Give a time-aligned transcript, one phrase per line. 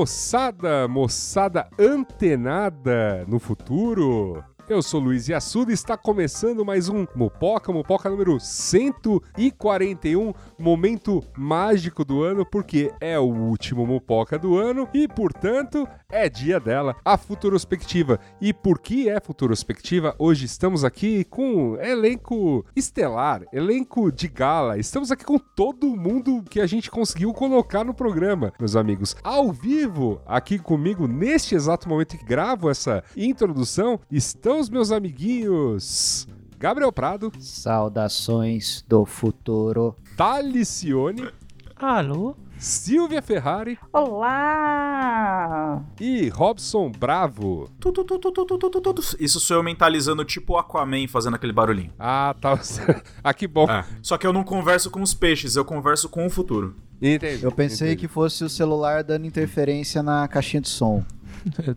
[0.00, 4.42] moçada, moçada antenada no futuro?
[4.70, 12.04] Eu sou Luiz Yassuda e está começando mais um Mupoca, Mupoca número 141, momento mágico
[12.04, 17.18] do ano, porque é o último Mupoca do ano e, portanto, é dia dela, a
[17.18, 18.20] Futurospectiva.
[18.40, 20.14] E por que é Futurospectiva?
[20.16, 24.78] Hoje estamos aqui com elenco estelar, elenco de gala.
[24.78, 29.16] Estamos aqui com todo mundo que a gente conseguiu colocar no programa, meus amigos.
[29.24, 36.28] Ao vivo, aqui comigo, neste exato momento que gravo essa introdução, estão meus amiguinhos!
[36.58, 37.32] Gabriel Prado.
[37.38, 39.96] Saudações do futuro.
[40.16, 41.30] Talicione.
[41.74, 42.36] Alô?
[42.58, 43.78] Silvia Ferrari.
[43.90, 45.82] Olá!
[45.98, 47.70] E Robson Bravo.
[47.80, 51.90] Tu, tu, tu, Isso sou eu mentalizando tipo Aquaman fazendo aquele barulhinho.
[51.98, 52.60] Ah, tá.
[53.24, 53.64] ah, que bom.
[53.64, 53.86] É.
[54.02, 56.76] Só que eu não converso com os peixes, eu converso com o futuro.
[57.00, 57.42] Entendi.
[57.42, 58.02] Eu pensei Entendi.
[58.02, 61.02] que fosse o celular dando interferência na caixinha de som.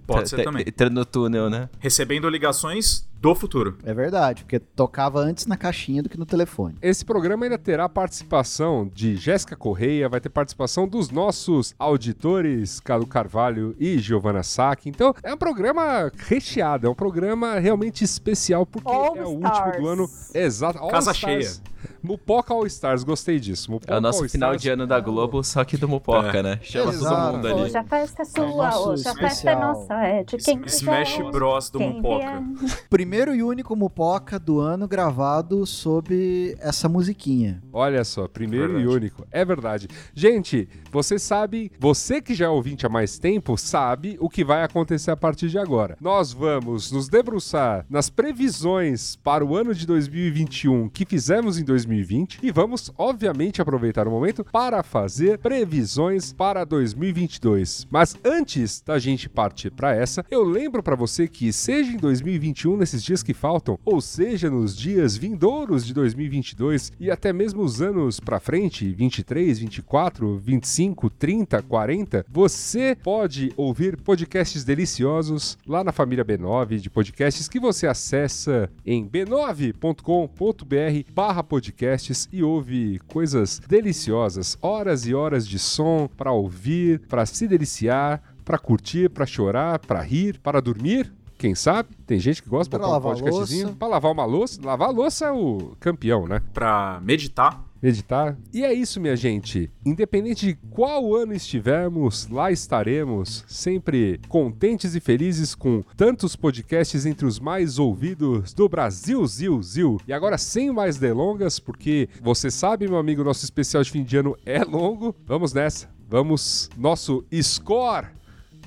[0.06, 0.64] Pode ser também.
[0.68, 1.70] Entrando no túnel, né?
[1.80, 3.78] Recebendo ligações do futuro.
[3.86, 6.76] É verdade, porque tocava antes na caixinha do que no telefone.
[6.82, 13.08] Esse programa ainda terá participação de Jéssica Correia, vai ter participação dos nossos auditores, Cadu
[13.08, 14.90] Carvalho e Giovanna Sack.
[14.90, 19.58] Então, é um programa recheado, é um programa realmente especial, porque All é o Stars.
[19.68, 20.10] último do ano.
[20.34, 20.80] Exato.
[20.80, 21.62] All Casa Stars.
[22.02, 23.72] Mupoca All Stars, gostei disso.
[23.72, 24.62] Mupoca É o nosso All final Stars.
[24.62, 26.44] de ano da Globo, só que do Mupoca, É.
[26.44, 26.60] né?
[26.62, 27.16] Chama Exato.
[27.16, 27.62] todo mundo ali.
[27.62, 29.62] Hoje a festa é sua, nosso hoje a festa é especial.
[29.62, 31.32] nossa, é de quem Smash quiser.
[31.32, 32.26] Bros do Quem Mupoca.
[32.26, 32.84] vier.
[33.14, 37.62] Primeiro e único Mupoca do ano gravado sob essa musiquinha.
[37.72, 38.98] Olha só, primeiro e Verdade.
[38.98, 39.28] único.
[39.32, 39.88] É verdade.
[40.16, 44.64] Gente, você sabe, você que já é ouvinte há mais tempo, sabe o que vai
[44.64, 45.96] acontecer a partir de agora.
[46.02, 52.40] Nós vamos nos debruçar nas previsões para o ano de 2021 que fizemos em 2020
[52.42, 57.86] e vamos, obviamente, aproveitar o momento para fazer previsões para 2022.
[57.92, 62.76] Mas antes da gente partir para essa, eu lembro para você que seja em 2021
[62.76, 67.82] nesses dias que faltam, ou seja nos dias vindouros de 2022 e até mesmo os
[67.82, 75.92] anos para frente, 23, 24, 25, 30, 40, você pode ouvir podcasts deliciosos lá na
[75.92, 84.58] família B9 de podcasts que você acessa em b9.com.br barra podcasts e ouve coisas deliciosas,
[84.62, 90.02] horas e horas de som para ouvir, para se deliciar, para curtir, para chorar, para
[90.02, 91.12] rir, para dormir.
[91.44, 91.90] Quem sabe?
[92.08, 93.78] Tem gente que gosta de Pra botar um lavar podcastzinho louça.
[93.78, 94.62] para lavar uma louça.
[94.64, 96.42] Lavar a louça é o campeão, né?
[96.54, 97.62] Pra meditar.
[97.82, 98.38] meditar.
[98.54, 99.70] E é isso, minha gente.
[99.86, 107.26] Independente de qual ano estivermos, lá estaremos, sempre contentes e felizes com tantos podcasts entre
[107.26, 110.00] os mais ouvidos do Brasil, Zil, Zil.
[110.08, 114.16] E agora, sem mais delongas, porque você sabe, meu amigo, nosso especial de fim de
[114.16, 115.14] ano é longo.
[115.26, 115.90] Vamos nessa.
[116.08, 118.08] Vamos, nosso score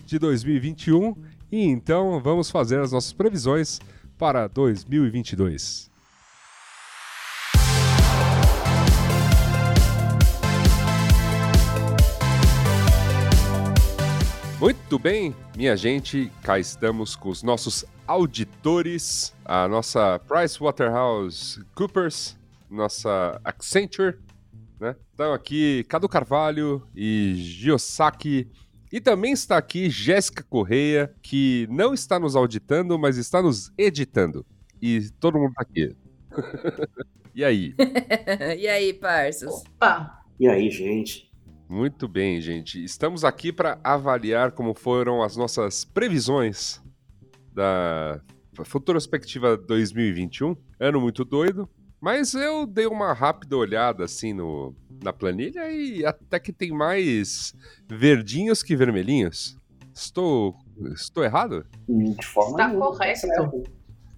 [0.04, 1.16] de 2021.
[1.50, 3.78] E então vamos fazer as nossas previsões
[4.18, 5.94] para 2022.
[14.58, 22.38] Muito bem, minha gente, cá estamos com os nossos auditores, a nossa PricewaterhouseCoopers,
[22.70, 24.18] nossa Accenture,
[24.80, 24.96] né?
[25.10, 28.50] Estão aqui Cadu Carvalho e Giosaki.
[28.96, 34.42] E também está aqui Jéssica Correia, que não está nos auditando, mas está nos editando.
[34.80, 35.94] E todo mundo tá aqui.
[37.34, 37.74] e aí?
[38.58, 39.52] e aí, parças?
[39.52, 40.24] Opa!
[40.40, 41.30] E aí, gente?
[41.68, 42.82] Muito bem, gente.
[42.82, 46.82] Estamos aqui para avaliar como foram as nossas previsões
[47.52, 48.18] da
[48.64, 50.56] Futurospectiva 2021.
[50.80, 51.68] Ano muito doido,
[52.00, 57.54] mas eu dei uma rápida olhada assim no, na planilha e até que tem mais
[57.88, 59.56] verdinhos que vermelhinhos.
[59.94, 60.56] Estou,
[60.94, 61.66] estou errado?
[61.88, 63.20] De forma Está nenhuma, correto.
[63.20, 63.62] certo.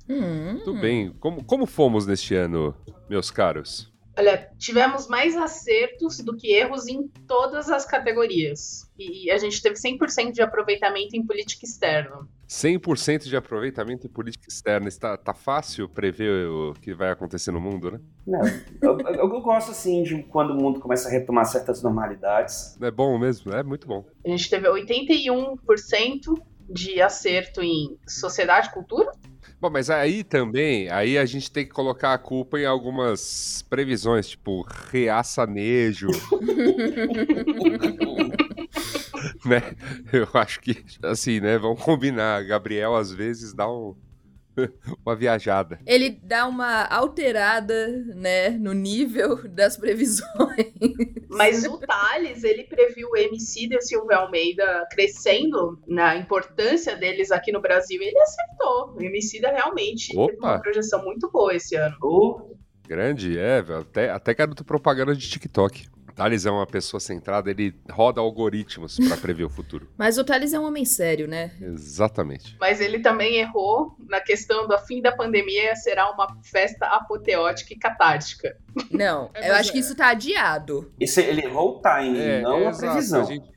[0.08, 1.12] Hum, Muito bem.
[1.20, 2.75] Como, como fomos neste ano,
[3.08, 3.92] meus caros?
[4.16, 8.90] Olha, tivemos mais acertos do que erros em todas as categorias.
[8.98, 12.26] E a gente teve 100% de aproveitamento em política externa.
[12.48, 14.88] 100% de aproveitamento em política externa.
[14.88, 18.00] Está, tá fácil prever o que vai acontecer no mundo, né?
[18.26, 18.40] Não,
[18.80, 22.76] eu, eu- eu gosto assim de quando o mundo começa a retomar certas normalidades.
[22.80, 24.04] É bom mesmo, é muito bom.
[24.24, 26.34] A gente teve 81%
[26.70, 29.10] de acerto em sociedade e cultura.
[29.60, 34.28] Bom, mas aí também, aí a gente tem que colocar a culpa em algumas previsões,
[34.28, 36.08] tipo reaçanejo,
[39.46, 39.62] né?
[40.12, 41.58] Eu acho que, assim, né?
[41.58, 42.44] Vamos combinar.
[42.44, 43.94] Gabriel, às vezes, dá um,
[45.05, 45.79] uma viajada.
[45.87, 50.29] Ele dá uma alterada, né, no nível das previsões.
[51.29, 57.31] Mas o Thales, ele previu o MC e o Silvio Almeida crescendo na importância deles
[57.31, 58.00] aqui no Brasil.
[58.02, 58.94] Ele acertou.
[58.96, 60.49] O MC realmente teve Opa.
[60.49, 61.96] uma projeção muito boa esse ano.
[62.02, 62.58] Ou
[62.88, 63.58] Grande, é.
[63.58, 65.87] Até, até garoto propaganda de TikTok.
[66.18, 69.88] Thales é uma pessoa centrada, ele roda algoritmos pra prever o futuro.
[69.96, 71.52] Mas o Thales é um homem sério, né?
[71.60, 72.56] Exatamente.
[72.60, 77.78] Mas ele também errou na questão do fim da pandemia será uma festa apoteótica e
[77.78, 78.56] catártica.
[78.90, 80.92] Não, É, eu acho que é- isso tá adiado.
[80.98, 83.24] esse, ele errou o time, não a previsão.
[83.24, 83.48] gente-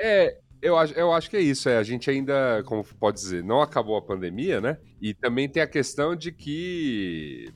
[0.00, 1.68] é, eu acho, eu acho que é isso.
[1.68, 4.78] É, a gente ainda, como pode dizer, não acabou a pandemia, né?
[5.02, 7.52] E também tem a questão de que.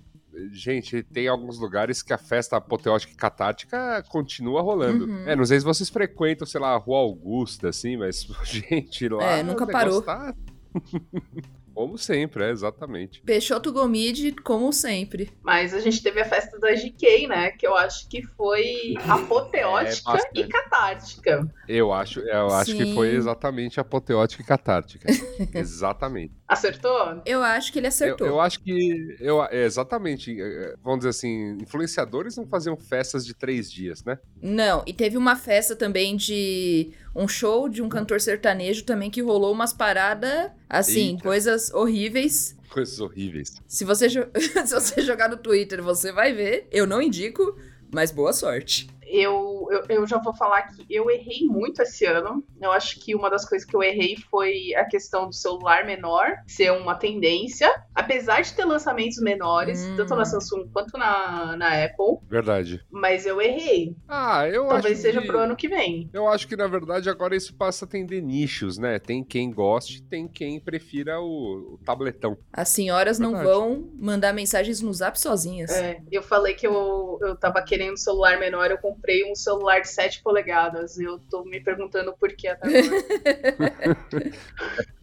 [0.53, 5.07] Gente, tem alguns lugares que a festa apoteótica e catártica continua rolando.
[5.07, 5.29] Uhum.
[5.29, 9.25] É, não sei se vocês frequentam, sei lá, a Rua Augusta, assim, mas, gente, lá.
[9.39, 10.03] É, nunca parou.
[10.03, 10.35] tá-
[11.75, 13.21] Como sempre, é, exatamente.
[13.23, 15.31] Peixoto Gomide, como sempre.
[15.43, 17.50] Mas a gente teve a festa da GK, né?
[17.50, 21.53] Que eu acho que foi apoteótica É, e catártica.
[21.69, 25.09] Eu acho, eu acho que foi exatamente apoteótica e catártica.
[25.53, 26.32] exatamente.
[26.47, 27.23] Acertou?
[27.26, 28.27] Eu acho que ele Eu, acertou.
[28.27, 29.17] eu acho que.
[29.19, 30.41] Eu, é, exatamente.
[30.41, 34.19] é, Vamos dizer assim, influenciadores não faziam festas de três dias, né?
[34.41, 39.23] Não, e teve uma festa também de um show de um cantor sertanejo também que
[39.23, 41.23] rolou umas paradas, assim, Eita.
[41.23, 42.57] coisas horríveis.
[42.69, 43.55] Coisas horríveis.
[43.69, 44.09] Se você,
[44.67, 46.67] Se você jogar no Twitter, você vai ver.
[46.73, 47.57] Eu não indico,
[47.93, 48.89] mas boa sorte.
[49.17, 52.43] Eu, eu, eu já vou falar que eu errei muito esse ano.
[52.61, 56.27] Eu acho que uma das coisas que eu errei foi a questão do celular menor
[56.47, 57.71] ser uma tendência.
[57.95, 59.95] Apesar de ter lançamentos menores, Hum.
[59.97, 62.85] tanto na Samsung quanto na, na Apple, Verdade.
[62.91, 63.95] mas eu errei.
[64.09, 65.27] Ah, eu Talvez acho seja que...
[65.29, 66.11] pro ano que vem.
[66.13, 68.99] Eu acho que, na verdade, agora isso passa a atender nichos, né?
[68.99, 72.37] Tem quem goste, tem quem prefira o, o tabletão.
[72.53, 73.53] As senhoras não Verdade.
[73.55, 75.71] vão mandar mensagens no zap sozinhas.
[75.71, 79.81] É, eu falei que eu, eu tava querendo um celular menor, eu comprei um celular
[79.81, 80.99] de 7 polegadas.
[80.99, 83.05] Eu tô me perguntando por que até agora.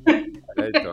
[0.58, 0.92] É, então.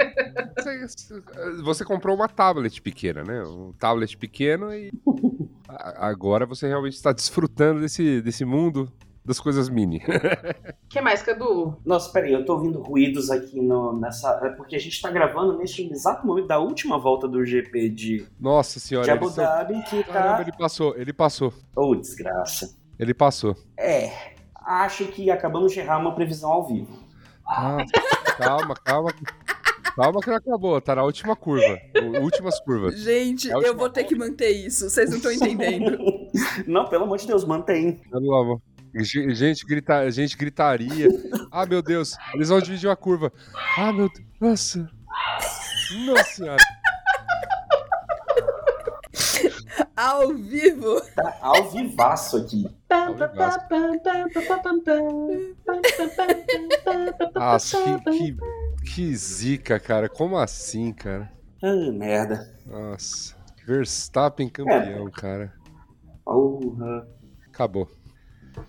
[0.86, 1.22] Você,
[1.62, 3.42] você comprou uma tablet pequena, né?
[3.42, 4.92] Um tablet pequeno e
[5.68, 8.92] agora você realmente está desfrutando desse, desse mundo
[9.28, 9.98] das coisas mini.
[9.98, 11.76] O que mais, Cadu?
[11.84, 14.40] Nossa, peraí, eu tô ouvindo ruídos aqui no, nessa.
[14.42, 18.26] É porque a gente tá gravando neste exato momento da última volta do GP de,
[18.40, 19.44] Nossa de senhora, Abu eles são...
[19.44, 20.42] Dhabi, que Caramba, tá.
[20.42, 22.77] ele passou, ele passou, Oh, desgraça.
[22.98, 23.56] Ele passou.
[23.78, 24.10] É,
[24.66, 26.98] acho que acabamos de errar uma previsão ao vivo.
[27.46, 27.78] Ah,
[28.38, 29.12] calma, calma.
[29.96, 31.76] Calma que não acabou, tá na última curva.
[32.20, 33.00] Últimas curvas.
[33.00, 34.88] Gente, É última eu vou ter que manter isso.
[34.88, 35.98] Vocês não estão entendendo.
[36.68, 37.94] Não, pelo amor de Deus, mantém.
[38.10, 38.62] Pelo amor.
[38.94, 41.08] Ge- Gente, grita, gente gritaria.
[41.50, 43.32] Ah, meu Deus, eles vão dividir uma curva.
[43.76, 44.28] Ah, meu Deus.
[44.40, 44.90] Nossa.
[46.06, 46.56] Nossa senhora.
[49.96, 51.00] Ao vivo.
[51.14, 52.64] Tá ao vivaço aqui.
[57.34, 58.36] Nossa, que, que,
[58.94, 60.08] que zica, cara.
[60.08, 61.30] Como assim, cara?
[61.62, 62.48] Ah, merda.
[62.66, 63.36] Nossa.
[63.66, 65.52] Verstappen campeão, cara.
[66.24, 67.06] Porra.
[67.48, 67.88] Acabou.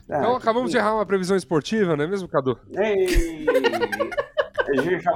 [0.09, 2.59] Ah, Então acabamos de errar uma previsão esportiva, não é mesmo, Cadu?
[2.75, 3.45] Ei!
[4.67, 5.11] A gente já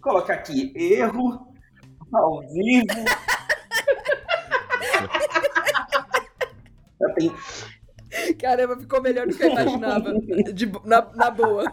[0.00, 1.46] colocar aqui erro
[2.12, 2.86] ao vivo.
[8.40, 10.14] Caramba, ficou melhor do que eu imaginava.
[10.52, 11.64] De na, na boa.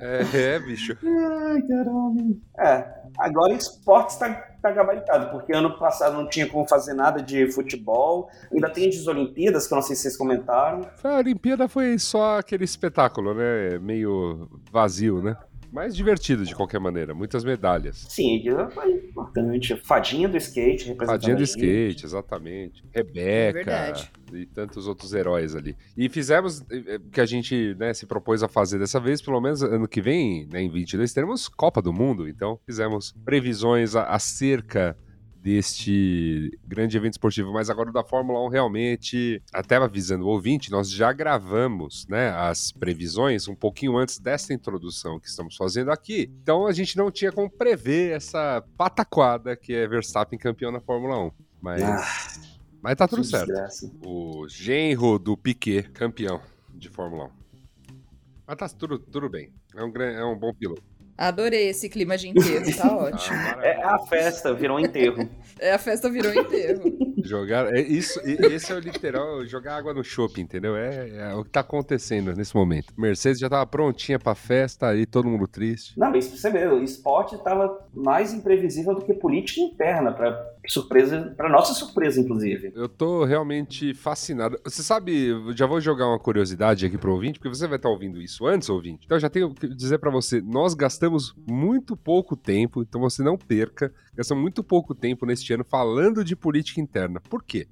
[0.00, 0.96] É, é bicho.
[1.02, 2.36] Ai, caramba.
[2.58, 2.86] É,
[3.18, 8.30] agora esportes tá, tá gabaritado, porque ano passado não tinha como fazer nada de futebol.
[8.52, 10.88] Ainda tem as Olimpíadas, que eu não sei se vocês comentaram.
[11.02, 13.78] A Olimpíada foi só aquele espetáculo, né?
[13.78, 15.36] Meio vazio, né?
[15.72, 17.14] Mas divertido de qualquer maneira.
[17.14, 18.06] Muitas medalhas.
[18.08, 19.76] Sim, foi importante.
[19.76, 22.84] Fadinha do skate, representando Fadinha do skate, exatamente.
[22.92, 24.10] É Rebeca verdade.
[24.32, 25.76] e tantos outros heróis ali.
[25.96, 29.40] E fizemos eh, eh, que a gente né, se propôs a fazer dessa vez, pelo
[29.40, 32.28] menos ano que vem, né, em 22, teremos Copa do Mundo.
[32.28, 34.96] Então fizemos previsões a- acerca
[35.42, 40.70] deste grande evento esportivo, mas agora o da Fórmula 1 realmente, até avisando o ouvinte,
[40.70, 46.30] nós já gravamos né, as previsões um pouquinho antes dessa introdução que estamos fazendo aqui.
[46.42, 51.18] Então a gente não tinha como prever essa pataquada que é Verstappen campeão na Fórmula
[51.26, 51.30] 1.
[51.60, 52.50] Mas, Ah,
[52.82, 53.46] mas tá tudo certo.
[53.46, 53.90] desgraça.
[54.04, 56.40] O genro do Piquet, campeão
[56.74, 57.30] de Fórmula 1.
[58.46, 59.52] Mas tá tudo, tudo bem.
[59.74, 60.82] É um, é um bom piloto.
[61.20, 63.36] Adorei esse clima de enterro, tá ótimo.
[63.60, 65.28] É a festa, virou um enterro.
[65.62, 66.90] É, a festa virou enterro.
[67.22, 67.70] Jogar.
[67.74, 70.74] É isso, esse é o literal jogar água no shopping, entendeu?
[70.74, 72.94] É, é o que tá acontecendo nesse momento.
[72.96, 75.98] Mercedes já tava prontinha pra festa, aí todo mundo triste.
[75.98, 80.32] Não, mas você vê, o esporte estava mais imprevisível do que política interna, para
[80.68, 82.72] surpresa, para nossa surpresa, inclusive.
[82.74, 84.58] Eu tô realmente fascinado.
[84.64, 88.20] Você sabe, já vou jogar uma curiosidade aqui pro ouvinte, porque você vai estar ouvindo
[88.20, 89.06] isso antes, ouvinte.
[89.06, 93.36] Então já tenho que dizer pra você, nós gastamos muito pouco tempo, então você não
[93.36, 97.20] perca, gastamos muito pouco tempo neste ano falando de política interna.
[97.20, 97.66] Por quê?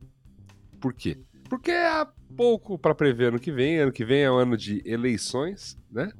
[0.80, 1.18] Por quê?
[1.49, 4.83] Porque há pouco pra prever ano que vem, ano que vem é o ano de
[4.85, 6.11] eleições, né?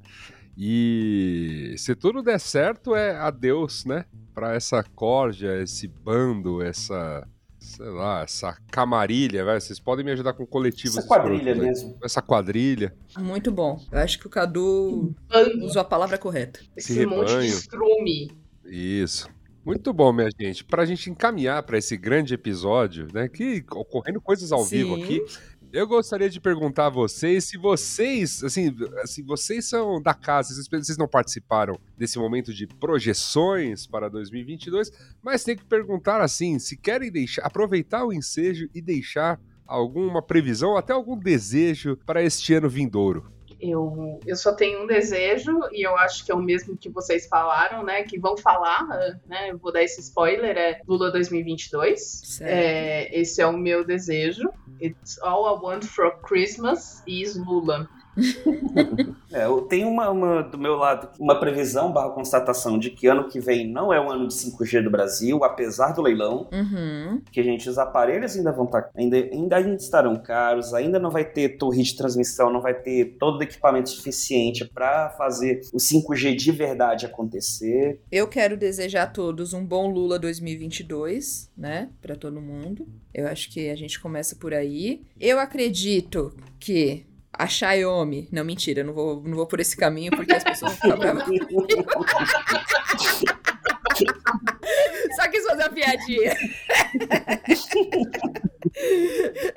[0.56, 4.04] E se tudo der certo, é adeus, né?
[4.38, 7.26] Pra essa corja, esse bando, essa
[7.59, 9.61] sei lá, essa camarilha, vai.
[9.61, 10.97] Vocês podem me ajudar com coletivos.
[10.97, 11.99] Essa quadrilha mesmo.
[12.04, 12.95] Essa quadrilha.
[13.18, 13.85] Muito bom.
[13.90, 16.61] Eu acho que o Cadu Bando, usou a palavra correta.
[16.76, 18.30] esse monte de estrume.
[18.64, 19.28] Isso.
[19.64, 20.64] Muito bom, minha gente.
[20.64, 23.28] Pra gente encaminhar pra esse grande episódio, né?
[23.28, 25.02] Que ocorrendo coisas ao vivo Sim.
[25.02, 25.25] aqui.
[25.70, 30.96] Eu gostaria de perguntar a vocês se vocês, assim, assim, vocês são da casa, vocês,
[30.96, 34.90] não participaram desse momento de projeções para 2022,
[35.22, 40.75] mas tem que perguntar assim, se querem deixar, aproveitar o ensejo e deixar alguma previsão,
[40.75, 43.30] até algum desejo para este ano vindouro.
[43.60, 47.26] Eu, eu só tenho um desejo, e eu acho que é o mesmo que vocês
[47.26, 48.02] falaram, né?
[48.02, 48.86] Que vão falar,
[49.26, 49.50] né?
[49.50, 52.00] Eu vou dar esse spoiler, é Lula 2022.
[52.00, 52.50] Certo.
[52.50, 54.48] É, esse é o meu desejo.
[54.80, 57.88] It's all I want for Christmas is Lula.
[59.30, 63.28] É, eu tenho uma, uma, do meu lado uma previsão barra constatação de que ano
[63.28, 67.20] que vem não é o ano de 5G do Brasil, apesar do leilão, Uhum.
[67.30, 71.58] que gente, os aparelhos ainda vão estar, ainda, ainda estarão caros, ainda não vai ter
[71.58, 76.50] torre de transmissão, não vai ter todo o equipamento suficiente para fazer o 5G de
[76.50, 78.00] verdade acontecer.
[78.10, 81.90] Eu quero desejar a todos um bom Lula 2022, né?
[82.00, 82.87] Pra todo mundo.
[83.12, 85.02] Eu acho que a gente começa por aí.
[85.20, 87.04] Eu acredito que
[87.38, 88.28] a Xiaomi.
[88.33, 91.25] Não, mentira, não vou, não vou por esse caminho porque as pessoas vão ficar bravas.
[95.16, 96.37] Só quis fazer uma piadinha.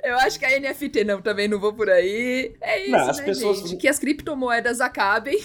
[0.02, 2.54] Eu acho que a NFT não, também não vou por aí.
[2.60, 3.76] É isso, Não, as né, pessoas- gente?
[3.76, 5.38] Que as criptomoedas acabem.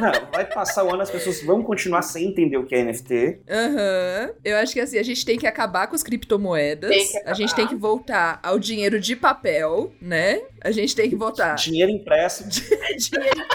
[0.00, 3.40] Não, vai passar o ano, as pessoas vão continuar sem entender o que é NFT.
[3.48, 4.30] Aham.
[4.44, 6.94] Eu acho que assim, a gente tem que acabar com as criptomoedas.
[7.24, 10.40] A gente tem que voltar ao dinheiro de papel, né?
[10.60, 11.54] A gente tem que voltar.
[11.54, 12.44] Dinheiro impresso.
[12.48, 13.46] dinheiro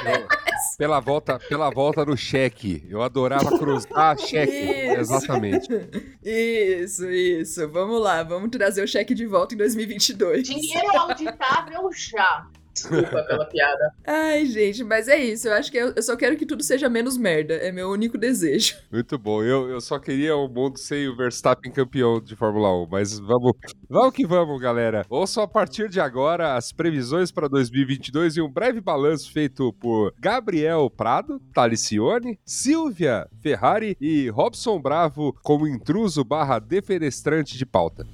[0.77, 2.83] Pela volta, pela volta do cheque.
[2.89, 4.53] Eu adorava cruzar cheque.
[4.53, 4.99] Isso.
[4.99, 5.52] Exatamente.
[6.23, 7.69] Isso, isso.
[7.69, 10.47] Vamos lá, vamos trazer o cheque de volta em 2022.
[10.47, 12.47] Dinheiro auditável já.
[12.73, 13.93] Desculpa pela piada.
[14.05, 15.47] Ai, gente, mas é isso.
[15.47, 17.53] Eu acho que eu, eu só quero que tudo seja menos merda.
[17.53, 18.75] É meu único desejo.
[18.91, 19.43] Muito bom.
[19.43, 23.53] Eu, eu só queria o mundo sem o Verstappen campeão de Fórmula 1, mas vamos,
[23.87, 25.05] vamos que vamos, galera.
[25.09, 30.13] Ouçam a partir de agora as previsões para 2022 e um breve balanço feito por
[30.19, 38.07] Gabriel Prado, Talicione, Silvia Ferrari e Robson Bravo como intruso barra defenestrante de pauta.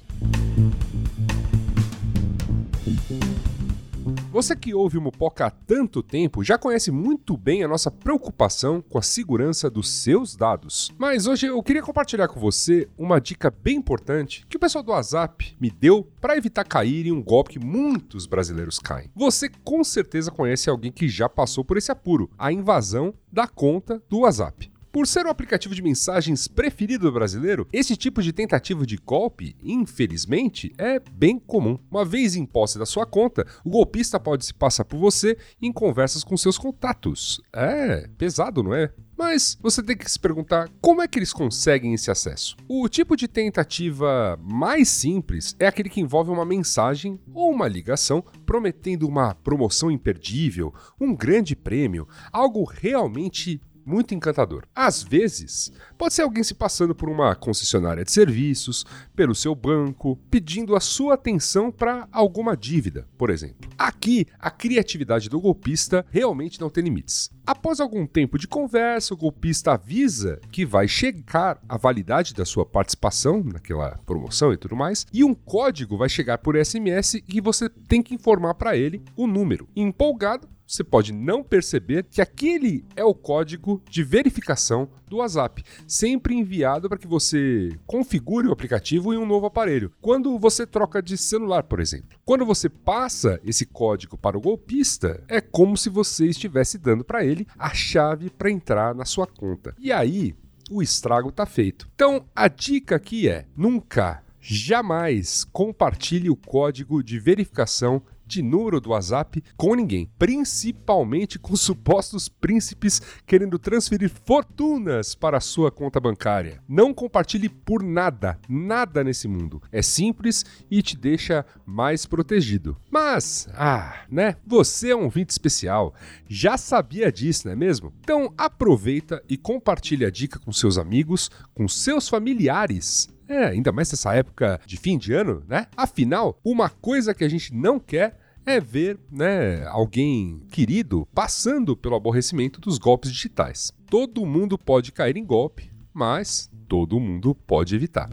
[4.39, 8.81] Você que ouve o Mupoca há tanto tempo já conhece muito bem a nossa preocupação
[8.81, 10.93] com a segurança dos seus dados.
[10.98, 14.93] Mas hoje eu queria compartilhar com você uma dica bem importante que o pessoal do
[14.93, 19.12] WhatsApp me deu para evitar cair em um golpe que muitos brasileiros caem.
[19.13, 24.01] Você com certeza conhece alguém que já passou por esse apuro, a invasão da conta
[24.08, 24.72] do WhatsApp.
[24.91, 29.55] Por ser o aplicativo de mensagens preferido do brasileiro, esse tipo de tentativa de golpe,
[29.63, 31.77] infelizmente, é bem comum.
[31.91, 35.72] Uma vez em posse da sua conta, o golpista pode se passar por você em
[35.72, 37.39] conversas com seus contatos.
[37.53, 38.91] É pesado, não é?
[39.15, 42.55] Mas você tem que se perguntar como é que eles conseguem esse acesso.
[42.69, 48.24] O tipo de tentativa mais simples é aquele que envolve uma mensagem ou uma ligação
[48.46, 54.63] prometendo uma promoção imperdível, um grande prêmio, algo realmente muito encantador.
[54.75, 60.15] Às vezes, pode ser alguém se passando por uma concessionária de serviços, pelo seu banco,
[60.29, 63.69] pedindo a sua atenção para alguma dívida, por exemplo.
[63.77, 67.31] Aqui, a criatividade do golpista realmente não tem limites.
[67.46, 72.63] Após algum tempo de conversa, o golpista avisa que vai checar a validade da sua
[72.63, 77.67] participação naquela promoção e tudo mais, e um código vai chegar por SMS e você
[77.67, 79.67] tem que informar para ele o número.
[79.75, 86.36] Empolgado, você pode não perceber que aquele é o código de verificação do WhatsApp, sempre
[86.36, 89.92] enviado para que você configure o aplicativo em um novo aparelho.
[90.00, 92.20] Quando você troca de celular, por exemplo.
[92.24, 97.26] Quando você passa esse código para o golpista, é como se você estivesse dando para
[97.26, 99.74] ele a chave para entrar na sua conta.
[99.80, 100.36] E aí,
[100.70, 101.90] o estrago tá feito.
[101.96, 108.91] Então, a dica aqui é: nunca, jamais compartilhe o código de verificação de número do
[108.91, 116.62] WhatsApp com ninguém, principalmente com supostos príncipes querendo transferir fortunas para a sua conta bancária.
[116.67, 119.62] Não compartilhe por nada, nada nesse mundo.
[119.71, 122.77] É simples e te deixa mais protegido.
[122.89, 124.36] Mas, ah, né?
[124.45, 125.95] Você é um ouvinte especial,
[126.27, 127.91] já sabia disso, não é mesmo?
[128.01, 133.09] Então aproveita e compartilhe a dica com seus amigos, com seus familiares.
[133.29, 135.67] É, ainda mais nessa época de fim de ano, né?
[135.77, 141.95] Afinal, uma coisa que a gente não quer é ver, né, alguém querido passando pelo
[141.95, 143.71] aborrecimento dos golpes digitais.
[143.88, 148.09] Todo mundo pode cair em golpe, mas todo mundo pode evitar.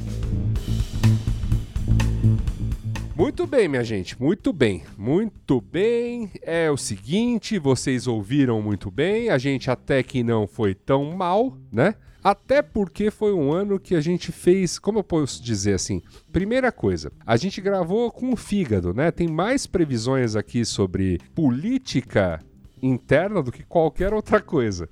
[3.16, 6.30] Muito bem, minha gente, muito bem, muito bem.
[6.42, 11.56] É o seguinte, vocês ouviram muito bem, a gente até que não foi tão mal,
[11.73, 11.94] né?
[12.26, 16.02] Até porque foi um ano que a gente fez, como eu posso dizer assim?
[16.33, 19.12] Primeira coisa, a gente gravou com o fígado, né?
[19.12, 22.40] Tem mais previsões aqui sobre política
[22.83, 24.88] interna do que qualquer outra coisa.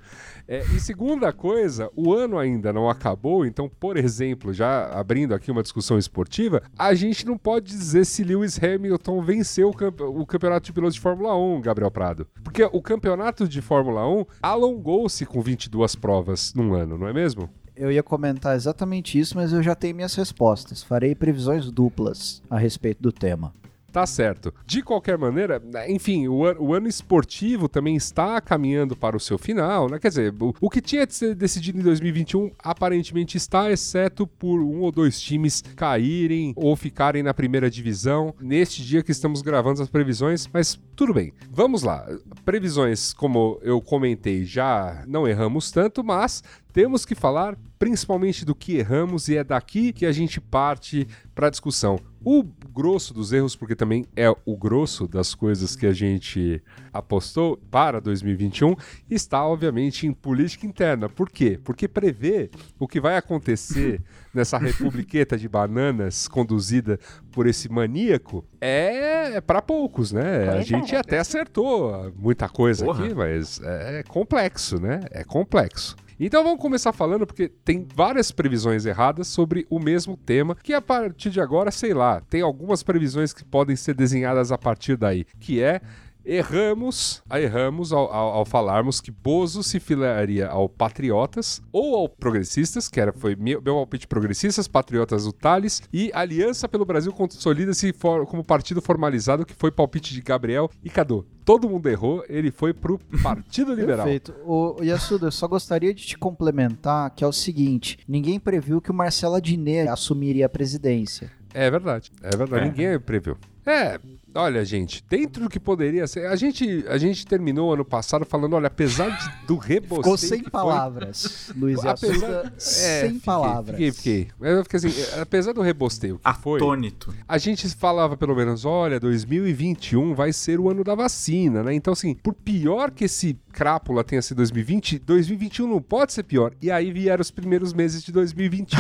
[0.47, 5.51] É, e segunda coisa, o ano ainda não acabou, então, por exemplo, já abrindo aqui
[5.51, 10.27] uma discussão esportiva, a gente não pode dizer se Lewis Hamilton venceu o, campe o
[10.27, 12.27] campeonato de pilotos de Fórmula 1, Gabriel Prado.
[12.43, 17.49] Porque o campeonato de Fórmula 1 alongou-se com 22 provas num ano, não é mesmo?
[17.77, 20.83] Eu ia comentar exatamente isso, mas eu já tenho minhas respostas.
[20.83, 23.53] Farei previsões duplas a respeito do tema.
[23.95, 24.53] Tá certo.
[24.67, 29.39] De qualquer maneira, enfim, o, an o, ano esportivo também está caminhando para o seu
[29.39, 30.01] final, né?
[30.01, 34.61] Quer dizer, o, o, que tinha de ser decidido em 2021 aparentemente está, exceto por
[34.61, 39.81] um ou dois times caírem ou ficarem na primeira divisão neste dia que estamos gravando
[39.81, 41.33] as previsões, mas tudo bem.
[41.49, 42.05] Vamos lá.
[42.45, 46.43] Previsões, como eu comentei, já não erramos tanto, mas
[46.75, 51.47] temos que falar principalmente do que erramos e é daqui que a gente parte para
[51.47, 52.01] a discussão.
[52.25, 56.61] O grosso dos erros, porque também é o grosso das coisas que a gente
[56.93, 58.75] apostou para 2021,
[59.09, 61.09] está obviamente em política interna.
[61.09, 61.61] Por quê?
[61.63, 64.03] Porque prevê o que vai acontecer
[64.35, 66.99] nessa republiqueta de bananas conduzida
[67.31, 70.49] por esse maníaco é, é para poucos, né?
[70.49, 73.05] A gente até acertou muita coisa Porra.
[73.05, 75.03] aqui, mas é complexo, né?
[75.13, 75.95] É complexo.
[76.19, 80.81] Então vamos começar falando, porque tem várias previsões erradas sobre o mesmo tema, que a
[80.81, 85.25] partir de agora, sei lá, tem algumas previsões que podem ser desenhadas a partir daí,
[85.41, 85.81] que é
[86.25, 92.89] Erramos, erramos ao, ao, ao, falarmos que Bozo se filiaria ao Patriotas ou ao Progressistas,
[92.89, 97.93] que era, foi meu, meu palpite Progressistas, Patriotas o Thales, e Aliança pelo Brasil consolida-se
[97.93, 101.27] como partido formalizado, que foi palpite de Gabriel e Cadu.
[101.45, 104.07] Todo mundo errou, ele foi pro Partido Liberal.
[104.07, 104.35] Perfeito.
[104.47, 108.91] O, Yasuda, eu só gostaria de te complementar que é o seguinte: ninguém previu que
[108.91, 111.31] o Marcelo Adnet assumiria a presidência.
[111.53, 112.65] É verdade, é verdade.
[112.65, 112.69] É.
[112.69, 113.37] Ninguém previu.
[113.67, 113.99] É,
[114.35, 116.27] Olha, gente, dentro do que poderia ser.
[116.27, 120.03] A gente, a gente terminou ano passado falando, olha, apesar de, do rebosteio.
[120.03, 123.77] Ficou sem palavras, foi, Luiz apesar, é, sem fiquei, palavras.
[123.77, 124.29] Fiquei, fiquei.
[124.41, 127.13] Eu fiquei assim, apesar do rebosteio que Atônito.
[127.13, 127.21] foi.
[127.29, 131.73] A gente falava pelo menos, olha, 2021 vai ser o ano da vacina, né?
[131.73, 136.53] Então, assim, por pior que esse crápula tenha sido 2020, 2021 não pode ser pior.
[136.61, 138.79] E aí vieram os primeiros meses de 2021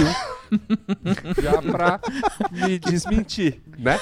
[1.40, 2.01] já pra
[2.51, 3.99] me desmentir, né?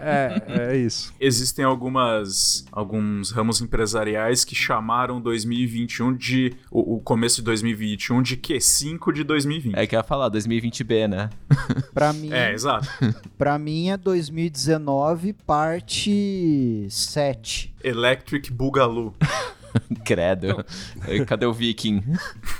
[0.00, 0.83] É, é isso.
[1.20, 8.36] Existem algumas alguns ramos empresariais que chamaram 2021 de o, o começo de 2021 de
[8.36, 9.76] Q5 de 2020.
[9.76, 11.30] É que ia falar 2020B, né?
[11.94, 12.32] Pra mim.
[12.32, 12.88] É, exato.
[13.38, 17.74] Pra mim é 2019 parte 7.
[17.82, 19.14] Electric Boogaloo.
[20.04, 20.64] Credo.
[21.26, 22.02] Cadê o Viking?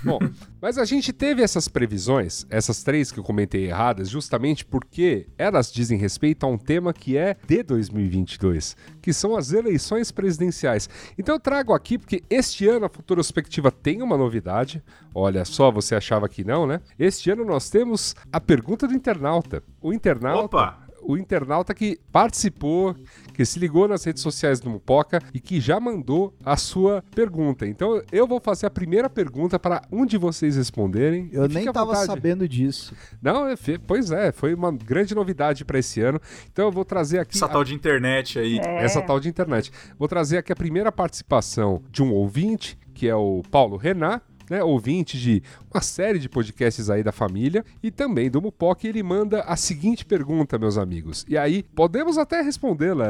[0.03, 0.18] Bom,
[0.61, 5.72] mas a gente teve essas previsões, essas três que eu comentei erradas, justamente porque elas
[5.72, 10.88] dizem respeito a um tema que é de 2022, que são as eleições presidenciais.
[11.18, 14.83] Então eu trago aqui porque este ano a Futurospectiva tem uma novidade.
[15.14, 16.81] Olha só, você achava que não, né?
[16.98, 19.62] Este ano nós temos a pergunta do internauta.
[19.81, 20.44] O internauta.
[20.44, 20.84] Opa!
[21.06, 22.94] O internauta que participou,
[23.34, 27.66] que se ligou nas redes sociais do Mupoca e que já mandou a sua pergunta.
[27.66, 31.28] Então eu vou fazer a primeira pergunta para um de vocês responderem.
[31.32, 32.06] Eu nem à tava vontade.
[32.06, 32.94] sabendo disso.
[33.22, 33.54] Não, é
[33.86, 36.20] pois é, foi uma grande novidade para esse ano.
[36.52, 38.58] Então eu vou trazer aqui Essa a- tal de internet aí.
[38.58, 38.84] É.
[38.84, 39.70] essa tal de internet.
[39.98, 44.20] Vou trazer aqui a primeira participação de um ouvinte, que é o Paulo Renan.
[44.50, 49.02] Né, ouvinte de uma série de podcasts aí da família e também do Mupoc, ele
[49.02, 51.24] manda a seguinte pergunta, meus amigos.
[51.26, 53.07] E aí, podemos até respondê-la.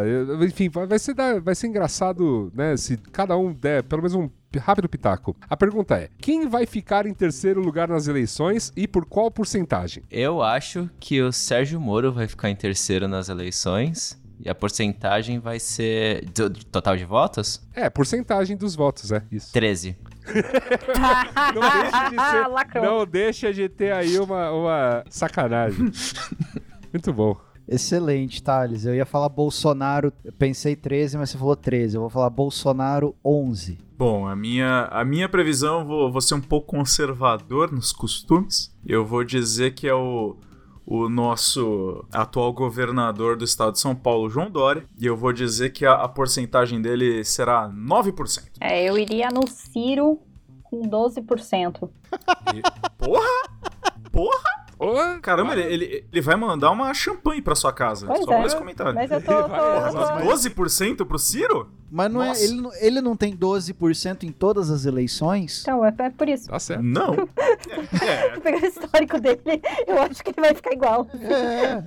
[0.47, 4.31] Enfim, vai ser, da- vai ser engraçado, né, se cada um der pelo menos um
[4.59, 5.37] rápido pitaco.
[5.51, 10.05] A pergunta é: quem vai ficar em terceiro lugar nas eleições e por qual porcentagem?
[10.11, 14.23] Eu acho que o Sérgio Moro vai ficar em terceiro nas eleições.
[14.41, 16.25] E a porcentagem vai ser.
[16.31, 17.63] do- total de votos?
[17.73, 19.53] É, porcentagem dos votos, é isso.
[19.53, 19.97] 13.
[21.55, 25.91] Não deixa de ser, não deixa de ter aí uma, uma sacanagem.
[26.93, 27.37] Muito bom.
[27.67, 28.85] Excelente, Thales.
[28.85, 31.97] Eu ia falar Bolsonaro, eu pensei 13, mas você falou 13.
[31.97, 33.79] Eu vou falar Bolsonaro 11.
[33.97, 38.75] Bom, a minha, a minha previsão, vou, vou ser um pouco conservador nos costumes.
[38.87, 40.37] Eu vou dizer que é o,
[40.87, 44.85] o nosso atual governador do estado de São Paulo, João Dória.
[44.99, 48.51] E eu vou dizer que a, a porcentagem dele será 9%.
[48.61, 50.21] É, eu iria no Ciro
[50.63, 51.89] com 12%.
[52.99, 53.29] Porra!
[54.11, 54.64] Porra!
[54.79, 58.07] Ô, Caramba, ele, ele, ele vai mandar uma champanhe pra sua casa.
[58.07, 58.37] Pois Só é.
[58.39, 58.95] por esse comentário.
[58.95, 59.43] Mas eu tô.
[59.43, 59.61] tô, Vai,
[59.91, 61.71] tô- Mas 12% pro Ciro?
[61.91, 65.61] Mas não é, ele, não- ele não tem 12% em todas as eleições?
[65.63, 66.49] Então, é, é por isso.
[66.49, 66.83] Tá certo.
[66.83, 67.15] Não.
[68.05, 69.41] É, pegar o histórico dele,
[69.87, 71.07] eu acho que ele vai ficar igual.
[71.15, 71.83] É.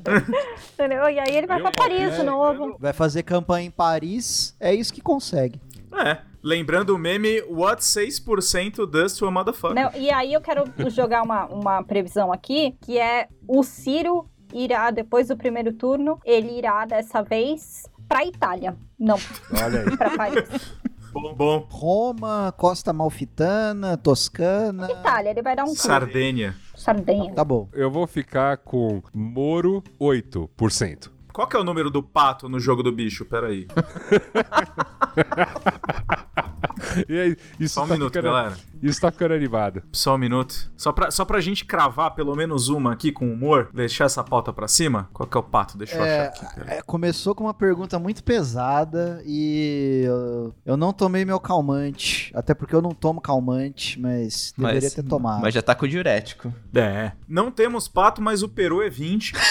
[0.74, 1.10] Entendeu?
[1.10, 2.76] E aí ele vai Eu pra Paris de novo.
[2.80, 5.60] Vai fazer campanha em Paris, é isso que consegue.
[5.94, 6.18] é.
[6.48, 9.76] Lembrando o meme What 6% does to a motherfucker?
[9.76, 14.90] Não, e aí eu quero jogar uma, uma previsão aqui, que é o Ciro irá,
[14.90, 18.78] depois do primeiro turno, ele irá dessa vez pra Itália.
[18.98, 19.18] Não,
[19.62, 19.98] Olha aí.
[19.98, 20.78] pra Paris.
[21.12, 21.68] Bom, bom.
[21.70, 24.90] Roma, Costa Malfitana, Toscana.
[24.90, 25.76] Itália, ele vai dar um.
[25.76, 26.56] Sardênia.
[26.74, 27.34] Sardenha.
[27.34, 27.68] Tá bom.
[27.74, 31.10] Eu vou ficar com Moro 8%.
[31.38, 33.24] Qual que é o número do pato no jogo do bicho?
[33.24, 33.68] Pera aí.
[37.10, 38.56] E aí, isso Só um tá minuto, ficando, galera.
[38.82, 39.82] Isso tá ficando animado.
[39.92, 40.72] Só um minuto.
[40.78, 44.54] Só pra, só pra gente cravar pelo menos uma aqui com humor, deixar essa pauta
[44.54, 45.10] pra cima.
[45.14, 45.78] Qual que é o pato?
[45.78, 46.62] Deixa eu É, achar aqui.
[46.68, 52.32] é, começou com uma pergunta muito pesada e eu, eu não tomei meu calmante.
[52.36, 55.42] Até porque eu não tomo calmante, mas deveria Mas- ter tomado.
[55.42, 56.54] Mas já tá com o diurético.
[56.76, 57.12] É.
[57.28, 59.34] Não temos pato, mas o peru é 20.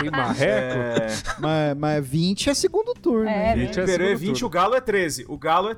[0.00, 0.76] Tem marreco?
[0.78, 1.06] É.
[1.38, 3.28] Mas, mas 20 é segundo turno.
[3.28, 3.66] É, hein?
[3.66, 4.46] 20 O é peru é segundo 20, turno.
[4.46, 5.24] o galo é 13.
[5.28, 5.74] O galo é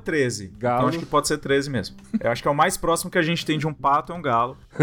[0.47, 0.53] 13.
[0.57, 0.77] Galo.
[0.77, 1.95] Então acho que pode ser 13 mesmo.
[2.19, 4.15] Eu acho que é o mais próximo que a gente tem de um pato é
[4.15, 4.57] um galo.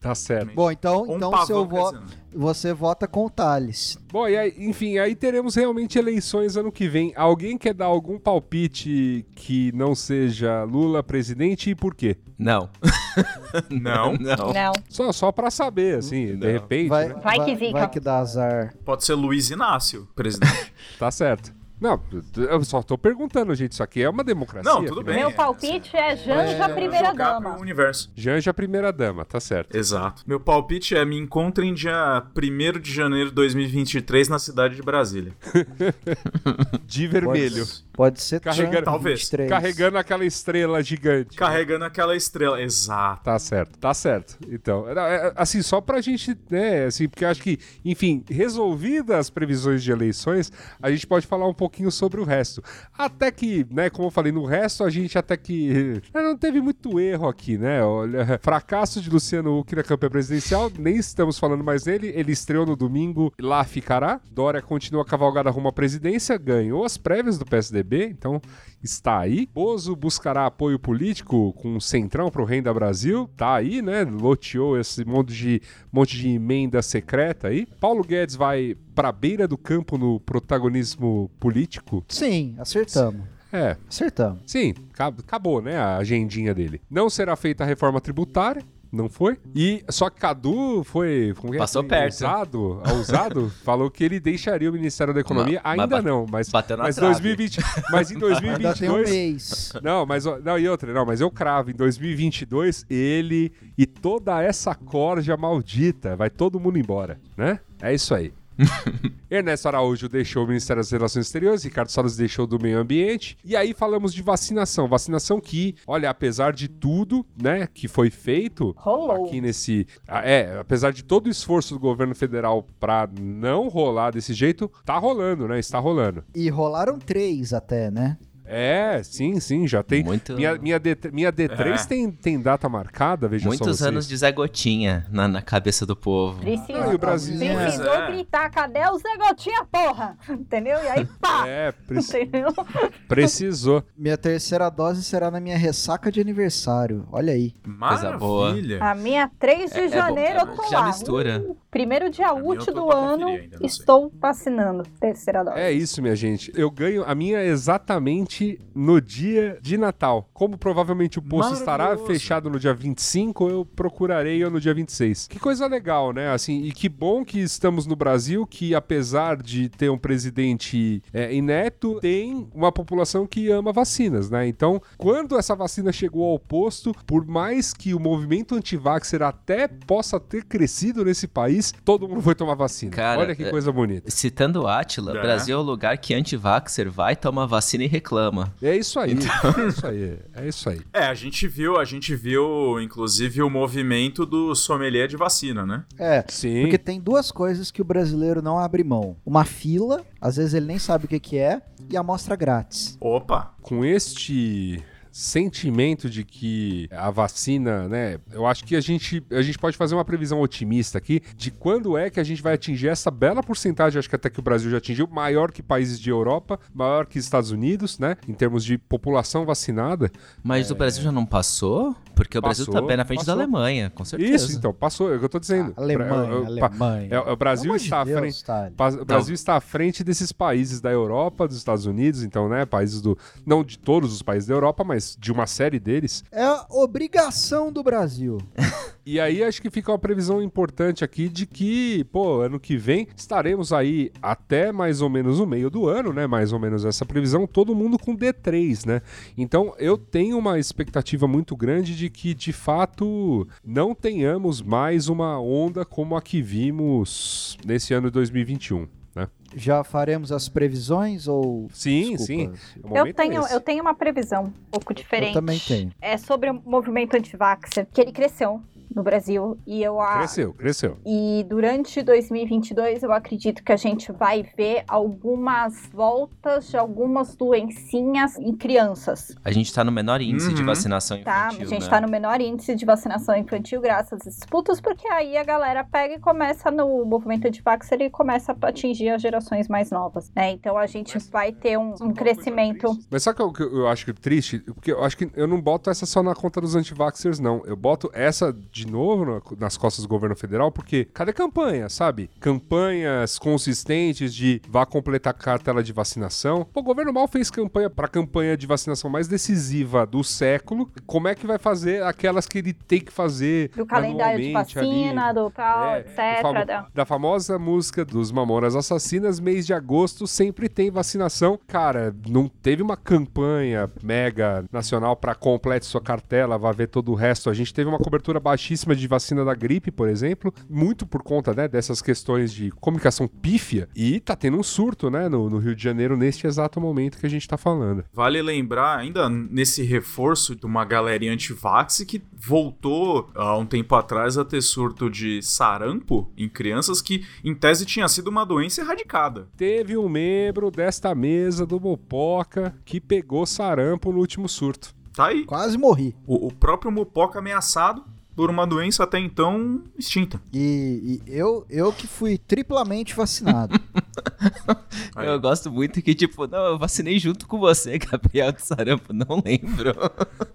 [0.00, 0.52] Tá certo.
[0.54, 2.00] Bom, então, um então pavão, seu vo- né?
[2.34, 3.96] você vota com o Thales.
[4.12, 7.12] Bom, e aí, enfim, aí teremos realmente eleições ano que vem.
[7.14, 12.16] Alguém quer dar algum palpite que não seja Lula presidente e por quê?
[12.36, 12.68] Não.
[13.70, 14.14] Não.
[14.18, 14.52] Não.
[14.52, 14.72] Não.
[14.88, 16.52] Só, só pra saber, assim, de Não.
[16.52, 17.14] repente, Vai, né?
[17.22, 17.72] Vai que zica.
[17.72, 18.74] Vai que dá azar.
[18.84, 20.72] Pode ser Luiz Inácio, presidente.
[20.98, 21.52] Tá certo.
[21.82, 22.00] Não,
[22.48, 23.72] eu só tô perguntando, gente.
[23.72, 24.70] Isso aqui é uma democracia.
[24.72, 25.04] Não, tudo afinal.
[25.04, 25.16] bem.
[25.24, 27.50] Meu palpite é Janja, primeira Jogar dama.
[27.54, 28.10] pro universo.
[28.14, 29.76] Janja, primeira dama, tá certo.
[29.76, 30.22] Exato.
[30.24, 35.32] Meu palpite é me encontrem dia 1 de janeiro de 2023 na cidade de Brasília.
[36.86, 37.64] De vermelho.
[37.92, 39.20] Pode ser Carregando- Talvez.
[39.20, 39.48] 23.
[39.50, 41.36] Carregando aquela estrela gigante.
[41.36, 42.60] Carregando aquela estrela.
[42.60, 43.24] Exato.
[43.24, 44.38] Tá certo, tá certo.
[44.48, 49.30] Então, é, assim, só pra gente, né, assim, porque eu acho que, enfim, resolvidas as
[49.30, 52.62] previsões de eleições, a gente pode falar um pouquinho sobre o resto.
[52.96, 56.60] Até que, né, como eu falei, no resto a gente até que né, não teve
[56.60, 57.82] muito erro aqui, né?
[57.82, 62.66] Olha, fracasso de Luciano Huck na campanha presidencial, nem estamos falando mais dele, ele estreou
[62.66, 64.20] no domingo, lá ficará.
[64.30, 68.40] Dória continua cavalgada rumo à presidência, ganhou as prévias do PSDB, então
[68.82, 69.48] está aí.
[69.54, 74.04] Bozo buscará apoio político com o Centrão pro Renda Brasil, tá aí, né?
[74.04, 77.66] Loteou esse monte de, monte de emenda secreta aí.
[77.80, 82.04] Paulo Guedes vai pra beira do campo no protagonismo político.
[82.08, 83.22] Sim, acertamos.
[83.52, 84.40] É, Acertamos.
[84.46, 86.80] sim, acab- acabou, né, a agendinha dele.
[86.90, 89.38] Não será feita a reforma tributária, não foi?
[89.54, 91.58] E só que Cadu foi, como é?
[91.58, 92.12] Passou Foi perto.
[92.22, 96.48] Ousado, ousado, falou que ele deixaria o Ministério da Economia, mas ainda bate- não, mas
[96.50, 97.12] bateu na mas trave.
[97.14, 97.58] 2020,
[97.90, 98.26] mas em Ainda
[98.74, 99.72] tem um 2022 mês.
[99.82, 104.74] Não, mas não, e outra, não, mas eu cravo, em 2022, ele e toda essa
[104.74, 107.60] corja maldita, vai todo mundo embora, né?
[107.80, 108.32] É isso aí.
[109.30, 113.36] Ernesto Araújo deixou o Ministério das Relações Exteriores, Ricardo Salles deixou do Meio Ambiente.
[113.44, 114.88] E aí falamos de vacinação.
[114.88, 119.26] Vacinação que, olha, apesar de tudo, né, que foi feito Rolou.
[119.26, 119.86] aqui nesse.
[120.06, 124.70] ah, É, apesar de todo o esforço do governo federal pra não rolar desse jeito,
[124.84, 125.58] tá rolando, né?
[125.58, 126.24] Está rolando.
[126.34, 128.18] E rolaram três até, né?
[128.44, 130.02] É, sim, sim, já tem.
[130.04, 131.86] Muito- Minha, minha, D, minha D3 É.
[131.86, 133.48] tem, tem data marcada, veja só.
[133.48, 136.40] Muitos anos de Zé Gotinha na, na cabeça do povo.
[136.40, 138.10] Precisou, Ah, o Brasil- precisou É.
[138.12, 140.16] gritar, cadê o Zé Gotinha, porra?
[140.28, 140.76] Entendeu?
[140.82, 141.46] E aí, pá!
[141.46, 142.28] É, preci-
[143.08, 143.82] precisou.
[143.96, 147.06] Minha terceira dose será na minha ressaca de aniversário.
[147.10, 147.52] Olha aí.
[147.78, 148.48] Coisa boa.
[148.48, 148.82] Maravilha.
[148.82, 150.86] A minha 3 de É- é bom, janeiro é eu bom tô que já lá.
[150.86, 151.40] mistura.
[151.40, 153.66] Uh, primeiro dia eu útil tô do ano, ainda, não sei.
[153.66, 154.82] estou vacinando.
[155.00, 155.58] Terceira dose.
[155.58, 156.52] É isso, minha gente.
[156.54, 158.41] Eu ganho a minha exatamente
[158.74, 160.28] no dia de Natal.
[160.32, 165.28] Como provavelmente o posto estará fechado no dia 25, eu procurarei eu no dia 26.
[165.28, 166.30] Que coisa legal, né?
[166.32, 171.34] Assim, e que bom que estamos no Brasil, que apesar de ter um presidente é,
[171.34, 174.46] inepto, tem uma população que ama vacinas, né?
[174.46, 180.18] Então, quando essa vacina chegou ao posto, por mais que o movimento anti-vaxxer até possa
[180.18, 182.92] ter crescido nesse país, todo mundo foi tomar vacina.
[182.92, 184.10] Cara, Olha que é- coisa bonita.
[184.10, 185.20] Citando o Atila, É.
[185.20, 188.21] Brasil é o lugar que anti-vaxxer vai, toma vacina e reclama.
[188.62, 189.12] É isso aí.
[189.12, 190.18] É isso aí.
[190.34, 190.80] É isso aí.
[190.92, 195.84] É, a gente viu, a gente viu, inclusive, o movimento do sommelier de vacina, né?
[195.98, 196.62] É, Sim.
[196.62, 199.16] porque tem duas coisas que o brasileiro não abre mão.
[199.24, 202.96] Uma fila, às vezes ele nem sabe o que, que é, e amostra grátis.
[203.00, 203.52] Opa!
[203.62, 204.82] com este
[205.12, 208.18] sentimento de que a vacina, né?
[208.32, 211.98] Eu acho que a gente, a gente pode fazer uma previsão otimista aqui de quando
[211.98, 214.70] é que a gente vai atingir essa bela porcentagem, acho que até que o Brasil
[214.70, 218.16] já atingiu, maior que países de Europa, maior que Estados Unidos, né?
[218.26, 220.10] Em termos de população vacinada.
[220.42, 221.94] Mas o Brasil já não passou?
[222.14, 223.34] Porque o Brasil Passou, tá bem na frente passou.
[223.36, 224.34] da Alemanha, com certeza.
[224.46, 225.72] Isso, então, passou, é o que eu tô dizendo.
[225.76, 227.08] Alemanha, Pra- eu- eu- Alemanha.
[227.10, 228.44] é, o Brasil de está à Deus, frente.
[228.44, 228.74] Thales.
[228.76, 232.64] Pa- O Brasil está à frente desses países da Europa, dos Estados Unidos, então, né?
[232.66, 233.16] Países do.
[233.46, 236.22] Não de todos os países da Europa, mas de uma série deles.
[236.30, 238.38] É a obrigação do Brasil.
[239.04, 243.08] E aí acho que fica uma previsão importante aqui de que, pô, ano que vem
[243.16, 246.24] estaremos aí até mais ou menos o meio do ano, né?
[246.28, 249.02] Mais ou menos essa previsão, todo mundo com D3, né?
[249.36, 255.40] Então eu tenho uma expectativa muito grande de que, de fato, não tenhamos mais uma
[255.40, 258.86] onda como a que vimos nesse ano de 2021.
[259.14, 259.28] Né?
[259.54, 261.68] Já faremos as previsões ou.
[261.72, 262.24] Sim, Desculpa.
[262.24, 262.52] sim.
[262.82, 263.54] O Eu é tenho, esse.
[263.54, 265.28] eu tenho uma previsão um pouco diferente.
[265.34, 265.92] Eu também tenho.
[266.00, 268.62] É sobre o movimento anti-vaxxer, que ele cresceu
[268.94, 269.58] no Brasil.
[269.66, 270.96] E eu a- Cresceu, cresceu.
[271.06, 278.36] E durante 2022, eu acredito que a gente vai ver algumas voltas de algumas doencinhas
[278.38, 280.66] em crianças, A gente tá no menor índice de Uhum.
[280.66, 281.46] vacinação tá?
[281.48, 281.88] infantil, a gente né?
[281.90, 286.14] tá no menor índice de vacinação infantil graças às disputas, porque aí a galera pega
[286.14, 290.50] e começa no movimento anti-vaxxer e começa a atingir as gerações mais novas, né?
[290.52, 292.96] Então a gente vai ter um, um crescimento...
[293.10, 294.58] Mas sabe o que eu, eu acho que triste?
[294.60, 297.62] Porque eu acho que eu não boto essa só na conta dos antivaxxers, não.
[297.66, 302.28] Eu boto essa de novo na- nas costas do governo federal, porque cadê campanha, sabe?
[302.40, 306.66] Campanhas consistentes de vá completar a cartela de vacinação.
[306.72, 310.90] Pô, o governo mal fez campanha pra campanha de vacinação mais decisiva do século.
[311.06, 314.78] Como é que vai fazer aquelas que ele tem que fazer Do calendário de anualmente
[314.78, 314.88] ali?
[314.88, 316.16] vacina, do tal, É, etc.
[316.42, 321.58] famo- da- da famosa música dos Mamonas Assassinas, mês de agosto sempre tem vacinação.
[321.66, 327.14] Cara, não teve uma campanha mega nacional pra complete sua cartela, vá ver todo o
[327.14, 327.50] resto.
[327.50, 328.40] A gente teve uma cobertura
[328.72, 333.28] baixíssima de vacina da gripe, por exemplo, muito por conta, né, dessas questões de comunicação
[333.28, 333.88] pífia.
[333.94, 337.26] E tá tendo um surto, né, no, no Rio de Janeiro neste exato momento que
[337.26, 338.04] a gente tá falando.
[338.12, 344.38] Vale lembrar, ainda nesse reforço de uma galerinha anti-vax que voltou há um tempo atrás
[344.38, 349.48] a ter surto de sarampo em crianças que, em tese, tinha sido uma doença erradicada.
[349.56, 354.94] Teve um membro desta mesa do Mopoca que pegou sarampo no último surto.
[355.14, 355.44] Tá aí.
[355.44, 356.16] Quase morri.
[356.26, 358.04] O, o próprio Mupoca ameaçado
[358.34, 360.40] por uma doença até então extinta.
[360.52, 363.78] E, e eu, eu que fui triplamente vacinado.
[365.16, 369.42] Eu gosto muito que, tipo, não, eu vacinei junto com você, Gabriel de Sarampo, não
[369.44, 369.94] lembro.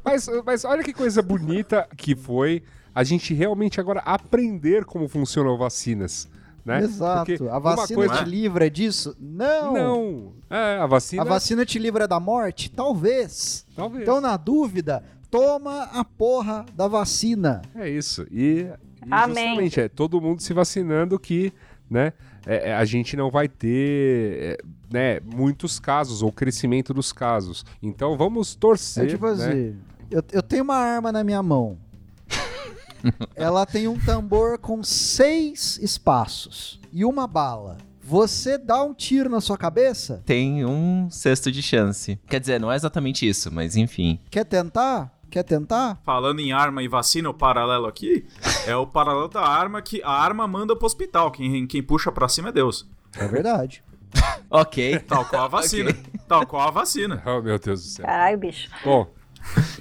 [0.03, 2.63] Mas, mas olha que coisa bonita que foi
[2.93, 6.27] a gente realmente agora aprender como funcionam vacinas.
[6.65, 6.81] Né?
[6.83, 7.31] Exato.
[7.31, 9.15] Porque A vacina coisa- te livra disso?
[9.19, 9.73] Não.
[9.73, 10.33] Não.
[10.49, 11.21] É, a vacina.
[11.21, 12.69] A vacina te livra da morte?
[12.69, 13.65] Talvez.
[13.75, 14.01] Talvez.
[14.01, 17.61] Então, na dúvida, toma a porra da vacina.
[17.75, 18.25] É isso.
[18.31, 18.67] E,
[19.05, 19.35] e Amém.
[19.35, 21.53] justamente é todo mundo se vacinando que,
[21.89, 22.13] né,
[22.45, 24.57] é, é, a gente não vai ter, é,
[24.91, 27.65] né, muitos casos ou crescimento dos casos.
[27.81, 29.05] Então vamos torcer.
[29.05, 29.31] É tipo né?
[29.31, 29.75] assim,
[30.09, 31.77] eu, eu tenho uma arma na minha mão.
[33.35, 37.77] Ela tem um tambor com seis espaços e uma bala.
[38.01, 40.23] você dá um tiro na sua cabeça?
[40.25, 42.17] Tem um sexto de chance.
[42.27, 44.19] Quer dizer, não é exatamente isso, mas enfim.
[44.29, 45.16] Quer tentar?
[45.29, 45.99] Quer tentar?
[46.03, 48.25] Falando em arma e vacina, o paralelo aqui
[48.65, 51.31] é o paralelo da arma que a arma manda pro hospital.
[51.31, 52.87] Quem, quem puxa pra cima é Deus.
[53.15, 53.83] É verdade.
[54.49, 54.99] Ok.
[54.99, 55.93] Tal qual a vacina.
[56.25, 57.21] Tal qual a vacina.
[57.25, 58.05] Oh, meu Deus do céu.
[58.05, 58.69] Caralho, bicho.
[58.81, 59.05] Bom,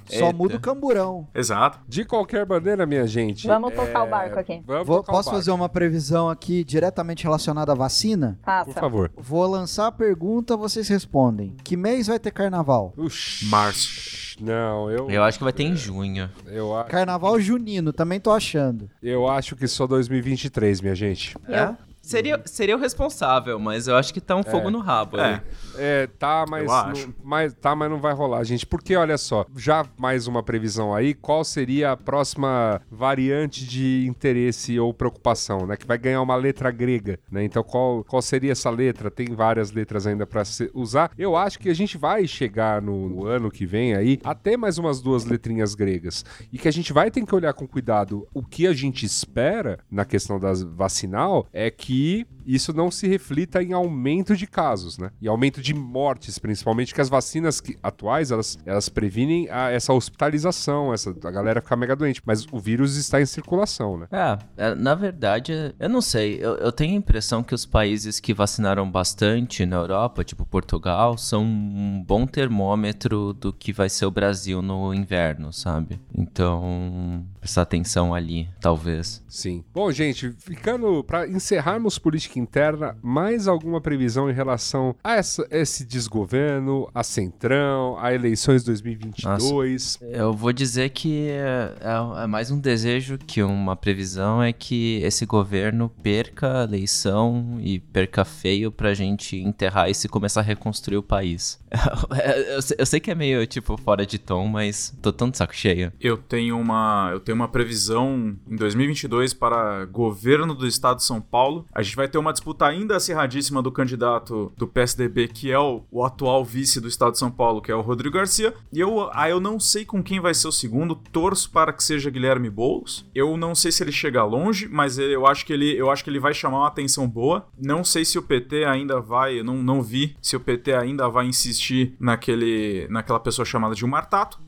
[0.07, 0.33] Só Eita.
[0.33, 1.27] muda o camburão.
[1.35, 1.81] Exato.
[1.89, 3.47] de qualquer maneira, minha gente.
[3.47, 4.63] Vamos tocar é, o barco aqui.
[4.65, 5.39] Vamos Vou- tocar o posso barco.
[5.41, 8.39] fazer uma previsão aqui diretamente relacionada à vacina?
[8.45, 8.67] Faça.
[8.73, 9.11] Por favor.
[9.17, 11.57] Vou lançar a pergunta, vocês respondem.
[11.65, 12.95] Que mês vai ter carnaval?
[12.97, 13.47] Uxi.
[13.47, 14.37] Março.
[14.41, 16.31] Não, eu, Eu acho que vai ter em junho.
[16.47, 18.89] eu, a- Carnaval junino, também tô achando.
[19.03, 21.35] eu acho que só 2023, minha gente.
[21.49, 21.75] É?
[22.07, 25.19] Seria, seria o responsável, mas eu acho que tá um fogo no rabo.
[25.19, 25.43] É.
[25.77, 28.65] É, tá, mas, não, mas tá, mas não vai rolar, gente.
[28.65, 34.79] Porque olha só, já mais uma previsão aí, qual seria a próxima variante de interesse
[34.79, 35.77] ou preocupação, né?
[35.77, 37.43] Que vai ganhar uma letra grega, né?
[37.43, 39.11] Então qual, qual seria essa letra?
[39.11, 41.11] Tem várias letras ainda pra se usar.
[41.19, 44.79] Eu acho que a gente vai chegar no, no ano que vem aí até mais
[44.79, 48.29] umas duas letrinhas gregas e que a gente vai ter que olhar com cuidado.
[48.33, 53.07] O que a gente espera na questão das vacinal é que e isso não se
[53.09, 55.11] reflita em aumento de casos, né?
[55.21, 59.93] E aumento de mortes, principalmente, que as vacinas que- atuais, elas, elas previnem a- essa
[59.93, 62.23] hospitalização, essa, a galera ficar mega doente.
[62.25, 64.07] Mas o vírus está em circulação, né?
[64.11, 66.39] É, é, na verdade, eu não sei.
[66.41, 71.17] Eu, eu tenho a impressão que os países que vacinaram bastante na Europa, tipo Portugal,
[71.19, 76.01] são um bom termômetro do que vai ser o Brasil no inverno, sabe?
[76.17, 79.23] Então, prestar atenção ali, talvez.
[79.29, 79.65] Sim.
[79.75, 85.85] Bom, gente, ficando para encerrarmos política interna, mais alguma previsão em relação a essa- esse
[85.85, 89.99] desgoverno, a Centrão, a eleições 2022?
[90.03, 95.01] Eu vou dizer que é, é- é mais um desejo que uma previsão é que
[95.03, 100.45] esse governo perca a eleição e perca feio pra gente enterrar isso e começar a
[100.45, 101.59] reconstruir o país.
[102.55, 105.37] eu, sei- eu sei que é meio, tipo, fora de tom, mas tô tão de
[105.37, 105.93] saco cheio.
[106.01, 111.21] Eu tenho uma, eu tenho uma previsão em 2022 para governo do estado de São
[111.21, 111.67] Paulo.
[111.73, 115.85] A gente vai ter uma disputa ainda acirradíssima do candidato do PSDB, que é o,
[115.91, 118.55] o atual vice do estado de São Paulo, que é o Rodrigo Garcia.
[118.73, 120.95] E eu, ah, eu não sei com quem vai ser o segundo.
[121.13, 123.05] Torço para que seja Guilherme Boulos.
[123.15, 126.11] Eu não sei se ele chega longe, mas eu acho que ele, eu acho que
[126.11, 127.47] ele vai chamar uma atenção boa.
[127.59, 131.27] Não sei se o PT ainda vai, não, não vi se o PT ainda vai
[131.27, 134.46] insistir naquele, naquela pessoa chamada Gilmar Tato.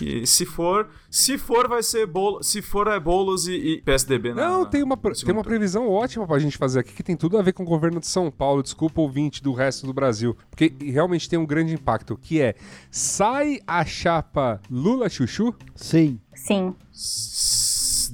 [0.00, 4.34] E se for, se for vai ser bolo, se for é bolos e, e PSDB
[4.34, 7.38] na, Não, tem uma, tem uma previsão ótima pra gente fazer aqui que tem tudo
[7.38, 8.62] a ver com o governo de São Paulo.
[8.62, 10.36] Desculpa, ouvinte do resto do Brasil.
[10.50, 12.54] Porque realmente tem um grande impacto, que é
[12.90, 15.54] sai a chapa Lula-Chuchu?
[15.74, 16.18] Sim.
[16.34, 16.74] Sim.
[16.92, 18.10] S-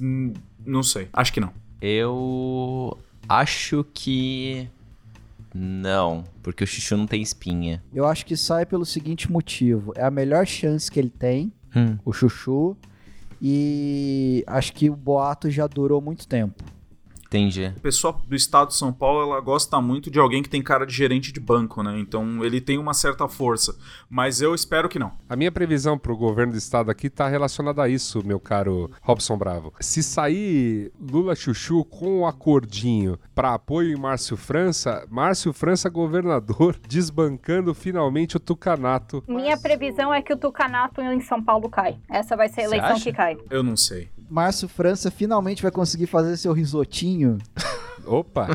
[0.65, 1.51] Não sei, acho que não.
[1.81, 4.67] Eu acho que.
[5.53, 7.83] Não, porque o Chuchu não tem espinha.
[7.93, 9.91] Eu acho que sai pelo seguinte motivo.
[9.95, 11.97] É a melhor chance que ele tem, Hum.
[12.05, 12.75] o Chuchu.
[13.41, 16.63] E acho que o boato já durou muito tempo.
[17.31, 17.73] Entendi.
[17.77, 20.85] O pessoal do estado de São Paulo, ela gosta muito de alguém que tem cara
[20.85, 21.97] de gerente de banco, né?
[21.97, 23.73] Então ele tem uma certa força,
[24.09, 25.13] mas eu espero que não.
[25.29, 29.37] A minha previsão pro governo do estado aqui tá relacionada a isso, meu caro Robson
[29.37, 29.73] Bravo.
[29.79, 37.73] Se sair Lula-Chuchu com o acordinho pra apoio em Márcio França, Márcio França governador desbancando
[37.73, 39.23] finalmente o tucanato.
[39.25, 41.97] Minha previsão é que o Tucanato em São Paulo cai.
[42.09, 43.37] Essa vai ser a eleição que cai.
[43.49, 44.09] Eu não sei.
[44.31, 47.37] Márcio França finalmente vai conseguir fazer seu risotinho.
[48.07, 48.47] Opa!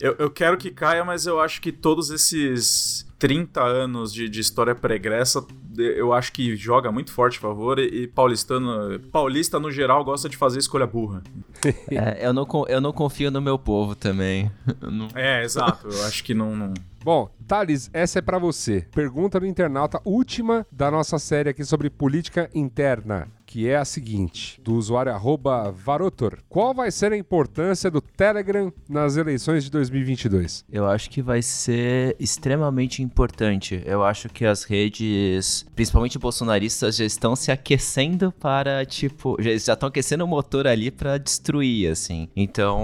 [0.00, 4.40] Eu, eu quero que caia, mas eu acho que todos esses 30 anos de, de
[4.40, 5.44] história pregressa,
[5.76, 10.28] eu acho que joga muito forte a favor e, e paulistano, paulista no geral gosta
[10.28, 11.22] de fazer escolha burra.
[11.90, 14.50] É, eu, não, eu não confio no meu povo também.
[14.80, 15.88] Não- É, exato.
[15.88, 16.54] Eu acho que não.
[16.54, 16.74] não...
[17.02, 18.86] Bom, Thales, essa é pra você.
[18.94, 24.60] Pergunta do internauta, última da nossa série aqui sobre política interna, que é a seguinte,
[24.62, 26.40] do usuário arroba Varotor.
[26.46, 30.62] Qual vai ser a importância do Telegram nas eleições de 2022?
[30.70, 33.82] Eu acho que vai ser extremamente importante.
[33.86, 39.88] Eu acho que as redes, principalmente bolsonaristas, já estão se aquecendo para, tipo, já estão
[39.88, 42.28] aquecendo o motor ali para destruir, assim.
[42.36, 42.78] Então.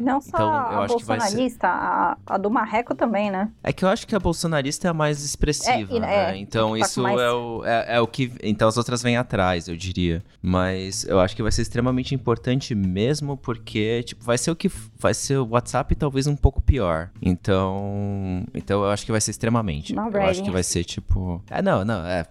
[0.00, 1.26] Não só então, eu a acho que vai ser.
[1.26, 3.52] bolsonarista, a, a do Marreco também, né?
[3.62, 6.32] É que eu acho que a bolsonarista é a mais expressiva, É, né?
[6.32, 8.32] é, então tá isso mais- é, o, é, é o que.
[8.42, 9.91] Então as outras vêm atrás, eu diria.
[9.92, 10.22] Diria.
[10.40, 14.70] Mas eu acho que vai ser extremamente importante mesmo porque, tipo, vai ser o que
[14.98, 17.10] vai ser o WhatsApp talvez um pouco pior.
[17.20, 19.94] Então, então eu acho que vai ser extremamente.
[19.94, 22.26] Not eu acho que vai ser tipo, ah, não, não, é,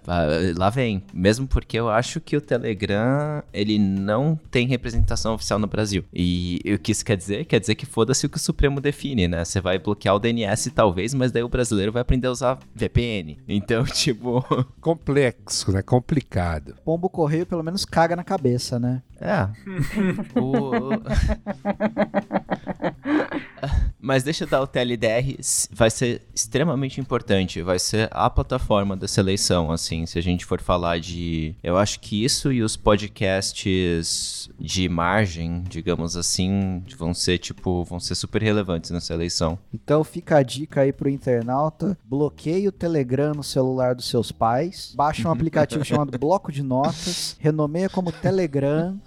[0.58, 1.04] lá vem.
[1.14, 6.04] Mesmo porque eu acho que o Telegram, ele não tem representação oficial no Brasil.
[6.14, 7.46] E o que isso quer dizer?
[7.46, 9.46] Quer dizer que foda-se o que o Supremo define, né?
[9.46, 13.38] Você vai bloquear o DNS talvez, mas daí o brasileiro vai aprender a usar VPN.
[13.48, 14.44] Então, tipo,
[14.80, 15.82] Complexo, né?
[15.82, 16.76] Complicado.
[16.84, 19.02] Pombo correio pelo menos caga na cabeça, né?
[19.20, 19.46] É.
[20.40, 20.72] O-
[24.00, 25.38] Mas deixa eu dar o TLDR,
[25.72, 30.62] vai ser extremamente importante, vai ser a plataforma dessa eleição, assim, se a gente for
[30.62, 31.56] falar de...
[31.64, 38.00] Eu acho que isso e os podcasts de margem, digamos assim, vão ser, tipo, vão
[38.00, 39.58] ser super relevantes nessa eleição.
[39.74, 44.94] Então fica a dica aí pro internauta: bloqueie o Telegram no celular dos seus pais,
[44.96, 49.00] baixa um aplicativo chamado Bloco de Notas, renomeia como Telegram.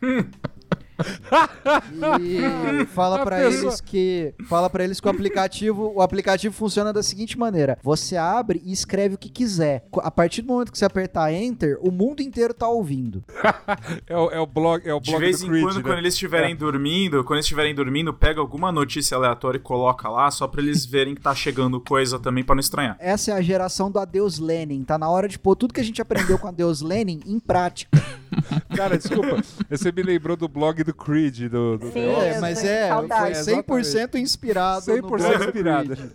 [2.20, 6.54] e fala A pra pessoa- eles que fala para eles que o aplicativo o aplicativo
[6.54, 7.78] funciona da seguinte maneira.
[7.82, 9.86] Você abre e escreve o que quiser.
[9.98, 13.22] A partir do momento que você apertar enter o mundo inteiro tá ouvindo.
[14.06, 15.82] É o, é o blog, é o De blog vez do em Creed, quando, né?
[15.82, 20.30] quando eles estiverem dormindo, quando eles estiverem dormindo, pega alguma notícia aleatória e coloca lá,
[20.30, 22.96] só pra eles verem que tá chegando coisa também pra não estranhar.
[22.98, 24.82] essa é a geração do adeus Lenin.
[24.84, 27.98] Tá na hora de pôr tudo que a gente aprendeu com adeus Lenin em prática
[28.76, 29.42] Cara, desculpa.
[29.70, 32.00] Você me lembrou do blog do Creed, do, do Sim.
[32.06, 32.90] É, mas é,
[33.66, 34.86] foi 100% inspirado.
[34.86, 35.96] no 100% Blog do inspirado.
[35.96, 36.10] Creed.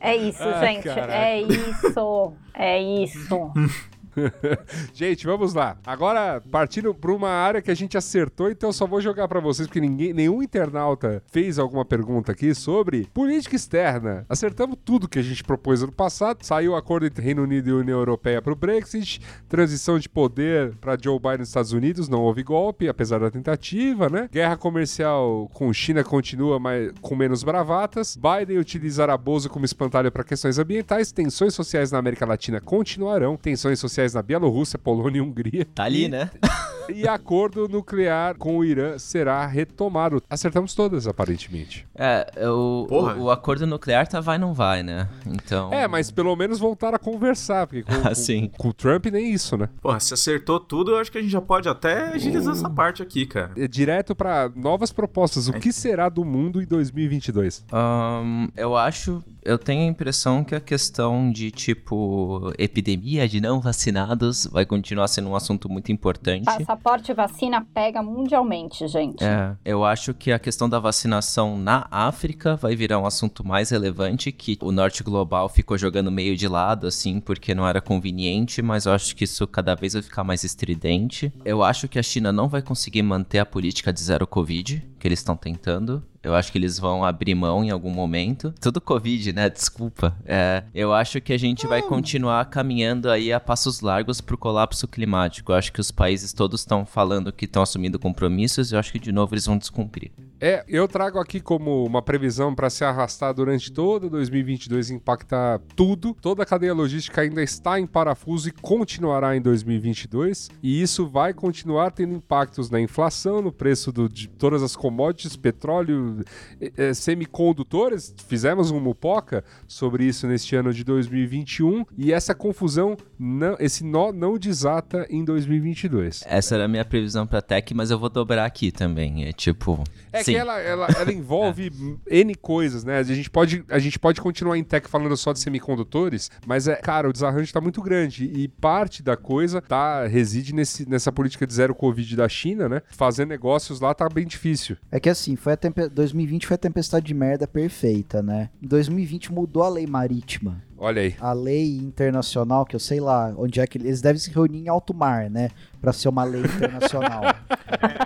[0.00, 0.82] É isso, Ah, gente.
[0.84, 1.12] caraca.
[1.14, 2.32] É isso.
[2.54, 3.52] É isso.
[4.92, 5.76] Gente, vamos lá.
[5.86, 9.40] Agora, partindo para uma área que a gente acertou, então eu só vou jogar para
[9.40, 14.24] vocês, porque ninguém, nenhum internauta fez alguma pergunta aqui sobre política externa.
[14.28, 16.44] Acertamos tudo que a gente propôs ano passado.
[16.44, 20.74] Saiu o acordo entre Reino Unido e União Europeia para o Brexit, transição de poder
[20.76, 24.28] para Joe Biden nos Estados Unidos, não houve golpe, apesar da tentativa, né?
[24.30, 28.16] Guerra comercial com China continua, mas com menos bravatas.
[28.16, 31.12] Biden utilizará Bozo como espantalho para questões ambientais.
[31.12, 33.36] Tensões sociais na América Latina continuarão.
[33.36, 35.64] Tensões sociais na Bielorrússia, Polônia e Hungria.
[35.74, 36.30] Tá ali, E- né?
[36.94, 40.22] E acordo nuclear com o Irã será retomado.
[40.28, 41.88] Acertamos todas, aparentemente.
[41.94, 45.08] É, o, o, o acordo nuclear tá vai não vai, né?
[45.24, 45.72] Então...
[45.72, 48.50] É, mas pelo menos voltar a conversar, porque com, Ah, com- sim.
[48.58, 49.70] com o Trump nem isso, né?
[49.80, 53.02] Porra, se acertou tudo, eu acho que a gente já pode até agilizar essa parte
[53.02, 53.52] aqui, cara.
[53.56, 55.48] É direto para novas propostas.
[55.48, 57.64] O que será do mundo em 2022?
[57.72, 63.60] Ahn, eu acho, eu tenho a impressão que a questão de tipo epidemia de não
[63.60, 66.44] vacinados vai continuar sendo um assunto muito importante.
[66.44, 69.22] Passaporte vacina pega mundialmente, gente.
[69.22, 73.70] É, eu acho que a questão da vacinação na África vai virar um assunto mais
[73.70, 78.62] relevante, que o norte global ficou jogando meio de lado, assim, porque não era conveniente,
[78.62, 81.32] mas eu acho que isso cada vez vai ficar mais estridente.
[81.44, 85.08] Eu acho que a China não vai conseguir manter a política de zero Covid, que
[85.08, 86.02] eles estão tentando.
[86.22, 88.54] Eu acho que eles vão abrir mão em algum momento.
[88.58, 89.50] Tudo Covid, né?
[89.50, 90.16] Desculpa.
[90.24, 94.88] É, eu acho que a gente vai continuar caminhando aí a passos largos pro colapso
[94.88, 95.52] climático.
[95.52, 98.90] Eu acho que os países todos estão falando que estão assumindo compromissos e eu acho
[98.90, 100.10] que de novo eles vão descumprir.
[100.40, 105.60] É, eu trago aqui como uma previsão para se arrastar durante todo 2022 e impactar
[105.76, 106.16] tudo.
[106.22, 110.48] Toda a cadeia logística ainda está em parafuso e continuará em 2022.
[110.62, 114.93] E isso vai continuar tendo impactos na inflação, no preço do- de todas as commodities,
[115.36, 116.24] petróleo,
[116.60, 118.14] eh, eh, semicondutores.
[118.28, 124.12] Fizemos um mupoca sobre isso neste ano de 2021 e essa confusão, não, esse nó
[124.12, 126.24] não desata em 2022.
[126.26, 129.24] Essa era a minha previsão pra Tech, mas eu vou dobrar aqui também.
[129.24, 129.82] É tipo.
[130.12, 130.32] É sim.
[130.32, 131.70] que ela, ela, ela envolve
[132.08, 132.98] N coisas, né?
[132.98, 136.76] A gente, pode, a gente pode continuar em tech falando só de semicondutores, mas, é,
[136.76, 141.46] cara, o desarranjo tá muito grande e parte da coisa tá, reside nesse, nessa política
[141.46, 142.82] de zero Covid da China, né?
[142.88, 144.76] Fazer negócios lá tá bem difícil.
[144.90, 148.50] É que assim, foi a tempe- 2020 foi a tempestade de merda perfeita, né?
[148.62, 150.62] Em 2020 mudou a lei marítima.
[150.76, 151.14] Olha aí.
[151.20, 154.68] A lei internacional, que eu sei lá onde é que eles devem se reunir em
[154.68, 155.50] alto mar, né?
[155.80, 157.22] Pra ser uma lei internacional.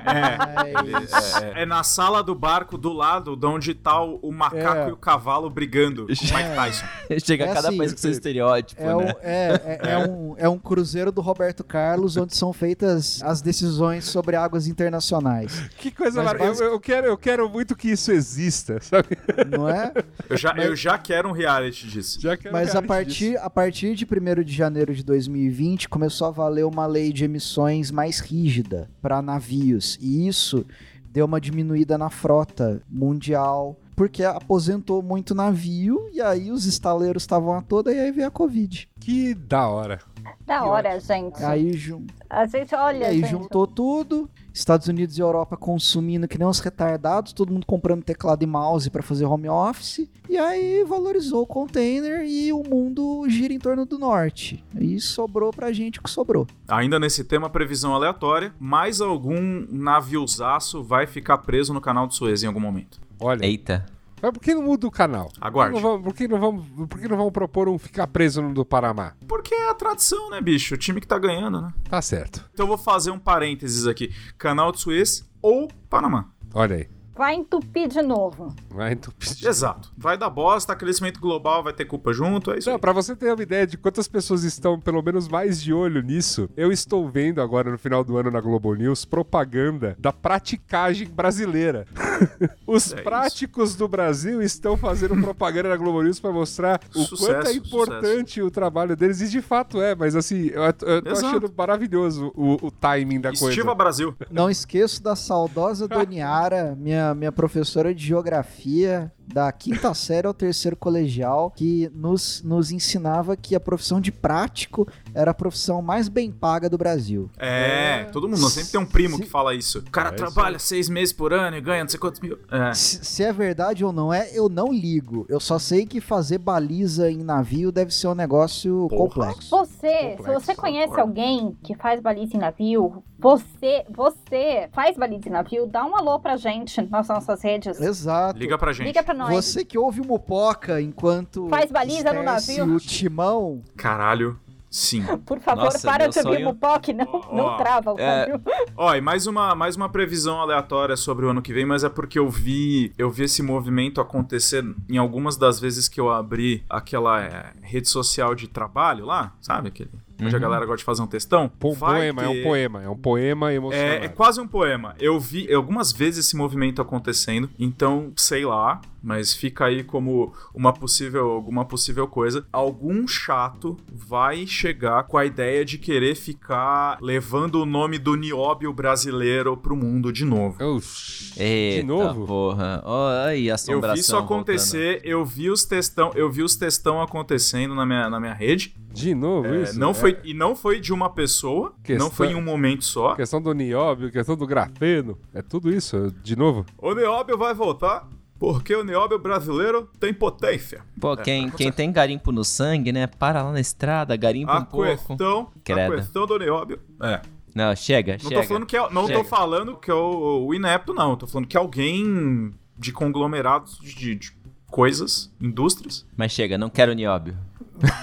[0.04, 4.80] Mas- É, é na sala do barco do lado de onde tá o, o macaco
[4.80, 4.88] É.
[4.88, 6.86] e o cavalo brigando com Mike Tyson.
[7.24, 9.14] Chega É cada assim, país com seu estereótipo, É, um, né?
[9.22, 14.04] é, é, é um, é um cruzeiro do Roberto Carlos onde são feitas as decisões
[14.04, 16.48] sobre águas internacionais, Que coisa Mas maravilhosa.
[16.64, 19.08] basic- Eu, eu quero, eu quero muito que isso exista, sabe?
[19.56, 19.92] não é?
[20.28, 22.20] Eu já, eu já quero um reality disso.
[22.20, 23.44] Já quero Mas a partir, disso.
[23.44, 27.90] a partir de 1 de janeiro de 2020 começou a valer uma lei de emissões
[27.90, 29.98] mais rígida para navios.
[30.00, 30.66] E isso
[31.10, 37.54] deu uma diminuída na frota mundial, porque aposentou muito navio e aí os estaleiros estavam
[37.54, 38.88] a toda e aí veio a Covid.
[39.00, 40.00] Que da hora.
[40.46, 41.42] Da hora, gente.
[41.42, 42.06] Aí, jun...
[42.28, 43.30] A gente, e olha, aí gente.
[43.30, 44.30] juntou tudo.
[44.58, 48.90] Estados Unidos e Europa consumindo que nem uns retardados, todo mundo comprando teclado e mouse
[48.90, 50.08] para fazer home office.
[50.28, 54.64] E aí valorizou o container e o mundo gira em torno do norte.
[54.78, 56.46] E sobrou pra gente o que sobrou.
[56.66, 62.42] Ainda nesse tema, previsão aleatória, mais algum naviozaço vai ficar preso no canal de Suez
[62.42, 63.00] em algum momento.
[63.20, 63.86] Olha, Eita.
[64.20, 65.30] Mas por que não muda o canal?
[65.40, 65.80] Aguarde.
[65.80, 69.12] Por que não vamos, por que não vamos, propor um ficar preso no do Panamá?
[69.26, 70.74] Porque é a tradição, né, bicho?
[70.74, 71.72] O time que tá ganhando, né?
[71.88, 72.44] Tá certo.
[72.52, 74.12] Então eu vou fazer um parênteses aqui.
[74.36, 76.28] Canal de Suez ou Panamá.
[76.54, 76.97] Olha aí.
[77.18, 78.54] Vai entupir de novo.
[78.70, 79.28] Vai entupir.
[79.44, 79.90] Exato.
[79.98, 82.80] Vai dar bosta, crescimento global vai ter culpa junto, é isso Não, aí.
[82.80, 86.48] pra você ter uma ideia de quantas pessoas estão, pelo menos, mais de olho nisso,
[86.56, 91.86] eu estou vendo agora no final do ano na Globo News propaganda da praticagem brasileira.
[92.66, 93.02] Os É isso.
[93.04, 97.52] práticos do Brasil estão fazendo propaganda na Globo News pra mostrar o Sucesso, quanto é
[97.52, 101.26] importante o trabalho deles, e de fato é, mas assim, eu, eu tô Exato.
[101.26, 103.74] achando maravilhoso o, o timing da Estiva coisa.
[103.74, 104.14] Brasil.
[104.30, 110.76] Não esqueço da saudosa Doniara, minha, minha professora de geografia da quinta série ao terceiro
[110.76, 116.30] colegial, que nos, nos ensinava que a profissão de prático era a profissão mais bem
[116.30, 117.30] paga do Brasil.
[117.38, 118.48] É, todo mundo.
[118.48, 119.78] Sempre tem um primo Se- que fala isso.
[119.80, 122.38] O cara É isso trabalha seis meses por ano e ganha não sei quantos mil.
[122.50, 122.72] É.
[122.74, 125.26] Se, se é verdade ou não é, eu não ligo.
[125.28, 129.02] Eu só sei que fazer baliza em navio deve ser um negócio Porra.
[129.02, 129.50] complexo.
[129.50, 131.08] Você, Complexo, se você conhece concordo.
[131.08, 136.18] alguém que faz baliza em navio, você, você faz baliza em navio, dá um alô
[136.20, 137.80] pra gente nas nossas redes.
[137.80, 138.38] Exato.
[138.38, 138.86] Liga pra gente.
[138.86, 139.44] Liga pra nós.
[139.44, 142.64] Você que ouve o Mupoca enquanto Faz baliza no navio.
[142.76, 144.38] o timão, Caralho.
[144.70, 145.02] Sim.
[145.24, 148.26] Por favor, Nossa, para de ouvir sonho- o POC, não, Ó, não trava o é,
[148.28, 148.42] navio.
[148.76, 151.88] Ó, e mais uma, mais uma previsão aleatória sobre o ano que vem, mas é
[151.88, 156.64] porque eu vi, eu vi esse movimento acontecer em algumas das vezes que eu abri
[156.68, 159.68] aquela é, rede social de trabalho lá, sabe?
[159.68, 159.88] Aquele,
[160.20, 160.42] onde a Uhum.
[160.42, 161.50] galera gosta de fazer um textão.
[161.78, 163.86] Vai poema, é um ter- poema, é um poema emocional.
[163.88, 164.94] É, é quase um poema.
[165.00, 170.72] Eu vi algumas vezes esse movimento acontecendo, então sei lá, mas fica aí como uma
[170.72, 172.46] possível, alguma possível coisa.
[172.52, 178.72] Algum chato vai chegar com a ideia de querer ficar levando o nome do nióbio
[178.72, 180.62] brasileiro pro mundo de novo.
[180.64, 182.26] Oxi, Eita, de novo?
[182.26, 182.82] porra.
[182.84, 187.74] Ó, aí, Eu vi isso acontecer, eu vi os textão, eu vi os textão acontecendo
[187.74, 188.74] na minha, na minha rede.
[188.92, 189.78] De novo É, isso?
[189.78, 192.84] não É, foi e não foi de uma pessoa, Questão- não foi em um momento
[192.84, 193.14] só.
[193.14, 195.16] Questão do nióbio, questão do grafeno.
[195.32, 196.64] É tudo isso, de novo.
[196.78, 198.08] O nióbio vai voltar
[198.38, 200.82] porque o nióbio brasileiro tem potência.
[201.00, 203.06] Pô, É, quem, tá quem tem garimpo no sangue, né?
[203.06, 204.86] Para lá na estrada, garimpa A um pouco.
[204.86, 205.94] questão, a Credo.
[205.96, 206.78] questão do nióbio.
[207.02, 207.20] É.
[207.54, 208.42] Não, chega, Não chega.
[208.42, 209.24] tô falando que é, não tô Chega.
[209.24, 213.94] falando que é o, o inepto não, tô falando que é alguém de conglomerados de,
[213.94, 214.32] de- de
[214.70, 216.06] coisas, indústrias.
[216.16, 217.36] Mas chega, não quero nióbio.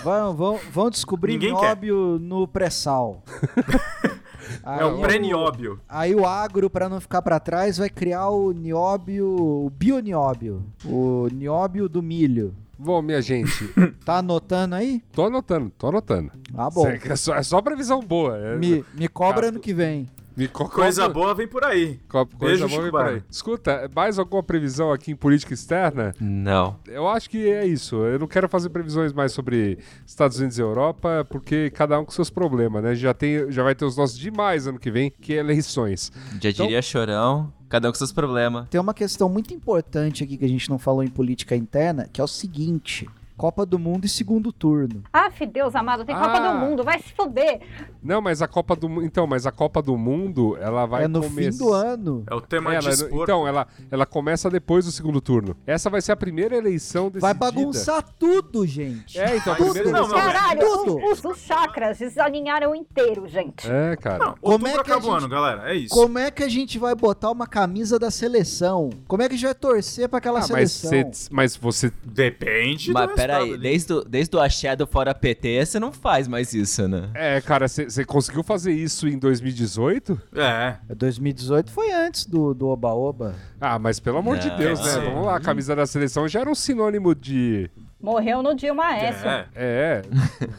[0.04, 1.62] vão, vão, vão descobrir Ninguém quer.
[1.62, 3.24] nióbio no pré-sal.
[4.64, 5.80] Aí é o pré-nióbio.
[5.88, 11.28] Aí o agro, pra não ficar pra trás, vai criar o nióbio, o bionióbio, o
[11.32, 12.54] nióbio do milho.
[12.78, 13.50] Bom, minha gente,
[14.04, 15.02] Tá anotando aí?
[15.14, 16.32] tô anotando, tô anotando.
[16.54, 16.86] Ah, bom.
[16.88, 18.38] É só, é só previsão boa.
[18.38, 20.10] É, Me, me cobra Cara, ano que vem.
[20.52, 22.00] Co- Coisa boa vem por aí.
[22.10, 23.24] co- Coisa Beijo, boa vem por aí.
[23.30, 26.14] Escuta, mais alguma previsão aqui em política externa?
[26.20, 26.78] Não.
[26.88, 27.96] Eu acho que é isso.
[27.98, 32.12] Eu não quero fazer previsões mais sobre Estados Unidos e Europa, porque cada um com
[32.12, 32.96] seus problemas, né?
[32.96, 36.12] Já, tem, já vai ter os nossos demais ano que vem, que é eleições.
[36.42, 38.68] Já Então- diria chorão, cada um com seus problemas.
[38.70, 42.20] Tem uma questão muito importante aqui que a gente não falou em política interna, que
[42.20, 43.08] é o seguinte:
[43.38, 45.04] Copa do Mundo e segundo turno.
[45.12, 46.52] Aff, Deus amado, tem Copa Ah.
[46.54, 47.62] do Mundo, vai se fuder.
[48.02, 49.04] Não, mas a Copa do Mundo.
[49.06, 51.52] Então, mas a Copa do Mundo, ela vai é no começar.
[51.52, 52.24] fim do ano.
[52.30, 53.24] É o tema Ela- de esporte.
[53.24, 55.56] então, ela, ela começa depois do segundo turno.
[55.68, 57.22] Essa vai ser a primeira eleição decidida.
[57.22, 59.20] Vai bagunçar tudo, gente.
[59.20, 59.72] É, então, a Tudo.
[59.74, 60.18] primeira Não, eleição.
[60.26, 61.06] mas- Caralho, tudo.
[61.12, 63.70] os, os chakras desalinharam inteiro, gente.
[63.70, 64.18] É, cara.
[64.20, 65.72] Não, Como é que a acaba o gente- ano, galera.
[65.72, 65.94] É isso.
[65.94, 68.90] Como é que a gente vai botar uma camisa da seleção?
[69.08, 71.14] Como é que a gente vai torcer pra aquela Ah, mas, seleção?
[71.14, 71.92] cê- mas você.
[72.06, 73.58] Depende Mas do peraí, ali.
[73.58, 77.10] desde o, desde o axé do Fora PT, você não faz mais isso, né?
[77.14, 80.22] É, cara, você conseguiu fazer isso em 2018?
[80.36, 80.76] É.
[80.96, 83.36] 2018 foi antes do do Oba-Oba.
[83.60, 85.00] Ah, mas pelo amor de Não, Deus, é.
[85.00, 85.06] né?
[85.06, 87.70] Vamos lá, a camisa da seleção já era um sinônimo de.
[88.06, 89.28] Morreu no Dilma Aécio.
[89.28, 89.48] É.
[89.56, 90.02] É,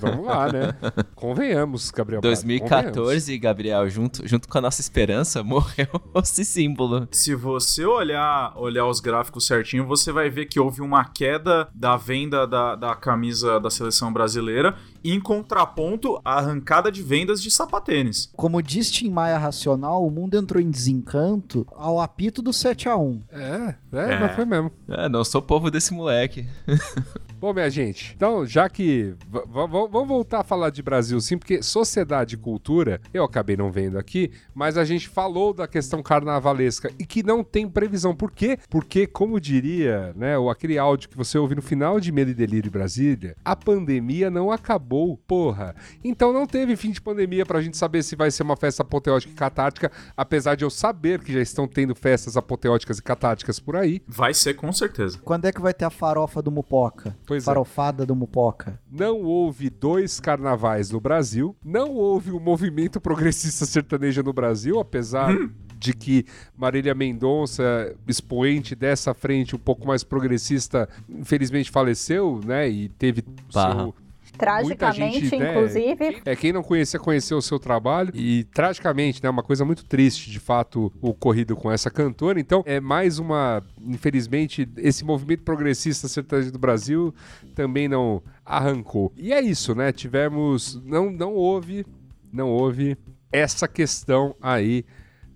[0.01, 0.75] vamos lá, né?
[1.15, 2.21] Convenhamos, Gabriel.
[2.21, 2.61] Prado, convenhamos.
[2.67, 5.87] 2014, Gabriel, junto, junto com a nossa esperança, morreu
[6.17, 7.07] esse símbolo.
[7.13, 11.97] Se você olhar, olhar os gráficos certinho, você vai ver que houve uma queda da
[11.97, 14.75] venda da, da camisa da seleção brasileira
[15.05, 18.29] em contraponto à arrancada de vendas de sapatênis.
[18.35, 22.97] Como diz Tim Maia Racional, o mundo entrou em desencanto ao apito do 7 a
[22.97, 24.19] 1 É, é, É.
[24.19, 24.73] mas foi mesmo.
[24.89, 26.45] É, não sou povo desse moleque.
[27.39, 29.15] Bom, minha gente, então, já que.
[29.47, 33.99] Vamos voltar a falar de Brasil, sim, porque sociedade e cultura, eu acabei não vendo
[33.99, 38.17] aqui, mas a gente falou da questão carnavalesca e que não tem previsão.
[38.17, 38.59] Por quê?
[38.71, 42.35] Porque, como diria, né, o aquele áudio que você ouve no final de Medo e
[42.35, 45.75] Delírio em Brasília, a pandemia não acabou, porra.
[46.03, 49.33] Então não teve fim de pandemia pra gente saber se vai ser uma festa apoteótica
[49.33, 53.77] e catártica, apesar de eu saber que já estão tendo festas apoteóticas e catárticas por
[53.77, 54.01] aí.
[54.09, 55.19] Vai ser com certeza.
[55.23, 57.15] Quando é que vai ter a farofa do Mupoca?
[57.27, 57.47] Pois é.
[57.47, 58.81] Farofada do Mupoca.
[58.91, 65.35] Não houve dois carnavais no Brasil, não houve um movimento progressista sertanejo no Brasil, apesar
[65.79, 66.25] de que
[66.57, 72.69] Marília Mendonça, expoente dessa frente um pouco mais progressista, infelizmente faleceu, né?
[72.69, 73.23] E teve
[73.53, 73.83] Barra.
[73.85, 74.06] seu.
[74.37, 76.23] Tragicamente, gente, né, inclusive.
[76.25, 78.11] É, quem não conhecia, conheceu o seu trabalho.
[78.15, 79.31] E, tragicamente, né?
[79.31, 82.39] Uma coisa muito triste, de fato, o ocorrido com essa cantora.
[82.39, 83.63] Então, é mais uma.
[83.81, 87.15] Infelizmente, esse movimento progressista sertanejo do Brasil
[87.55, 89.13] também não arrancou.
[89.17, 89.93] E é isso, né?
[89.93, 90.81] Tivemos.
[90.85, 91.87] Não, não houve.
[92.33, 92.97] Não houve
[93.33, 94.85] essa questão aí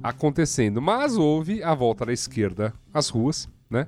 [0.02, 0.80] acontecendo.
[0.80, 3.86] Mas houve a volta da esquerda às ruas, né?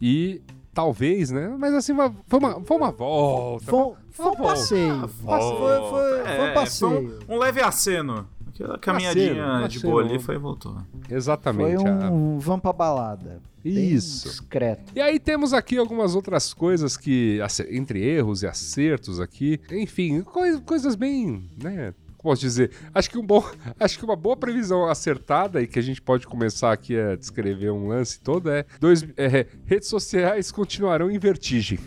[0.00, 0.40] E.
[0.78, 1.56] Talvez, né?
[1.58, 3.64] Mas assim, uma, foi, uma, foi uma volta.
[3.66, 4.42] Foi, foi um volta.
[4.44, 5.08] passeio.
[5.08, 7.20] Foi, foi, foi um É, passeio.
[7.28, 8.28] um, um leve aceno.
[8.54, 9.92] Aquela caminhadinha Aceno, de aceno.
[9.92, 10.76] boa ali foi e voltou.
[11.08, 11.84] Foi Exatamente.
[11.84, 13.40] a- um vamos pra balada.
[13.64, 14.28] Isso.
[14.28, 14.92] Discreto.
[14.94, 20.60] E aí temos aqui algumas outras coisas que, entre erros e acertos aqui, enfim, coi-
[20.60, 21.92] coisas bem, né?
[22.22, 22.72] Posso dizer?
[22.92, 23.44] Acho que, um bom,
[23.78, 27.70] acho que uma boa previsão acertada e que a gente pode começar aqui a descrever
[27.70, 31.78] um lance todo é, dois, é redes sociais continuarão em vertigem.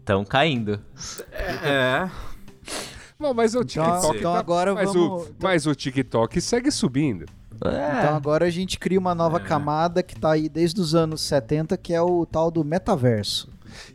[0.00, 0.80] Estão caindo.
[1.62, 2.08] É.
[3.18, 5.28] Bom, mas o Então, TikTok então tá- agora mas, vamos.
[5.28, 7.26] o, mas o TikTok segue subindo.
[7.64, 7.98] É.
[7.98, 11.76] Então agora a gente cria uma nova camada que tá aí desde os anos 70,
[11.76, 13.48] que é o tal do metaverso.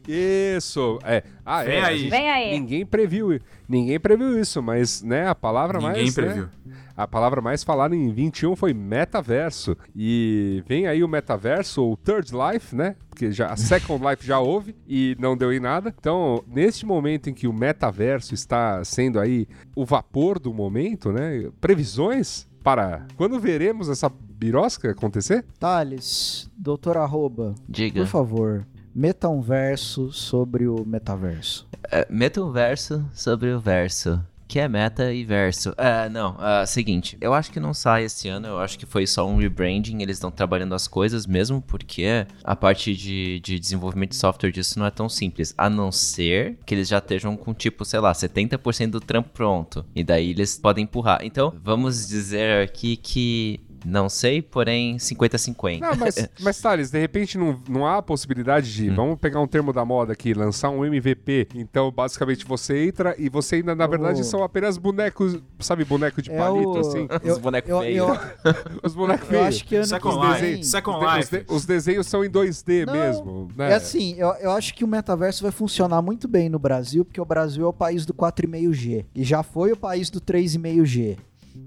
[0.08, 1.24] Isso, é.
[1.46, 1.98] Ah, Vem é, aí.
[2.00, 2.60] gente- Vem aí.
[2.60, 6.50] Ninguém previu, ninguém previu isso, mas né, a palavra Ninguém mais né, previu.
[6.96, 9.76] a palavra mais falada em 21 foi metaverso.
[9.96, 12.96] E vem aí o metaverso, ou Third Life, né?
[13.10, 15.94] Porque já a Second Life já houve e não deu em nada.
[16.00, 21.50] Então, neste momento em que o metaverso está sendo aí o vapor do momento, né?
[21.62, 25.46] Previsões para quando veremos essa birosca acontecer?
[25.60, 28.02] Thales, doutor Arroba, Diga.
[28.02, 31.68] por favor, meta um verso sobre o metaverso.
[31.92, 34.24] É, meta um verso sobre o verso.
[34.48, 35.76] Que é meta e verso.
[35.78, 39.06] É, não, é, seguinte, eu acho que não sai esse ano, eu acho que foi
[39.06, 44.10] só um rebranding, eles estão trabalhando as coisas mesmo, porque a parte de, de desenvolvimento
[44.10, 47.54] de software disso não é tão simples, a não ser que eles já estejam com,
[47.54, 51.20] tipo, sei lá, 70% do trampo pronto, e daí eles podem empurrar.
[51.24, 55.80] Então, vamos dizer aqui que não sei, porém 50-50.
[55.80, 59.48] Não, mas, mas Thales, de repente não, não há a possibilidade de, vamos pegar um
[59.48, 61.48] termo da moda aqui, lançar um MVP.
[61.56, 64.24] Então, basicamente, você entra e você ainda, na verdade, Oh.
[64.24, 67.08] são apenas bonecos, sabe, boneco de É palito, o- assim?
[67.30, 67.98] Os bonecos eu, feios.
[68.08, 68.18] eu,
[68.84, 69.48] Os bonecos eu feios.
[69.48, 70.18] acho que ano Second
[70.58, 70.64] que.
[70.66, 71.24] Second Os, Life.
[71.24, 73.72] os de- os desenhos são em 2D Não, mesmo, né?
[73.72, 77.20] É assim, eu, eu acho que o metaverso vai funcionar muito bem no Brasil, porque
[77.22, 79.06] o Brasil é o país do 4,5G.
[79.16, 81.18] E já foi o país do 3,5G.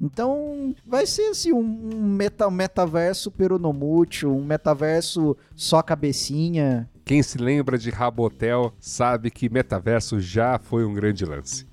[0.01, 6.89] Então, vai ser assim, um, meta, metaverso peronomútil, um metaverso só cabecinha.
[7.05, 11.67] Quem se lembra de Rabotel sabe que metaverso já foi um grande lance.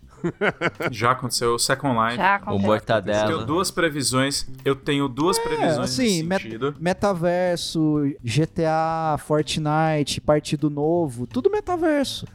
[0.92, 2.18] Já aconteceu o Second Life.
[2.18, 2.52] Já o aconteceu.
[2.54, 3.46] Eu tenho mortadela.
[3.46, 4.48] duas previsões.
[4.66, 6.76] Eu tenho duas previsões assim, nesse met- sentido.
[6.80, 12.26] Metaverso, GTA, Fortnite, Partido Novo, tudo metaverso.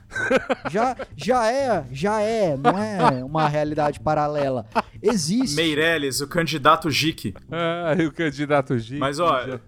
[0.70, 4.66] já, já é, já é, não é uma realidade paralela.
[5.02, 5.56] Existe.
[5.56, 7.34] Meirelles, o candidato Jique.
[7.50, 8.98] Ah, o candidato G.
[8.98, 9.60] Mas, ó, já-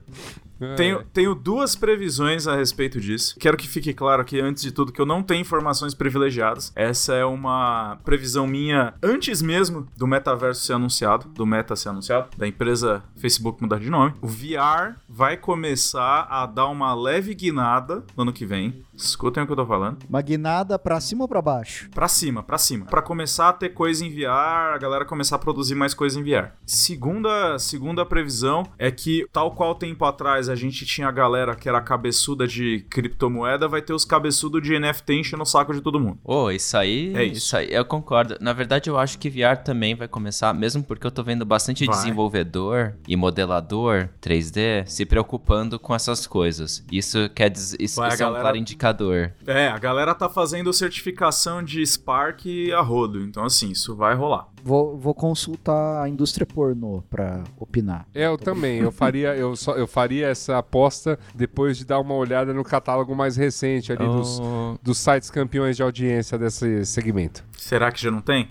[0.76, 3.36] Tenho, tenho duas previsões a respeito disso.
[3.38, 6.72] Quero que fique claro aqui, antes de tudo, que eu não tenho informações privilegiadas.
[6.74, 12.28] Essa é uma previsão minha antes mesmo do metaverso ser anunciado, do meta ser anunciado,
[12.36, 14.14] da empresa Facebook mudar de nome.
[14.20, 18.84] O VR vai começar a dar uma leve guinada no ano que vem.
[18.96, 19.98] Escutem o que eu tô falando.
[20.08, 21.88] Uma guinada pra cima ou pra baixo?
[21.90, 22.86] Pra cima, pra cima.
[22.86, 24.26] Pra começar a ter coisa em VR,
[24.74, 26.52] a galera começar a produzir mais coisa em VR.
[26.64, 31.68] Segunda, segunda previsão é que, tal qual tempo atrás a gente tinha a galera que
[31.68, 36.00] era cabeçuda de criptomoeda, vai ter os cabeçudos de NFT enchendo o saco de todo
[36.00, 36.18] mundo.
[36.24, 37.38] Ô, isso aí, É isso.
[37.46, 38.36] isso aí, eu concordo.
[38.40, 41.84] Na verdade, eu acho que VR também vai começar, mesmo porque eu tô vendo bastante
[41.84, 41.94] Vai.
[41.96, 46.84] desenvolvedor e modelador 3D se preocupando com essas coisas.
[46.90, 49.30] Isso quer dizer, isso, Vai, isso é um galera- claro indicador certificador.
[49.46, 52.44] É, a galera tá fazendo certificação de Spark
[52.76, 53.22] a rodo.
[53.22, 54.48] Então, assim, isso vai rolar.
[54.62, 58.06] Vou, vou consultar a indústria pornô pra opinar.
[58.14, 58.78] É, eu também.
[58.80, 63.14] Eu faria, eu, só, eu faria essa aposta depois de dar uma olhada no catálogo
[63.14, 67.44] mais recente ali dos, Oh, dos sites campeões de audiência desse segmento.
[67.56, 68.48] Será que já não tem?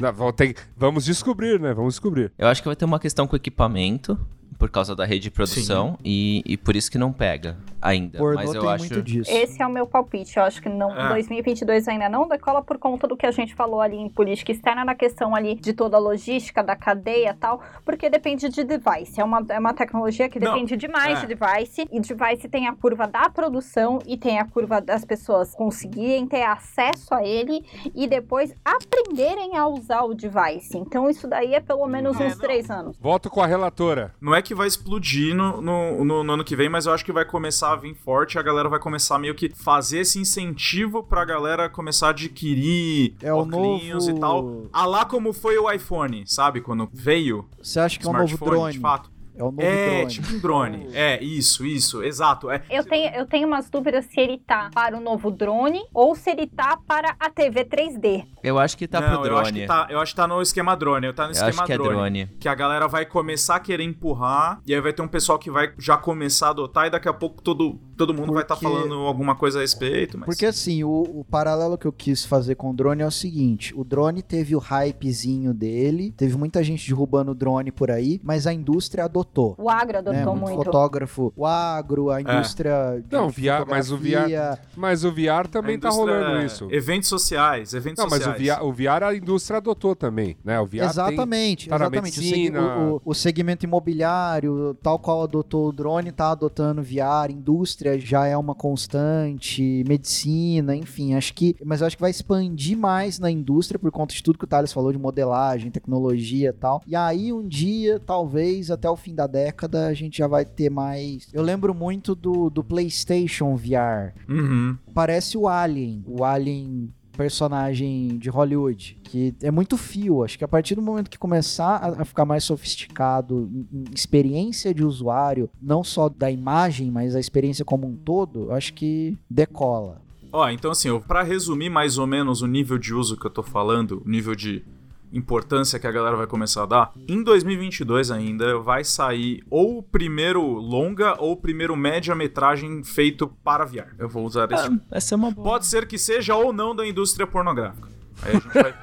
[0.00, 1.74] Não, vou ter- vamos descobrir, né?
[1.74, 2.32] Vamos descobrir.
[2.38, 4.18] Eu acho que vai ter uma questão com equipamento,
[4.58, 8.18] por causa da rede de produção, e, e por isso que não pega ainda.
[8.18, 8.84] Pornô Mas eu tem acho.
[8.84, 9.30] muito disso.
[9.30, 10.36] Esse é o meu palpite.
[10.36, 11.08] Eu acho que não, É.
[11.10, 14.84] 2022 ainda não decola por conta do que a gente falou ali em política externa,
[14.84, 19.20] na questão ali de toda a logística, da cadeia e tal, porque depende de device.
[19.20, 21.26] É uma, é uma tecnologia que Não, depende demais é.
[21.26, 25.54] de device, e device tem a curva da produção e tem a curva das pessoas
[25.54, 27.64] conseguirem ter acesso a ele
[27.94, 30.76] e depois aprenderem a usar o device.
[30.78, 32.40] Então isso daí é pelo menos É, uns não.
[32.40, 32.96] três anos.
[33.00, 34.14] Voto com a relatora.
[34.20, 37.04] Não é que vai explodir no, no, no- no ano que vem, mas eu acho
[37.04, 38.38] que vai começar a vir forte.
[38.38, 43.32] A galera vai começar meio que fazer esse incentivo pra galera começar a adquirir É
[43.32, 44.62] o óculos novo- e tal.
[44.72, 46.60] A lá como foi o iPhone, sabe?
[46.60, 48.72] Quando veio Você acha que é um novo smartphone, drone?
[48.72, 49.10] de fato.
[49.38, 50.10] É o novo É, drone.
[50.10, 50.88] tipo um drone.
[50.92, 52.50] É, isso, isso, exato.
[52.50, 56.14] É, Eu tenho, eu tenho umas dúvidas se ele tá para o novo drone ou
[56.16, 58.26] se ele tá para a TV 3D.
[58.42, 59.60] Eu acho que tá não, pro eu acho drone.
[59.60, 61.06] que tá, eu acho que tá no esquema drone.
[61.06, 62.26] Eu tá no Eu esquema acho que é drone.
[62.40, 65.50] Que a galera vai começar a querer empurrar, e aí vai ter um pessoal que
[65.50, 68.66] vai já começar a adotar, e daqui a pouco todo, todo mundo vai estar Porque-
[68.74, 70.16] falando alguma coisa a respeito.
[70.16, 70.26] Mas...
[70.26, 73.74] Porque assim, o, o paralelo que eu quis fazer com o drone é o seguinte:
[73.76, 78.46] o drone teve o hypezinho dele, teve muita gente derrubando o drone por aí, mas
[78.46, 79.54] a indústria adotou.
[79.58, 80.40] O agro adotou né?
[80.40, 80.56] muito.
[80.64, 83.02] Fotógrafo, o agro, a indústria.
[83.06, 84.58] de Não, VR, mas o fotografia.
[84.76, 86.68] Mas o VR também tá rolando isso.
[86.70, 88.58] Eventos sociais, eventos Não, mas o sociais.
[88.58, 90.60] VR, o VR a indústria adotou também, né?
[90.60, 92.18] O VR tem- Exatamente, tá na exatamente.
[92.18, 92.60] O, medicina.
[92.78, 98.26] o- o- o segmento imobiliário, tal qual adotou o drone, tá adotando VR, indústria já
[98.26, 101.56] é uma constante, medicina, enfim, acho que.
[101.64, 104.48] Mas eu acho que vai expandir mais na indústria por conta de tudo que o
[104.48, 106.82] Thales falou de modelagem, tecnologia e tal.
[106.86, 110.70] E aí, um dia, talvez, até o fim da década, a gente já vai ter
[110.70, 111.28] mais.
[111.32, 114.76] Eu lembro muito do, do PlayStation VR Uhum.
[114.92, 120.22] parece o Alien, o Alien personagem de Hollywood, que é muito fio.
[120.22, 124.84] Acho que a partir do momento que começar a, ficar mais sofisticado em, experiência de
[124.84, 130.00] usuário, não só da imagem, mas a experiência como um todo, acho que decola.
[130.30, 133.42] Ó, então assim, pra resumir mais ou menos o nível de uso que eu tô
[133.42, 134.64] falando, o nível de
[135.12, 139.82] importância que a galera vai começar a dar, em 2022 ainda vai sair ou o
[139.82, 143.94] primeiro longa ou o primeiro média-metragem feito para VR.
[143.98, 144.66] Eu vou usar esse.
[144.66, 145.44] Ah, essa é uma boa.
[145.44, 147.97] Pode ser que seja ou não da indústria pornográfica.
[148.22, 148.74] Aí a gente vai.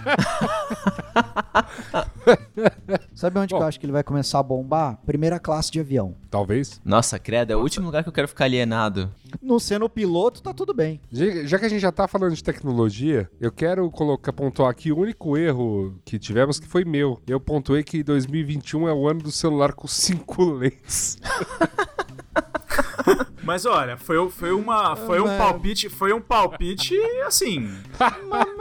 [3.14, 3.58] Sabe onde Bom.
[3.58, 4.98] que eu acho que ele vai começar a bombar?
[5.06, 6.16] Primeira classe de avião.
[6.30, 6.82] Talvez.
[6.84, 9.12] Nossa, credo, é o último lugar que eu quero ficar alienado.
[9.42, 11.00] Não sendo piloto, tá tudo bem.
[11.12, 14.92] Já já que a gente já tá falando de tecnologia, eu quero colocar, pontuar aqui
[14.92, 17.22] o único erro que tivemos que foi meu.
[17.28, 21.18] Eu pontuei que 2021 é o ano do celular com cinco lentes.
[23.44, 24.96] Mas olha, foi, foi uma.
[24.96, 25.88] Foi um palpite.
[25.88, 27.70] Foi um palpite assim.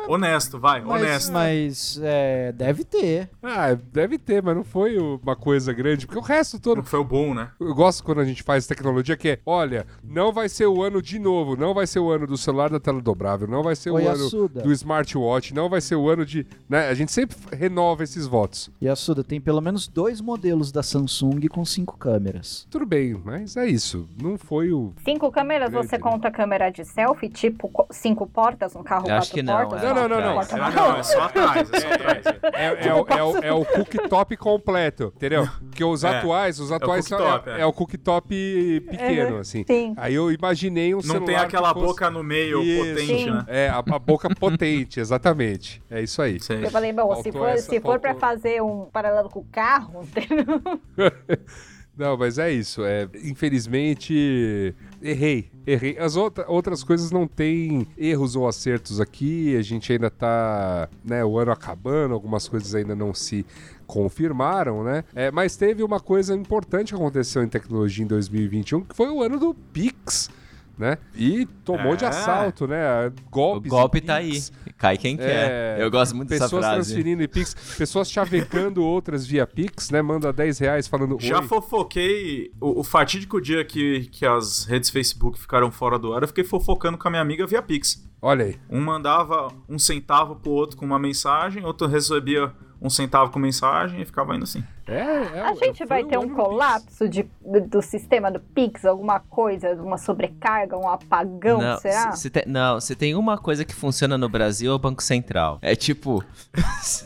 [0.07, 1.33] honesto, vai, Mas, honesto.
[1.33, 3.31] mas é, deve ter.
[3.43, 6.79] Ah, deve ter, mas não foi uma coisa grande, porque o resto todo.
[6.79, 7.51] Não foi o bom, né?
[7.59, 11.01] Eu gosto quando a gente faz tecnologia que é, olha, não vai ser o ano
[11.01, 13.91] de novo, não vai ser o ano do celular da tela dobrável, não vai ser
[13.91, 14.63] Oi, o ano Assuda.
[14.63, 16.89] do smartwatch, não vai ser o ano de, né?
[16.89, 18.71] A gente sempre renova esses votos.
[18.81, 22.67] E a Suda tem pelo menos dois modelos da Samsung com cinco câmeras.
[22.71, 24.07] Tudo bem, mas é isso.
[24.25, 26.03] Não foi o Cinco câmeras, Grande, você né?
[26.03, 29.57] conta câmera de selfie, tipo co- cinco portas, um carro Eu acho quatro que não,
[29.69, 29.83] portas?
[29.83, 30.35] é Não, não, não, não.
[30.35, 30.89] Porta Ah, não.
[30.93, 32.27] não, é só atrás, é só atrás.
[32.55, 35.47] É, é o, é, o, é o cooktop completo, entendeu?
[35.69, 37.61] Porque os É, atuais, os atuais são- cooktop, é, é.
[37.61, 39.65] é o cooktop pequeno, assim.
[39.67, 39.93] Sim.
[39.99, 42.89] Aí eu imaginei um Não celular tem aquela que fosse- boca no meio Isso.
[42.91, 43.31] potente, Sim.
[43.31, 43.45] né?
[43.49, 45.83] É, a, a boca potente, exatamente.
[45.91, 46.41] É isso aí.
[46.41, 46.65] Sei.
[46.65, 48.21] Eu falei, bom, se for, essa- se for pra faltou.
[48.29, 50.63] fazer um paralelo com o carro, entendeu?
[51.97, 52.85] Não, mas é isso.
[52.85, 55.51] É, infelizmente, errei.
[55.67, 55.97] Errei.
[55.99, 59.57] As outra, outras coisas não tem erros ou acertos aqui.
[59.57, 63.47] A gente ainda tá, né, o ano acabando, algumas coisas ainda não se
[63.87, 65.05] confirmaram, né?
[65.15, 69.23] É, mas teve uma coisa importante que aconteceu em tecnologia em 2021, que foi o
[69.23, 70.31] ano do Pix,
[70.79, 70.99] né?
[71.15, 72.09] E tomou de É.
[72.09, 73.07] assalto, né?
[73.09, 74.43] O Golpes golpe e tá aí.
[74.77, 75.81] Cai quem É, quer.
[75.81, 76.77] Eu gosto muito dessa Pessoas frase.
[76.93, 80.03] transferindo em Pix, pessoas chavecando outras via Pix, né?
[80.03, 81.47] Manda 10 reais falando Já oi.
[81.47, 86.29] fofoquei o, o fatídico dia que, que as redes Facebook ficaram fora do ar, eu
[86.29, 88.05] fiquei fofocando com a minha amiga via Pix.
[88.21, 88.57] Olha aí.
[88.71, 92.51] Um mandava um centavo pro outro com uma mensagem, outro recebia
[92.81, 94.63] um centavo com mensagem e ficava indo assim.
[94.87, 97.27] É, é, A gente vai ter um colapso de,
[97.69, 102.13] do, sistema do Pix, alguma coisa, uma sobrecarga, um apagão, não, será?
[102.13, 105.03] se- se tem- não, se tem uma coisa que funciona no Brasil é o Banco
[105.03, 105.59] Central.
[105.63, 106.23] É tipo.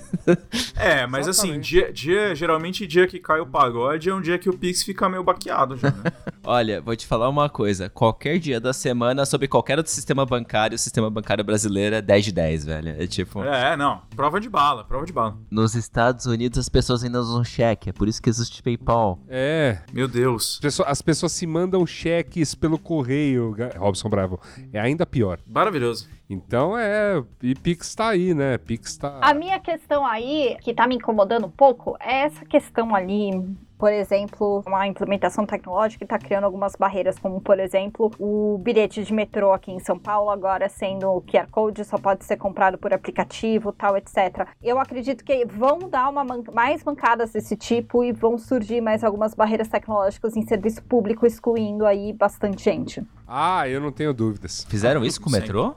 [0.76, 4.48] É, mas assim, dia, dia, geralmente dia que cai o pagode é um dia que
[4.48, 6.10] o Pix fica meio baqueado já, né?
[6.44, 7.90] Olha, vou te falar uma coisa.
[7.90, 12.24] Qualquer dia da semana, sobre qualquer outro sistema bancário, o sistema bancário brasileiro é 10
[12.24, 12.88] de 10, velho.
[13.02, 13.42] É tipo.
[13.44, 14.00] é, não.
[14.16, 15.36] Prova de bala, prova de bala.
[15.50, 19.18] Nos Estados Unidos as pessoas ainda usam cheque, é por isso que existe PayPal.
[19.28, 20.54] É, Meu Deus.
[20.54, 24.40] as pessoas- as pessoas se mandam cheques pelo correio, Robson Bravo.
[24.72, 25.38] É ainda pior.
[25.46, 26.08] Maravilhoso.
[26.30, 27.22] Então é.
[27.42, 28.58] E Pix tá aí, né?
[28.58, 29.18] Pix tá.
[29.22, 33.30] A minha questão aí, que tá me incomodando um pouco, é essa questão ali.
[33.78, 39.04] Por exemplo, uma implementação tecnológica que está criando algumas barreiras, como por exemplo, o bilhete
[39.04, 42.92] de metrô aqui em São Paulo, agora sendo QR Code, só pode ser comprado por
[42.92, 44.48] aplicativo, tal, etc.
[44.62, 49.04] Eu acredito que vão dar uma man- mais mancadas desse tipo e vão surgir mais
[49.04, 53.02] algumas barreiras tecnológicas em serviço público, excluindo aí bastante gente.
[53.26, 54.64] Ah, eu não tenho dúvidas.
[54.68, 55.74] Fizeram isso com o metrô?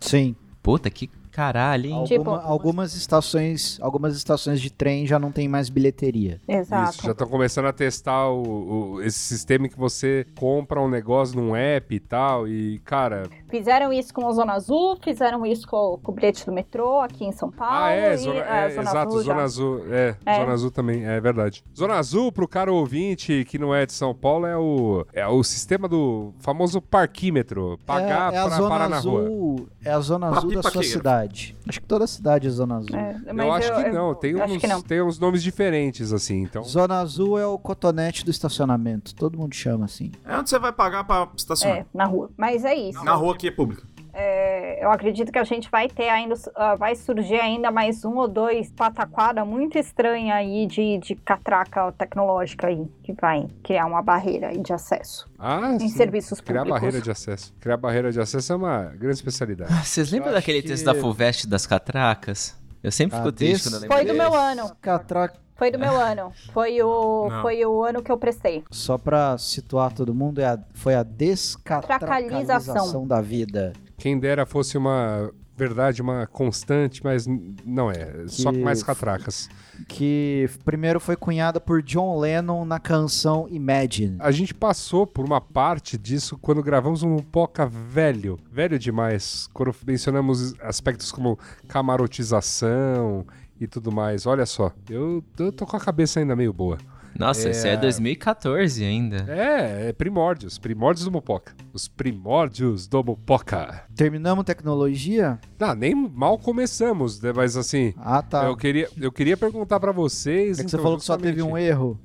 [0.00, 0.34] Sim.
[0.62, 1.92] Puta, que caralho, hein?
[1.94, 6.40] Alguma- Tipo- algumas estações, algumas estações de trem já não tem mais bilheteria.
[6.46, 6.90] Exato.
[6.92, 10.88] Isso, já estão começando a testar o, o- esse sistema em que você compra um
[10.88, 12.46] negócio num app e tal.
[12.46, 13.24] E, cara.
[13.52, 17.22] Fizeram isso com a Zona Azul, fizeram isso com, com o bilhete do metrô aqui
[17.22, 17.74] em São Paulo.
[17.84, 19.32] ah, é, e zona, a é, Zona exato, Azul já.
[19.34, 19.84] Zona Azul.
[19.90, 20.40] É, É.
[20.40, 21.62] Zona Azul também, é verdade.
[21.76, 25.42] Zona Azul, pro cara ouvinte que não é de São Paulo, é o, é o
[25.44, 27.78] sistema do famoso parquímetro.
[27.84, 29.20] Pagar é, é pra zona parar na rua.
[29.20, 30.96] azul, É a zona azul da sua Papipaqueira.
[30.96, 31.56] cidade.
[31.68, 32.96] Acho que toda cidade é zona azul.
[32.96, 34.80] É, Eu mas acho que não, tem acho uns, que não.
[34.80, 36.62] tem uns nomes diferentes, assim, então.
[36.64, 39.14] Zona azul é o cotonete do estacionamento.
[39.14, 40.10] Todo mundo chama assim.
[40.24, 41.78] É onde você vai pagar pra estacionar.
[41.78, 42.30] É, na rua.
[42.34, 43.04] Mas é isso.
[43.04, 43.82] Na rua que é pública.
[44.14, 48.16] É, eu acredito que a gente vai ter ainda, ah, vai surgir ainda mais um
[48.18, 54.02] ou dois pataquada muito estranha aí de, de catraca tecnológica aí, que vai criar uma
[54.02, 55.88] barreira aí de acesso Ah, em sim.
[55.88, 56.80] serviços Criar públicos.
[56.80, 57.54] barreira de acesso.
[57.58, 59.72] Criar barreira de acesso é uma grande especialidade.
[59.86, 62.54] Vocês lembram Eu daquele que- texto da Fulvestre das catracas?
[62.82, 64.76] Eu sempre Ah, fico triste quando eu lembro Foi do meu ano.
[64.80, 65.40] Catraca.
[65.62, 66.32] Foi do meu ano.
[66.52, 67.40] Foi o, Não.
[67.40, 68.64] foi o ano que eu prestei.
[68.68, 73.72] Só pra situar todo mundo, é a- foi a descatracalização da vida.
[73.96, 77.26] Quem dera fosse uma verdade, uma constante, mas
[77.64, 78.24] não é.
[78.26, 79.48] Só Que- com mais catracas.
[79.86, 84.16] Que primeiro foi cunhada por John Lennon na canção Imagine.
[84.18, 89.72] A gente passou por uma parte disso quando gravamos um Poca velho, velho demais, quando
[89.86, 91.38] mencionamos aspectos como
[91.68, 93.24] camarotização
[93.62, 94.26] e tudo mais.
[94.26, 96.78] Olha só, eu, eu tô com a cabeça ainda meio boa.
[97.18, 99.26] Nossa, esse é 2014 ainda.
[99.30, 101.54] É, é primórdios, primórdios do Mupoca.
[101.70, 103.84] Os primórdios do Mupoca.
[103.94, 105.38] Terminamos tecnologia?
[105.60, 107.30] Ah, nem mal começamos, né?
[107.36, 108.44] Mas assim, Ah, tá.
[108.44, 110.58] eu, queria, eu queria perguntar pra vocês.
[110.58, 112.00] É que você então, falou que só justamente- teve um erro.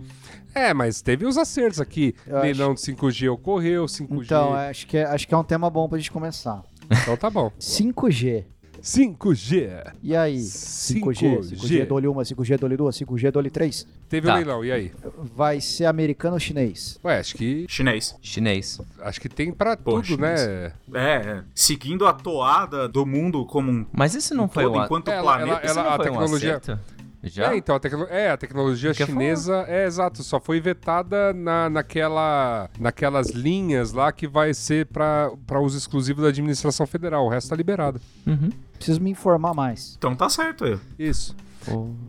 [0.53, 2.13] É, mas teve os acertos aqui.
[2.25, 4.25] Eu Leilão de 5G ocorreu, 5G.
[4.25, 6.63] Então, acho que, é, acho que é um tema bom pra gente começar.
[6.91, 7.49] Então tá bom.
[7.59, 8.43] 5G.
[8.81, 9.93] 5G.
[10.03, 10.37] E aí?
[10.37, 11.39] 5G.
[11.39, 11.57] 5G.
[11.57, 13.87] 5G dole 1, 5G dole 2, 5G dole 3.
[14.09, 14.35] Teve o Tá.
[14.35, 14.91] leilão, e aí?
[15.35, 16.99] Vai ser americano ou chinês?
[17.03, 18.15] Ué, acho que, Chinês.
[18.21, 18.79] Chinês.
[19.01, 20.71] acho que tem pra Pô, tudo, né?
[20.93, 21.43] É, é.
[21.53, 24.79] Seguindo a toada do mundo como um Mas esse não foi todo, um...
[24.81, 25.67] a- enquanto Ela- planeta.
[25.67, 26.79] ela- não a foi um tecnologia- acerto?
[27.27, 27.53] Já?
[27.53, 31.69] É, então, a, tecno- é, a tecnologia Porque chinesa, é exato, só foi vetada na,
[31.69, 37.49] naquela, naquelas linhas lá que vai ser pra uso exclusivo da administração federal, o resto
[37.49, 37.99] tá liberado.
[38.25, 38.49] Uhum.
[38.75, 39.95] Preciso me informar mais.
[39.97, 40.77] Então tá certo aí.
[40.99, 41.35] Isso.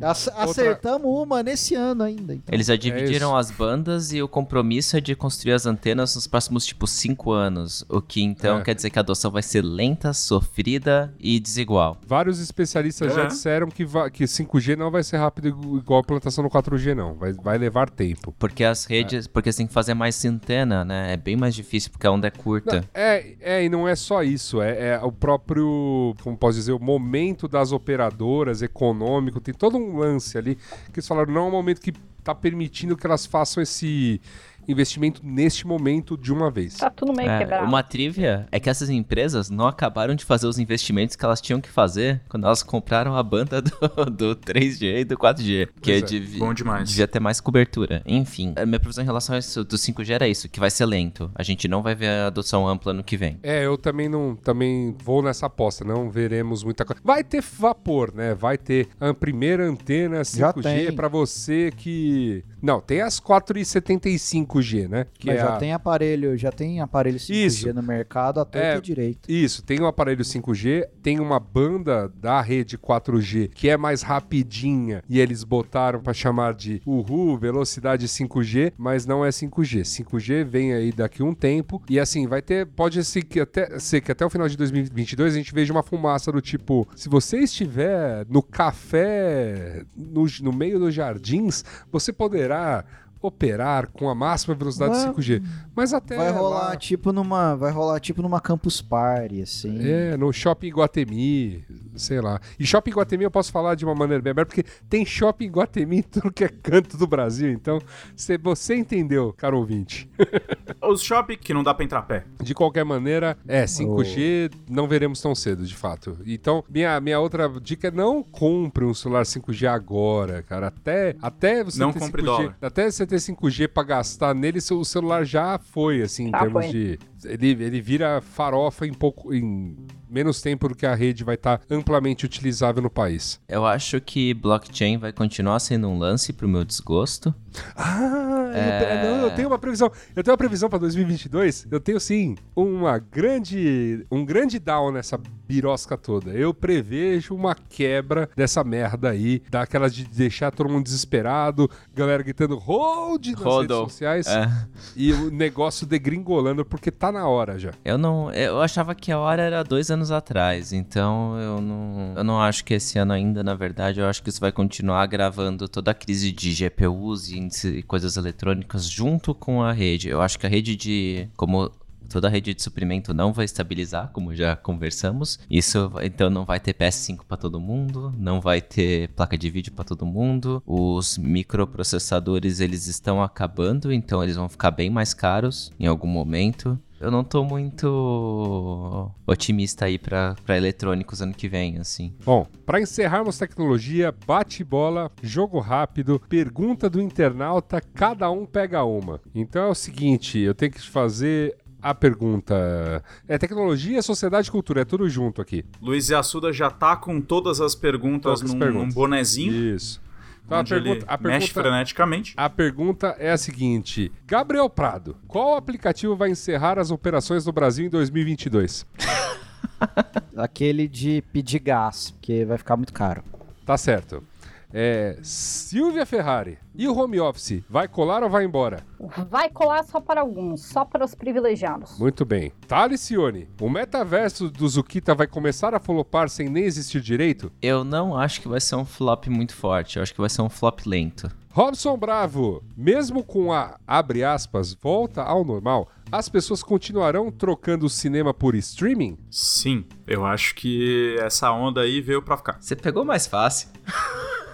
[0.01, 2.35] Ac- Acertamos uma nesse ano ainda.
[2.35, 2.53] então.
[2.55, 3.37] Eles já É dividiram isso.
[3.37, 7.85] as bandas e o compromisso é de construir as antenas nos próximos, tipo, cinco anos.
[7.89, 8.63] O que então É.
[8.63, 11.97] quer dizer que a adoção vai ser lenta, sofrida e desigual.
[12.07, 13.27] Vários especialistas já É.
[13.27, 17.15] disseram que, que 5G não vai ser rápido igu- igual a plantação no 4G, não.
[17.15, 18.35] Vai, vai levar tempo.
[18.39, 19.27] Porque as redes.
[19.27, 21.13] Porque você tem que fazer mais antena, né?
[21.13, 22.85] É bem mais difícil porque a onda é curta.
[22.95, 26.79] É, é, e não é só isso, é, é o próprio, como posso dizer, o
[26.79, 30.57] momento das operadoras, econômico, tem todo um lance ali,
[30.93, 31.93] que eles falaram, não é um momento que
[32.23, 34.21] tá permitindo que elas façam esse
[34.69, 36.75] investimento neste momento de uma vez.
[36.77, 37.67] Tá tudo meio É, quebrado.
[37.67, 41.61] uma trivia é que essas empresas não acabaram de fazer os investimentos que elas tinham
[41.61, 43.71] que fazer quando elas compraram a banda do,
[44.11, 45.69] do 3G e do 4G.
[45.81, 46.89] Que é, devi- bom demais.
[46.89, 48.03] devia ter mais cobertura.
[48.07, 50.87] Enfim, a minha previsão em relação a isso do 5G era isso, que vai ser
[50.87, 51.31] lento.
[51.35, 53.39] A gente não vai ver a adoção ampla no que vem.
[53.43, 57.01] É, eu também não, também vou nessa aposta, não veremos muita coisa.
[57.05, 58.35] Vai ter vapor, né?
[58.35, 60.93] Vai ter a primeira antena Já 5G tem.
[60.93, 65.07] pra você que não, tem as 4,75 5G, né?
[65.19, 67.73] Que Mas é já a- tem aparelho, já tem aparelho 5G Isso.
[67.75, 69.31] no mercado, até é, direito.
[69.31, 75.03] Isso, tem um aparelho 5G, tem uma banda da rede 4G que é mais rapidinha
[75.09, 79.83] e eles botaram pra chamar de Uhul, velocidade 5G, mas não é 5G.
[79.85, 84.01] 5G vem aí daqui um tempo e assim, vai ter, pode ser que até, ser
[84.01, 87.39] que até o final de 2022 a gente veja uma fumaça do tipo, se você
[87.39, 92.85] estiver no café, no, no meio dos jardins, você poderá
[93.21, 95.43] operar com a máxima velocidade Ué, 5G.
[95.75, 99.79] Mas até Vai lá- rolar tipo numa, vai rolar tipo numa campus party assim.
[99.81, 101.65] É, no Shopping Guatemi,
[101.97, 102.41] sei lá.
[102.59, 105.99] E Shopping Guatemi eu posso falar de uma maneira bem aberta, porque tem Shopping Guatemi
[105.99, 107.51] em tudo que é canto do Brasil.
[107.51, 107.81] Então,
[108.17, 110.09] se você entendeu, caro ouvinte.
[110.83, 112.25] Os shopping que não dá pra entrar a pé.
[112.43, 116.17] De qualquer maneira, é, 5G não veremos tão cedo, de fato.
[116.25, 120.69] Então, minha, minha outra dica é não compre um celular 5G agora, cara.
[120.69, 122.57] Até, até você Não ter compre 5G, dólar.
[122.63, 126.65] até você ter 5G pra gastar nele, seu- celular já foi, assim, em Já termos
[126.65, 126.73] foi.
[126.73, 126.99] de...
[127.25, 129.33] Ele, ele vira farofa em pouco...
[129.35, 129.77] Em
[130.11, 133.39] menos tempo do que a rede vai estar amplamente utilizável no país.
[133.47, 137.35] Eu acho que blockchain vai continuar sendo um lance pro meu desgosto.
[137.77, 139.05] Ah, É.
[139.07, 139.93] eu, não, eu tenho uma previsão.
[140.17, 141.67] Eu tenho uma previsão para 2022.
[141.71, 146.31] Eu tenho sim uma grande, um grande down nessa birosca toda.
[146.31, 152.57] Eu prevejo uma quebra dessa merda aí, daquela de deixar todo mundo desesperado, galera gritando
[152.57, 154.51] hold nas redes sociais É.
[154.97, 157.73] e o negócio degringolando porque tá na hora já.
[157.85, 158.31] Eu não.
[158.33, 162.15] Eu achava que a hora era dois anos atrás, então eu não.
[162.17, 165.03] Eu não acho que esse ano ainda, na verdade, eu acho que isso vai continuar
[165.03, 170.09] agravando toda a crise de GPUs e e coisas eletrônicas junto com a rede.
[170.09, 171.29] Eu acho que a rede de.
[171.37, 171.71] Como
[172.09, 175.39] toda a rede de suprimento não vai estabilizar, como já conversamos.
[175.51, 179.73] Isso, então não vai ter PS5 para todo mundo, não vai ter placa de vídeo
[179.73, 180.63] para todo mundo.
[180.67, 186.79] Os microprocessadores eles estão acabando, então eles vão ficar bem mais caros em algum momento.
[187.01, 192.13] Eu não tô muito otimista aí pra, pra eletrônicos ano que vem, assim.
[192.25, 199.21] Bom, para encerrarmos tecnologia, bate-bola, jogo rápido, pergunta do internauta, cada um pega uma.
[199.35, 203.03] Então é o seguinte, eu tenho que te fazer a pergunta.
[203.29, 205.65] É tecnologia, sociedade e cultura, é tudo junto aqui.
[205.81, 208.89] Luiz Assuda já tá com todas as perguntas Todas as num, perguntas.
[208.89, 209.53] num bonezinho.
[209.77, 210.01] Isso.
[210.49, 212.33] Então a pergunta, a mexe pergunta, freneticamente.
[212.35, 217.85] a pergunta é a seguinte: Gabriel Prado, qual aplicativo vai encerrar as operações no Brasil
[217.85, 218.87] em 2022?
[220.35, 223.23] Aquele de pedir gás, porque vai ficar muito caro.
[223.67, 224.25] Tá certo.
[224.73, 226.59] É, Silvia Ferrari.
[226.75, 228.85] E o home office, vai colar ou vai embora?
[229.29, 231.99] Vai colar só para alguns, só para os privilegiados.
[231.99, 232.53] Muito bem.
[232.67, 237.51] Talicione, o metaverso do Zukita vai começar a flopar sem nem existir direito?
[237.61, 240.43] Eu não acho que vai ser um flop muito forte, eu acho que vai ser
[240.43, 241.29] um flop lento.
[241.51, 247.91] Robson Bravo, mesmo com a, abre aspas, volta ao normal, as pessoas continuarão trocando o
[247.91, 249.19] cinema por streaming?
[249.29, 252.59] Sim, eu acho que essa onda aí veio pra ficar.
[252.61, 253.69] Você pegou mais fácil.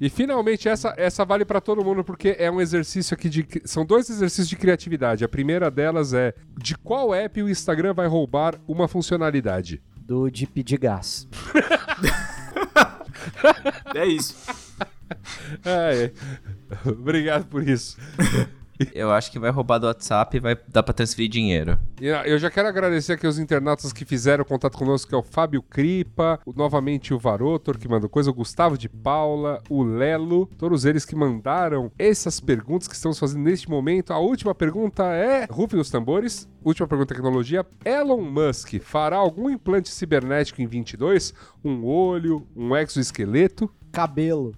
[0.00, 3.84] E finalmente essa, essa vale pra todo mundo porque é um exercício aqui de são
[3.84, 5.24] dois exercícios de criatividade.
[5.24, 9.82] A primeira delas é de qual app o Instagram vai roubar uma funcionalidade?
[9.96, 11.28] Do de pedir gás.
[13.94, 14.36] É isso.
[15.64, 16.88] É, é.
[16.88, 17.96] Obrigado por isso.
[18.94, 21.78] Eu acho que vai roubar do WhatsApp e vai dar pra transferir dinheiro.
[22.00, 25.22] Ah, Eu já quero agradecer aqui os internautas que fizeram contato conosco, que é o
[25.22, 30.46] Fábio Cripa, o- novamente o Varotor, que mandou coisa, o Gustavo de Paula, o Lelo,
[30.58, 34.12] todos eles que mandaram essas perguntas que estamos fazendo neste momento.
[34.12, 39.88] A última pergunta é, rufem os tambores, última pergunta tecnologia, Elon Musk fará algum implante
[39.90, 41.34] cibernético em 22?
[41.64, 43.70] Um olho, um exoesqueleto?
[43.92, 44.54] Cabelo.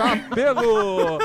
[0.00, 1.18] Cabelo!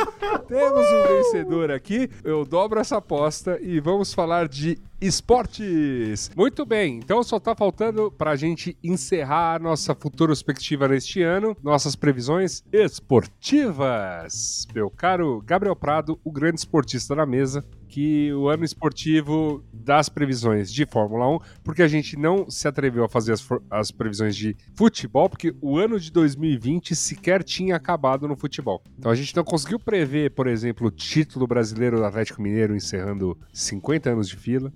[0.47, 2.09] Temos um vencedor aqui.
[2.23, 6.29] Eu dobro essa aposta e vamos falar de esportes.
[6.35, 11.55] Muito bem, então só tá faltando pra gente encerrar a nossa futura perspectiva neste ano,
[11.63, 14.67] nossas previsões esportivas.
[14.73, 17.63] Meu caro Gabriel Prado, o grande esportista da mesa,
[17.95, 23.05] que o ano esportivo das previsões de Fórmula 1, porque a gente não se atreveu
[23.05, 28.27] a fazer as, as previsões de futebol, porque o ano de 2020 sequer tinha acabado
[28.27, 28.83] no futebol.
[28.99, 33.39] Então a gente não conseguiu prever, por exemplo, o título brasileiro do Atlético Mineiro encerrando
[33.53, 34.73] 50 anos de fila.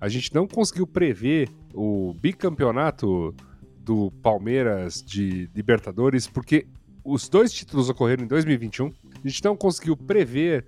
[0.00, 3.34] A gente não conseguiu prever o bicampeonato
[3.78, 6.66] do Palmeiras de Libertadores, porque
[7.04, 8.90] os dois títulos ocorreram em 2021.
[9.22, 10.64] A gente não conseguiu prever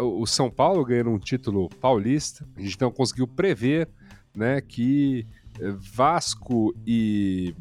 [0.00, 2.46] o o São Paulo ganhando um título paulista.
[2.56, 3.88] A gente não conseguiu prever
[4.34, 5.26] né, que
[5.60, 7.54] eh, Vasco e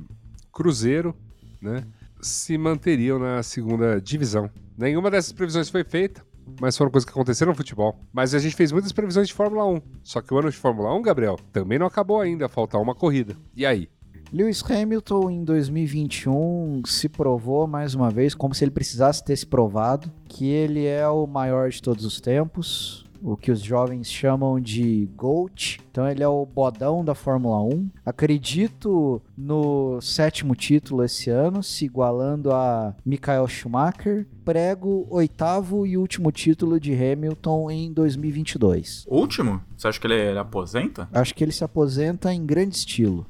[0.51, 1.15] Cruzeiro
[1.61, 1.83] né,
[2.21, 4.49] se manteriam na segunda divisão.
[4.77, 6.25] Nenhuma dessas previsões foi feita.
[6.59, 7.99] mas foram coisas que aconteceram no futebol.
[8.13, 9.81] Mas a gente fez muitas previsões de Fórmula 1.
[10.03, 13.35] Só que o ano de Fórmula 1, Gabriel, também não acabou ainda, faltar uma corrida.
[13.55, 13.89] E aí?
[14.33, 19.45] Lewis Hamilton em 2021 se provou mais uma vez, como se ele precisasse ter se
[19.45, 24.59] provado, que ele é o maior de todos os tempos, o que os jovens chamam
[24.59, 25.79] de GOAT.
[25.89, 27.89] Então ele é o bodão da Fórmula 1.
[28.05, 34.27] Acredito no sétimo título esse ano, se igualando a Michael Schumacher.
[34.43, 39.05] Prego oitavo e último título de Hamilton em 2022.
[39.07, 39.61] Último?
[39.75, 41.09] Você acha que ele, ele aposenta?
[41.11, 43.25] Acho que ele se aposenta em grande estilo.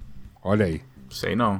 [0.46, 0.80] Olha aí.
[1.10, 1.60] Sei não.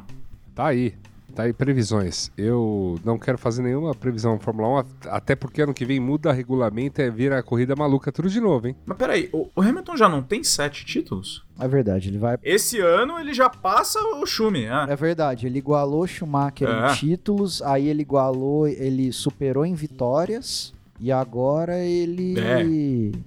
[0.54, 0.94] Tá aí.
[1.34, 2.32] Tá aí previsões.
[2.38, 7.02] Eu não quero fazer nenhuma previsão Fórmula 1, até porque ano que vem muda regulamento
[7.02, 8.76] e vira a corrida maluca tudo de novo, hein?
[8.86, 11.44] Mas peraí, o, o Hamilton já não tem sete títulos?
[11.60, 12.38] É verdade, ele vai.
[12.44, 14.86] Esse ano ele já passa o Schumi, ah.
[14.88, 16.92] É verdade, ele igualou Schumacher É.
[16.92, 20.74] em títulos, aí ele igualou, ele superou em vitórias.
[20.98, 22.40] E agora ele.
[22.40, 22.62] É.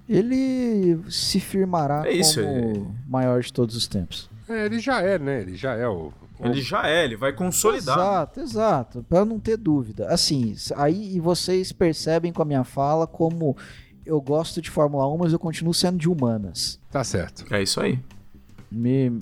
[0.09, 4.31] Ele se firmará É isso, como maior de todos os tempos.
[4.49, 5.41] É, ele já é, né?
[5.43, 6.13] Ele já é o.
[6.41, 7.99] Ele já é, ele vai consolidar.
[7.99, 9.07] Exato, exato.
[9.09, 10.09] Pra não ter dúvida.
[10.09, 13.57] Assim, aí e vocês percebem com a minha fala como
[14.07, 16.81] eu gosto de Fórmula 1, mas eu continuo sendo de humanas.
[16.91, 17.45] Tá certo.
[17.53, 17.99] É isso aí.
[18.71, 19.21] Me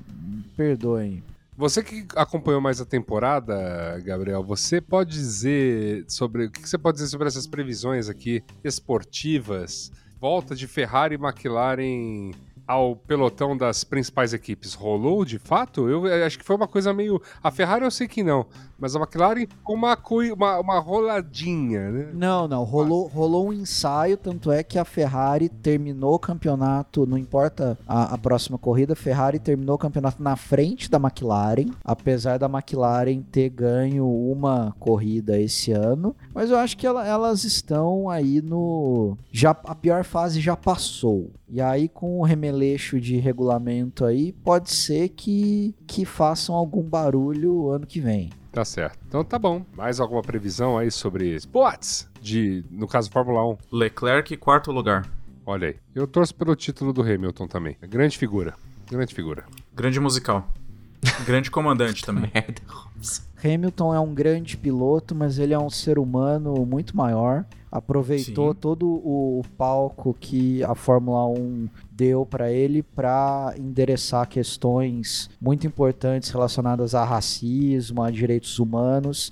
[0.56, 1.22] perdoem.
[1.56, 6.46] Você que acompanhou mais a temporada, Gabriel, você pode dizer sobre.
[6.46, 9.90] O que que você pode dizer sobre essas previsões aqui esportivas?
[10.20, 12.32] Volta de Ferrari e McLaren
[12.66, 14.74] ao pelotão das principais equipes.
[14.74, 15.88] Rolou de fato?
[15.88, 17.20] Eu eh, acho que foi uma coisa meio.
[17.42, 18.46] A Ferrari eu sei que não,
[18.78, 19.96] mas a McLaren com uma,
[20.34, 22.08] uma, uma roladinha, né?
[22.12, 22.64] Não, não.
[22.64, 28.14] Rolou, rolou um ensaio, tanto é que a Ferrari terminou o campeonato, não importa a,
[28.14, 33.22] a próxima corrida, a Ferrari terminou o campeonato na frente da McLaren, apesar da McLaren
[33.22, 36.14] ter ganho uma corrida esse ano.
[36.34, 39.16] Mas eu acho que ela- elas estão aí no.
[39.30, 41.30] Já, a pior fase já passou.
[41.48, 47.70] E aí, com o remeleixo de regulamento aí, pode ser que, que façam algum barulho
[47.70, 48.30] ano que vem.
[48.50, 48.98] Tá certo.
[49.06, 49.64] Então tá bom.
[49.76, 52.08] Mais alguma previsão aí sobre esportes?
[52.20, 53.58] De, no caso, Fórmula 1.
[53.70, 55.08] Leclerc, quarto lugar.
[55.44, 55.76] Olha aí.
[55.94, 57.76] Eu torço pelo título do Hamilton também.
[57.82, 58.54] Grande figura.
[58.90, 59.44] Grande figura.
[59.74, 60.48] Grande musical.
[61.24, 62.30] Grande comandante também.
[62.34, 63.22] Merda, Robson.
[63.46, 67.44] Hamilton é um grande piloto, mas ele é um ser humano muito maior.
[67.70, 68.58] Aproveitou Sim.
[68.60, 76.30] todo o palco que a Fórmula 1 deu para ele para endereçar questões muito importantes
[76.30, 79.30] relacionadas a racismo, a direitos humanos.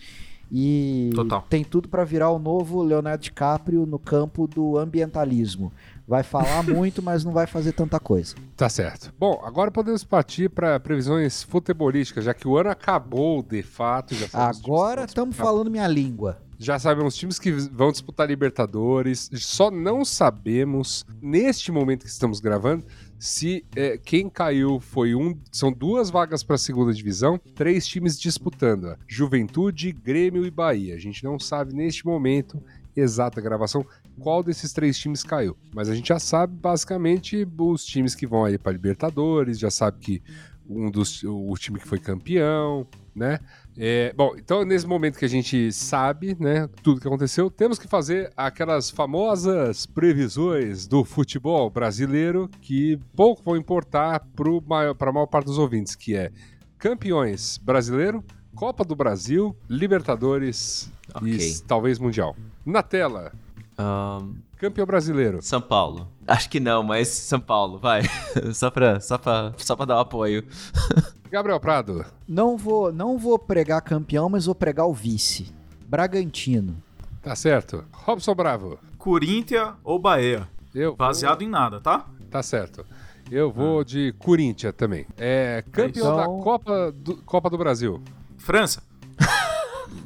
[0.53, 1.45] E Total.
[1.49, 5.73] tem tudo para virar o novo Leonardo DiCaprio no campo do ambientalismo.
[6.07, 8.35] Vai falar muito, mas não vai fazer tanta coisa.
[8.57, 9.13] Tá certo.
[9.19, 14.15] Bom, agora podemos partir para previsões futebolísticas, já que o ano acabou de fato.
[14.33, 16.39] Agora estamos falando minha língua.
[16.59, 19.31] Já sabemos os times que vão disputar Libertadores.
[19.35, 22.85] Só não sabemos, neste momento que estamos gravando,
[23.19, 25.37] se é, quem caiu foi um.
[25.51, 30.95] São duas vagas para a segunda divisão, três times disputando: Juventude, Grêmio e Bahia.
[30.95, 32.63] A gente não sabe neste momento
[32.97, 33.85] exata gravação
[34.19, 35.57] qual desses três times caiu.
[35.75, 39.99] Mas a gente já sabe basicamente os times que vão aí para Libertadores, já sabe
[39.99, 40.23] que
[40.69, 43.39] um dos o time que foi campeão, né?
[43.77, 47.89] É, bom, então nesse momento que a gente sabe, né, tudo que aconteceu, temos que
[47.89, 55.47] fazer aquelas famosas previsões do futebol brasileiro que pouco vão importar para a maior parte
[55.47, 56.31] dos ouvintes, que é
[56.79, 61.37] campeões brasileiro, Copa do Brasil, Libertadores Ok.
[61.37, 62.37] e talvez Mundial.
[62.65, 63.33] Na tela,
[63.79, 65.43] Ahn, campeão brasileiro.
[65.43, 66.09] São Paulo.
[66.27, 68.03] Acho que não, mas São Paulo, vai.
[68.55, 70.45] só, pra, só, pra, só pra dar um apoio.
[71.31, 72.05] Gabriel Prado.
[72.29, 75.53] Não vou, não vou pregar campeão, mas vou pregar o vice.
[75.87, 76.77] Bragantino.
[77.20, 77.85] Tá certo.
[77.93, 78.79] Robson Bravo.
[78.99, 80.49] Corinthians ou Bahia?
[80.75, 82.07] Eu Baseado em nada, tá?
[82.31, 82.85] Tá certo.
[83.31, 85.07] Eu vou de Corinthians também.
[85.16, 88.03] É campeão Então- da Copa do, Copa do Brasil.
[88.39, 88.83] França.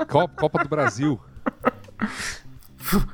[0.08, 1.18] Copa, Copa do Brasil.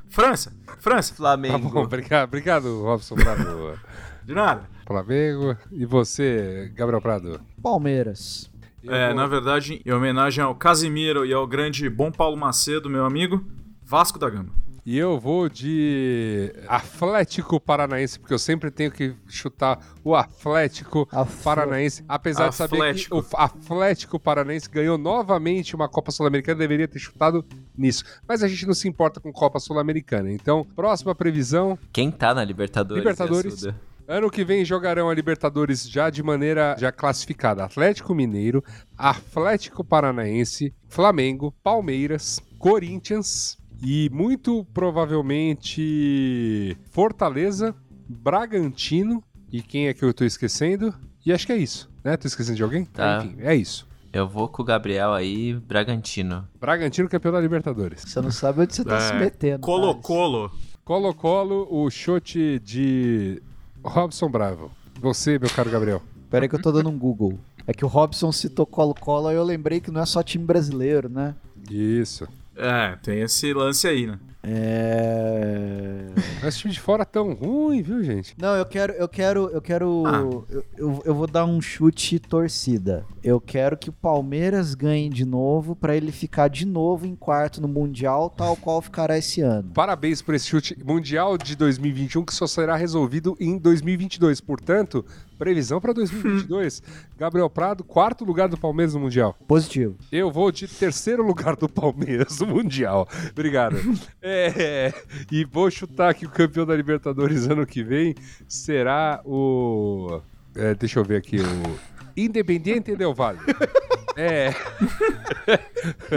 [0.09, 0.53] França.
[0.79, 1.11] França.
[1.13, 1.71] Tá Flamengo.
[1.71, 3.79] bom, obrigado, obrigado, Robson Bravo.
[4.25, 4.69] De nada.
[4.87, 5.57] Flamengo.
[5.73, 7.41] E você, Gabriel Prado?
[7.63, 8.51] Palmeiras.
[8.87, 13.05] É, vou- na verdade, em homenagem ao Casimiro e ao grande bom Paulo Macedo, meu
[13.07, 13.43] amigo,
[13.83, 14.51] Vasco da Gama.
[14.87, 21.43] E eu vou de Atlético Paranaense, porque eu sempre tenho que chutar o Atlético Atl-
[21.43, 26.99] Paranaense, apesar de saber que o Atlético Paranaense ganhou novamente uma Copa Sul-Americana, deveria ter
[26.99, 27.43] chutado
[27.77, 28.05] nisso.
[28.29, 30.31] Mas a gente não se importa com Copa Sul-Americana.
[30.31, 33.03] Então, próxima previsão, Quem tá na Libertadores?
[33.03, 33.67] Libertadores.
[34.07, 38.63] Ano que vem jogarão a Libertadores já de maneira já classificada: Atlético Mineiro,
[38.99, 47.75] Atlético Paranaense, Flamengo, Palmeiras, Corinthians E muito provavelmente Fortaleza,
[48.09, 49.23] Bragantino
[49.53, 50.95] e quem é que eu tô esquecendo?
[51.25, 52.17] E acho que é isso, né?
[52.17, 52.85] Tô esquecendo de alguém?
[52.85, 53.23] Tá.
[53.25, 53.87] Enfim, é isso.
[54.13, 56.47] Eu vou com o Gabriel aí, Bragantino.
[56.61, 58.03] Bragantino campeão da Libertadores.
[58.03, 59.61] Você não sabe onde você tá É, se metendo.
[59.61, 60.53] Colo-Colo.
[60.85, 63.43] Colo-Colo, o chute de
[63.83, 64.71] Robson Bravo.
[65.01, 66.03] Você, meu caro Gabriel.
[66.31, 67.39] Pera aí que eu tô dando um Google.
[67.67, 71.09] É que o Robson citou Colo-Colo e eu lembrei que não é só time brasileiro,
[71.09, 71.35] né?
[71.71, 72.29] Isso.
[72.57, 74.19] É, tem esse lance aí, né?
[74.47, 76.05] É.
[76.43, 78.35] Mas time de fora tão ruim, viu, gente?
[78.39, 80.05] Não, eu quero, eu quero, eu quero.
[80.07, 80.19] Ah.
[80.19, 83.07] Eu, eu, eu vou dar um chute torcida.
[83.23, 87.61] Eu quero que o Palmeiras ganhe de novo pra ele ficar de novo em quarto
[87.61, 89.71] no Mundial, tal qual ficará esse ano.
[89.73, 94.41] Parabéns por esse chute mundial de 2021 que só será resolvido em 2022.
[94.43, 95.05] Portanto,
[95.39, 96.83] previsão para 2022.
[97.17, 99.37] Gabriel Prado, quarto lugar do Palmeiras no Mundial.
[99.47, 99.97] Positivo.
[100.11, 103.09] Eu vou de terceiro lugar do Palmeiras no Mundial.
[103.31, 103.77] Obrigado.
[104.21, 104.34] É,
[105.31, 108.15] e vou chutar que o campeão da Libertadores ano que vem
[108.49, 110.21] será o.
[110.55, 111.94] é, deixa eu ver aqui, o.
[112.17, 113.41] Independiente Del Valle.
[114.17, 114.55] É,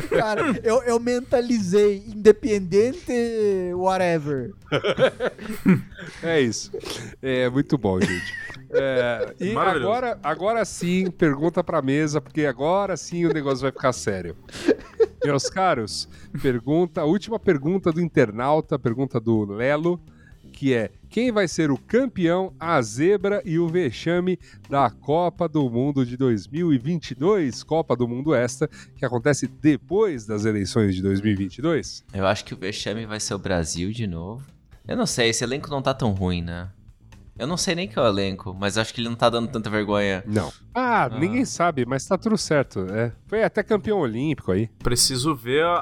[0.10, 3.11] Cara, eu, eu mentalizei independente,
[3.74, 4.53] whatever.
[6.22, 6.72] é isso.
[7.22, 8.34] É muito bom, gente.
[8.69, 13.94] É, e agora, agora sim, pergunta pra mesa, porque agora sim o negócio vai ficar
[13.94, 14.36] sério.
[15.24, 16.07] Meus caros,
[16.41, 19.99] pergunta, a última pergunta do internauta, pergunta do Lelo,
[20.58, 25.70] que é: quem vai ser o campeão, a zebra e o vexame da Copa do
[25.70, 27.62] Mundo de 2022?
[27.62, 32.04] Copa do Mundo esta, que acontece depois das eleições de 2022?
[32.12, 34.44] Eu acho que o vexame vai ser o Brasil de novo.
[34.88, 36.70] Eu não sei, esse elenco não tá tão ruim, né?
[37.40, 39.48] Eu não sei nem que é o elenco, mas acho que ele não tá dando
[39.50, 40.24] tanta vergonha.
[40.26, 40.52] Não.
[40.74, 42.82] Ah, ninguém sabe, mas tá tudo certo.
[42.92, 43.12] É.
[43.28, 44.68] Foi até campeão olímpico aí.
[44.80, 45.78] Preciso ver a-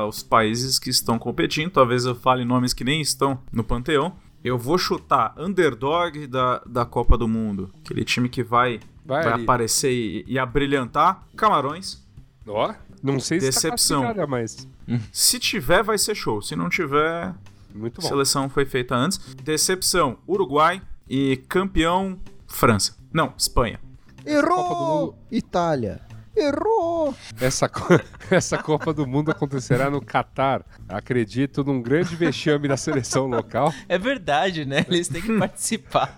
[0.00, 1.70] a- os países que estão competindo.
[1.70, 4.14] Talvez eu fale nomes que nem estão no panteão.
[4.44, 7.70] Eu vou chutar underdog da, da Copa do Mundo.
[7.84, 11.22] Aquele time que vai, Vai, vai aparecer e, e abrilhantar.
[11.36, 12.02] Camarões.
[12.46, 14.12] Ó, não sei se Decepção.
[14.14, 14.68] tá mas
[15.12, 16.42] Se tiver, vai ser show.
[16.42, 17.32] Se não tiver,
[17.74, 18.08] muito a bom.
[18.08, 19.18] seleção foi feita antes.
[19.42, 20.80] Decepção, Uruguai.
[21.08, 22.96] E campeão, França.
[23.12, 23.78] Não, Espanha.
[24.24, 25.00] Copa do Errou!
[25.06, 25.14] Mundo.
[25.30, 26.00] Itália.
[26.34, 27.14] Errou!
[27.38, 28.00] Essa, co-
[28.30, 30.64] essa Copa do Mundo acontecerá no Catar.
[30.88, 33.70] Acredito num grande vexame da seleção local.
[33.86, 34.86] É verdade, né?
[34.88, 36.14] Eles têm que participar.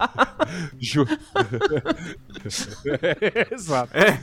[0.79, 1.05] Ju...
[3.51, 3.91] Exato.
[3.97, 4.21] É.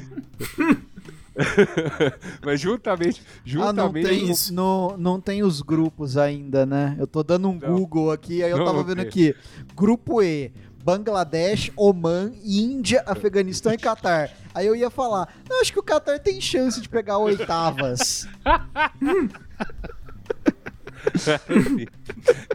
[2.46, 4.54] Mas juntamente, Ah, não juntamente tem, isso.
[4.54, 6.96] não, não tem os grupos ainda, né?
[7.00, 7.76] Eu tô dando um Não.
[7.76, 9.36] Google aqui, aí eu Não tava vendo aqui.
[9.76, 10.52] Grupo E,
[10.84, 14.32] Bangladesh, Oman, Índia, Afeganistão e Catar.
[14.54, 18.28] Aí eu ia falar, eu acho que o Catar tem chance de pegar oitavas.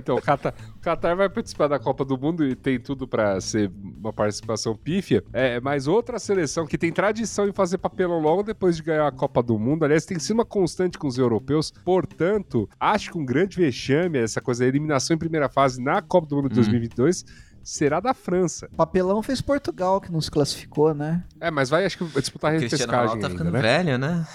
[0.00, 3.40] Então, o Qatar, o Qatar vai participar da Copa do Mundo e tem tudo pra
[3.40, 5.24] ser uma participação pífia.
[5.32, 9.10] É, mas outra seleção que tem tradição em fazer papelão logo depois de ganhar a
[9.10, 11.72] Copa do Mundo, aliás, tem sido uma constante com os europeus.
[11.84, 16.28] Portanto, acho que um grande vexame, essa coisa da eliminação em primeira fase na Copa
[16.28, 17.24] do Mundo de 2022,
[17.66, 18.68] será da França.
[18.76, 21.24] Papelão fez Portugal, que não se classificou, né?
[21.40, 23.60] É, mas vai, acho que, disputar a O Cristiano repescagem Ronaldo tá ainda, ficando né?
[23.60, 24.26] velho, né?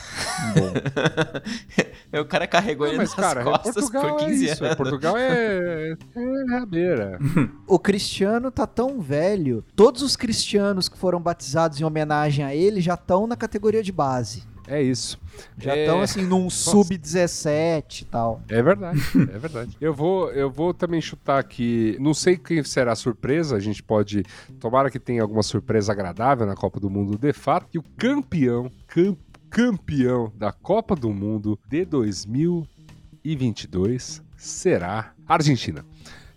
[2.20, 4.66] o cara carregou Não, ele mas, nas cara, costas Portugal por é 15 isso.
[4.66, 4.76] anos.
[4.76, 7.18] Portugal é, é rabeira.
[7.66, 12.82] O Cristiano tá tão velho, todos os cristianos que foram batizados em homenagem a ele
[12.82, 14.44] já estão na categoria de base.
[14.68, 15.20] É isso.
[15.58, 18.42] Já É, estão assim num sub-17 e tal.
[18.48, 19.00] É verdade,
[19.34, 19.76] é verdade.
[19.82, 21.98] Eu vou, eu vou também chutar aqui.
[22.00, 23.56] Não sei quem será a surpresa.
[23.56, 24.24] A gente pode.
[24.60, 27.68] Tomara que tenha alguma surpresa agradável na Copa do Mundo de fato.
[27.74, 29.18] E o campeão, cam-
[29.50, 35.84] campeão da Copa do Mundo de 2022 será a Argentina.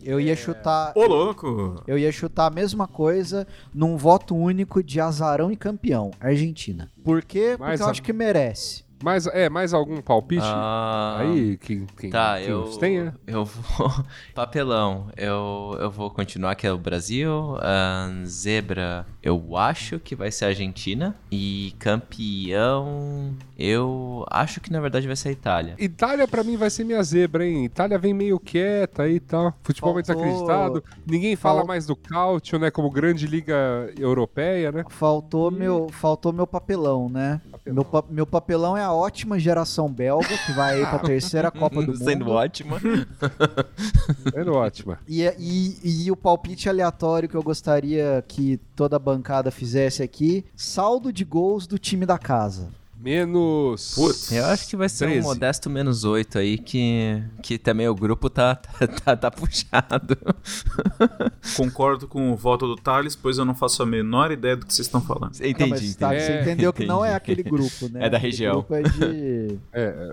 [0.04, 0.92] Eu ia chutar.
[0.94, 1.82] Ô, louco!
[1.86, 6.90] Eu ia chutar a mesma coisa num voto único de azarão e campeão, Argentina.
[7.02, 7.54] Por quê?
[7.56, 8.83] Porque Mas eu acho que merece.
[9.04, 10.40] Mais, é, mais algum palpite?
[10.42, 12.62] Ah, Aí, quem, quem, Tá, quem eu.
[12.62, 13.14] os tenha?
[13.26, 13.92] Eu vou.
[14.34, 15.08] Papelão.
[15.14, 17.56] Eu, eu vou continuar que é o Brasil.
[17.60, 21.14] ahn, zebra, eu acho que vai ser a Argentina.
[21.30, 23.34] E campeão.
[23.58, 25.74] Eu acho que na verdade vai ser a Itália.
[25.78, 27.64] Itália pra mim vai ser minha zebra, hein?
[27.66, 29.54] Itália vem meio quieta e tal.
[29.62, 30.84] Futebol muito Faltou- desacreditado.
[31.06, 32.70] Ninguém fala Fal- mais do Cautio, né?
[32.70, 34.84] Como grande liga europeia, né?
[34.88, 37.40] Faltou meu, faltou meu papelão, né?
[37.50, 37.74] Papelão.
[37.74, 41.82] Meu, pa- meu papelão é a ótima geração belga, que vai aí pra terceira Copa
[41.82, 42.34] do Sendo Mundo.
[42.34, 42.80] ótima.
[44.32, 44.98] Sendo ótima.
[45.08, 50.44] E, e, e o palpite aleatório que eu gostaria que toda a bancada fizesse aqui:
[50.56, 52.68] saldo de gols do time da casa.
[53.04, 53.94] Menos.
[53.94, 54.32] Putz.
[54.32, 55.20] Eu acho que vai ser 13.
[55.20, 60.16] um modesto menos 8 aí, que, que também o grupo tá, tá, tá, tá puxado.
[61.54, 64.72] Concordo com o voto do Thales, pois eu não faço a menor ideia do que
[64.72, 65.34] vocês estão falando.
[65.36, 66.24] Entendi, Não, mas, tá, entendi.
[66.24, 67.16] você entendeu que não é entendi.
[67.16, 68.06] aquele grupo, né?
[68.06, 68.52] É da Aquele região.
[68.54, 69.58] grupo é de...
[69.72, 70.08] É,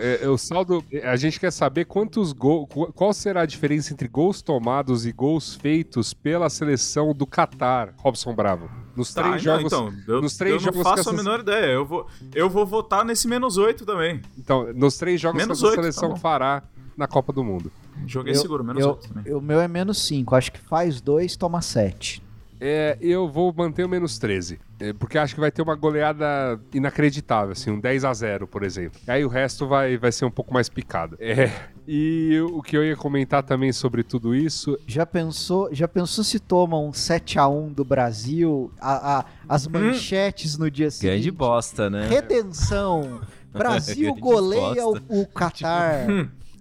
[0.00, 0.84] é, é, o saldo.
[1.04, 2.68] A gente quer saber quantos gols.
[2.94, 8.34] Qual será a diferença entre gols tomados e gols feitos pela seleção do Qatar, Robson
[8.34, 8.81] Bravo?
[8.96, 9.72] Nos Tá, três não, jogos.
[9.72, 11.66] então, eu, nos três eu não jogos faço que a essas- menor ideia.
[11.72, 14.20] Eu vou, eu vou votar nesse menos 8 também.
[14.38, 16.16] Então, nos três jogos Menos que essa oito, tá seleção bom.
[16.16, 16.62] fará
[16.96, 17.72] na Copa do Mundo.
[18.06, 19.34] Joguei Eu- seguro, menos eu- 8 também.
[19.34, 20.34] O meu é menos 5.
[20.34, 22.22] Acho que faz 2, toma 7.
[22.64, 24.60] É, eu vou manter o menos 13.
[24.78, 28.62] é, porque acho que vai ter uma goleada inacreditável, assim, um 10 a 0 por
[28.64, 29.00] exemplo.
[29.06, 31.16] Aí o resto vai, vai ser um pouco mais picado.
[31.20, 31.50] É,
[31.86, 36.38] e o que eu ia comentar também sobre tudo isso Já pensou, já pensou se
[36.38, 41.10] toma um 7 a 1 do Brasil, a, a- as manchetes no dia seguinte?
[41.12, 42.08] Grande bosta, né?
[42.08, 43.20] Redenção.
[43.52, 46.06] Brasil goleia o, o Qatar.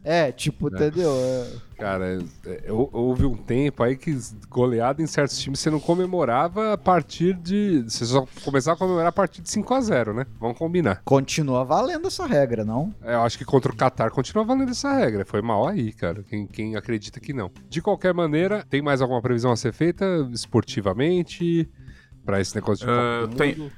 [0.03, 1.11] É, tipo, entendeu?
[1.15, 1.47] É.
[1.81, 4.15] Cara, é, é, houve um tempo aí que
[4.47, 7.81] goleada em certos times você não comemorava a partir de.
[7.87, 10.27] Você só começava a comemorar a partir de 5 a 0 né?
[10.39, 11.01] Vamos combinar.
[11.03, 12.93] Continua valendo essa regra, não?
[13.01, 15.25] É, Eu acho que contra o Qatar continua valendo essa regra.
[15.25, 16.21] Foi mal aí, cara.
[16.21, 17.49] Quem, quem acredita que não.
[17.67, 21.67] De qualquer maneira, tem mais alguma previsão a ser feita esportivamente?
[22.23, 23.71] Pra esse negócio de do tem-?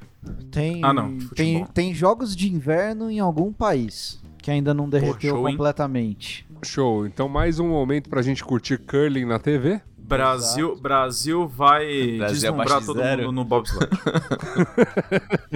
[0.51, 1.35] Tem, Ah, não, futebol.
[1.35, 5.55] tem, tem jogos de inverno em algum país que ainda não derreteu show, hein?
[5.55, 6.45] completamente.
[6.63, 7.05] Show.
[7.05, 9.81] Então, mais um momento pra gente curtir curling na TV.
[9.97, 13.21] Brasil, Brasil vai Brasil deslumbrar abaixo de todo zero.
[13.23, 13.89] mundo no bobsled.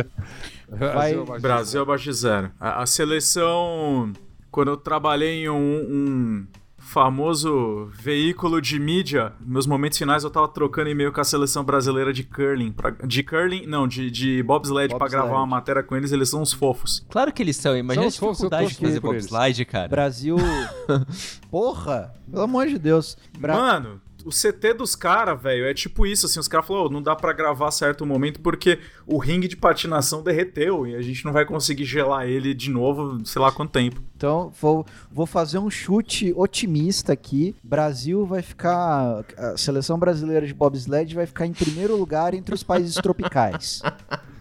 [0.69, 2.51] Vai- Brasil abaixo de zero.
[2.59, 4.11] A, a seleção,
[4.51, 6.47] quando eu trabalhei em um, um
[6.87, 12.13] famoso veículo de mídia, meus momentos finais eu tava trocando e-mail com a seleção brasileira
[12.13, 12.71] de curling.
[12.71, 15.23] pra- de curling, não, de, de bobsled, pra Bobsled.
[15.23, 17.05] gravar uma matéria com eles, eles são uns fofos.
[17.09, 17.75] Claro que eles são.
[17.77, 19.87] Imagina São a dificuldade de fazer bobslide, cara.
[19.89, 20.37] Brasil.
[21.51, 22.13] Porra!
[22.29, 23.17] Pelo amor de Deus.
[23.37, 26.89] Bra- Mano, o CT dos caras, velho, é tipo isso, assim, os caras falaram, "Ô,
[26.89, 31.23] não dá pra gravar certo momento porque o ringue de patinação derreteu e a gente
[31.23, 34.01] não vai conseguir gelar ele de novo, sei lá quanto tempo.
[34.15, 37.55] Então, vou, vou fazer um chute otimista aqui.
[37.63, 39.23] Brasil vai ficar.
[39.37, 43.81] A seleção brasileira de bobsled vai ficar em primeiro lugar entre os países tropicais.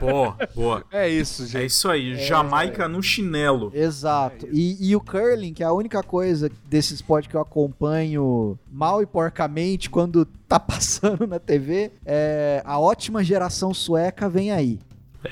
[0.00, 0.84] Boa, boa.
[0.90, 1.66] É isso, É gente.
[1.66, 3.70] isso aí, Jamaica no chinelo.
[3.74, 4.48] Exato.
[4.50, 9.02] E, e o curling, que é a única coisa desse esporte que eu acompanho mal
[9.02, 14.78] e porcamente quando tá passando na TV, é a ótima geração sueca vem aí.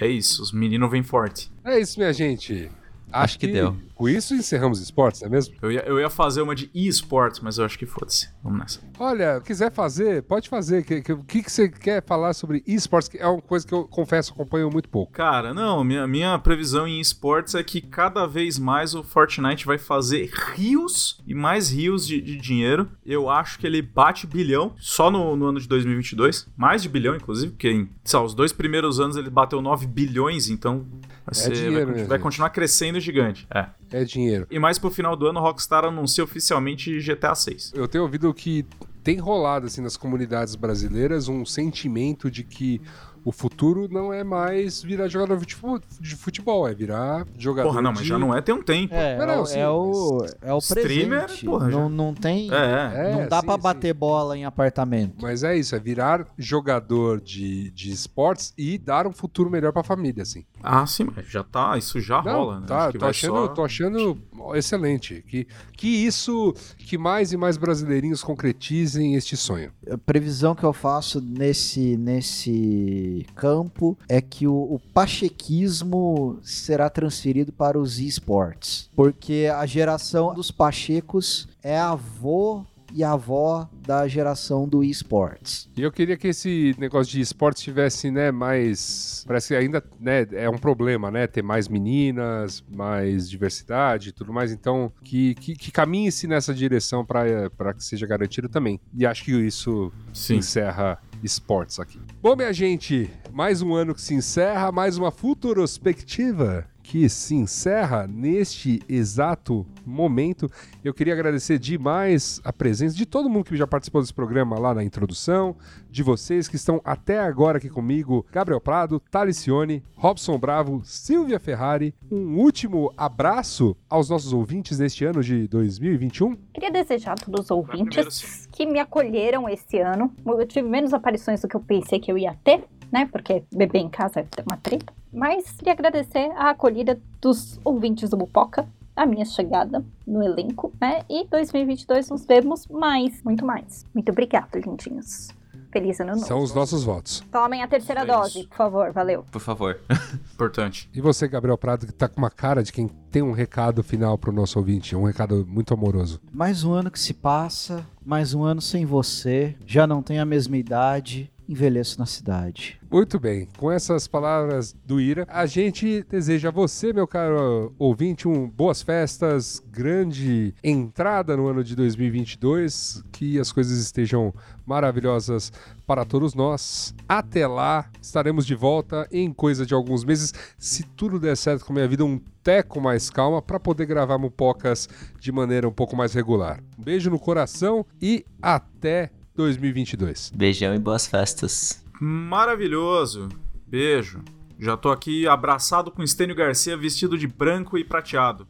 [0.01, 1.51] É isso, os meninos vêm forte.
[1.65, 2.71] É isso, minha gente.
[3.11, 3.75] Acho que deu.
[3.99, 5.57] Com isso encerramos esportes, não é mesmo?
[5.61, 8.29] Eu ia, eu ia fazer uma de esportes, mas eu acho que foda-se.
[8.45, 8.81] Vamos nessa.
[8.97, 10.83] Olha, quiser fazer, pode fazer.
[10.83, 13.09] O que, que, que você quer falar sobre esportes?
[13.09, 15.11] Que é uma coisa que eu confesso, acompanho muito pouco.
[15.13, 19.79] Cara, não, minha, minha previsão em esportes é que cada vez mais o Fortnite vai
[19.79, 22.89] fazer rios e mais rios de, de dinheiro.
[23.05, 26.49] Eu acho que ele bate bilhão só no, no ano de 2022.
[26.57, 30.49] Mais de bilhão, inclusive, porque em lá, os dois primeiros anos ele bateu 9 bilhões,
[30.49, 30.87] então
[31.27, 32.23] vai, ser- dinheiro, vai, né, vai gente?
[32.23, 33.45] continuar crescendo gigante.
[33.53, 33.67] É.
[33.91, 34.47] É dinheiro.
[34.51, 37.73] E mais pro final do ano, a Rockstar anuncia oficialmente GTA 6.
[37.75, 38.65] Eu tenho ouvido que
[39.03, 42.81] tem rolado assim nas comunidades brasileiras um sentimento de que
[43.25, 47.83] o futuro não é mais virar jogador de fu- de futebol, é virar jogador Porra,
[47.83, 48.09] não, mas de...
[48.09, 48.95] já não é tem um tempo.
[48.95, 51.45] É, Não, é, não, o- sim, é o, é o Streamer, presente.
[51.45, 52.49] porra, não, não tem.
[52.51, 53.61] É, É, não dá sim, pra sim.
[53.63, 55.17] bater bola em apartamento.
[55.21, 59.83] Mas é isso, é virar jogador de, de esportes e dar um futuro melhor pra
[59.83, 60.45] família, assim.
[60.63, 62.67] Ah, sim, mas já tá, isso já Não, rola, né?
[62.67, 64.19] Tá, tô achando, só- tô achando
[64.55, 65.25] excelente.
[65.29, 69.73] Que, que isso, que mais e mais brasileirinhos concretizem este sonho.
[69.91, 77.53] A previsão que eu faço nesse, nesse campo é que o, o pachequismo será transferido
[77.53, 78.91] para os esportes.
[78.95, 85.71] Porque a geração dos pachecos é avô e avó da geração do esportes.
[85.77, 89.25] E eu queria que esse negócio de esportes tivesse, né, mais.
[89.27, 91.27] Parece que ainda né, é um problema, né?
[91.27, 94.53] Ter mais meninas, mais diversidade e tudo mais.
[94.53, 98.81] Então, que, que, que caminhe-se nessa direção para que seja garantido também.
[98.95, 100.37] E acho que isso Sim.
[100.37, 102.01] encerra esportes aqui.
[102.23, 108.07] Bom, minha gente, mais um ano que se encerra, mais uma futurospectiva que se encerra
[108.07, 110.51] neste exato momento.
[110.83, 114.73] Eu queria agradecer demais a presença de todo mundo que já participou desse programa lá
[114.73, 115.55] na introdução,
[115.91, 121.95] de vocês que estão até agora aqui comigo, Gabriel Prado, Talicione, Robson Bravo, Silvia Ferrari.
[122.11, 126.37] Um último abraço aos nossos ouvintes neste ano de 2021.
[126.55, 130.11] Queria desejar a todos os primeiro, ouvintes que me acolheram esse ano.
[130.25, 132.65] Eu tive menos aparições do que eu pensei que eu ia ter.
[132.93, 133.09] Né?
[133.11, 134.93] Porque beber em casa é uma treta.
[135.13, 141.05] Mas queria agradecer a acolhida dos ouvintes do Mupoca, a minha chegada no elenco, né?
[141.09, 143.87] E 2022 nos vemos mais, muito mais.
[143.95, 145.29] Muito obrigada, lindinhos.
[145.71, 146.27] Feliz ano novo.
[146.27, 147.23] São os nossos votos.
[147.31, 148.93] Tomem a terceira É dose, por favor.
[148.93, 149.25] Valeu.
[149.31, 149.79] Por favor.
[150.33, 150.89] Importante.
[150.95, 154.17] E você, Gabriel Prado, que tá com uma cara de quem tem um recado final
[154.17, 156.21] pro nosso ouvinte, um recado muito amoroso.
[156.33, 160.25] Mais um ano que se passa, mais um ano sem você, já não tenho a
[160.25, 162.79] mesma idade, envelheço na cidade.
[162.91, 168.29] Muito bem, com essas palavras do Ira, a gente deseja a você, meu caro ouvinte,
[168.29, 174.33] um boas festas, grande entrada no ano de 2022, que as coisas estejam
[174.67, 175.53] maravilhosas
[175.87, 176.95] para todos nós.
[177.09, 181.73] Até lá, estaremos de volta em coisa de alguns meses, se tudo der certo com
[181.73, 184.89] a minha vida, um teco mais calma para poder gravar mupocas
[185.21, 186.61] de maneira um pouco mais regular.
[186.79, 190.33] Um beijo no coração e até 2022.
[190.35, 191.85] Beijão e boas festas.
[192.01, 193.29] Maravilhoso.
[193.65, 194.21] Beijo.
[194.59, 198.49] Já tô aqui abraçado com Estênio Garcia vestido de branco e prateado.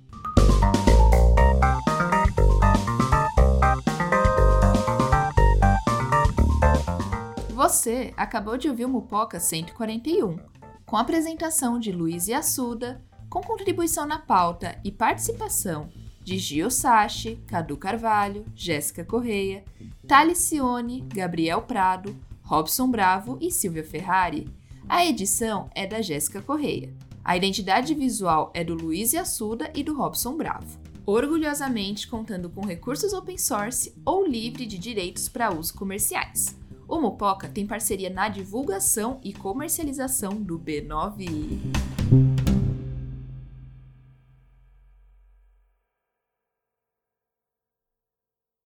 [7.51, 10.39] Você acabou de ouvir o Mupoca 141,
[10.87, 15.91] com a apresentação de Luiz Assuda, com contribuição na pauta e participação
[16.29, 19.65] de Gio Sachi, Cadu Carvalho, Jéssica Correia,
[20.07, 24.47] Thales Cione, Gabriel Prado, Robson Bravo e Silvia Ferrari.
[24.87, 26.93] A edição é da Jéssica Correia.
[27.25, 30.79] A identidade visual é do Luiz Assuda e do Robson Bravo.
[31.07, 36.55] Orgulhosamente contando com recursos open source ou livre de direitos para uso comerciais.
[36.87, 42.38] O Mupoca tem parceria na divulgação e comercialização do B9.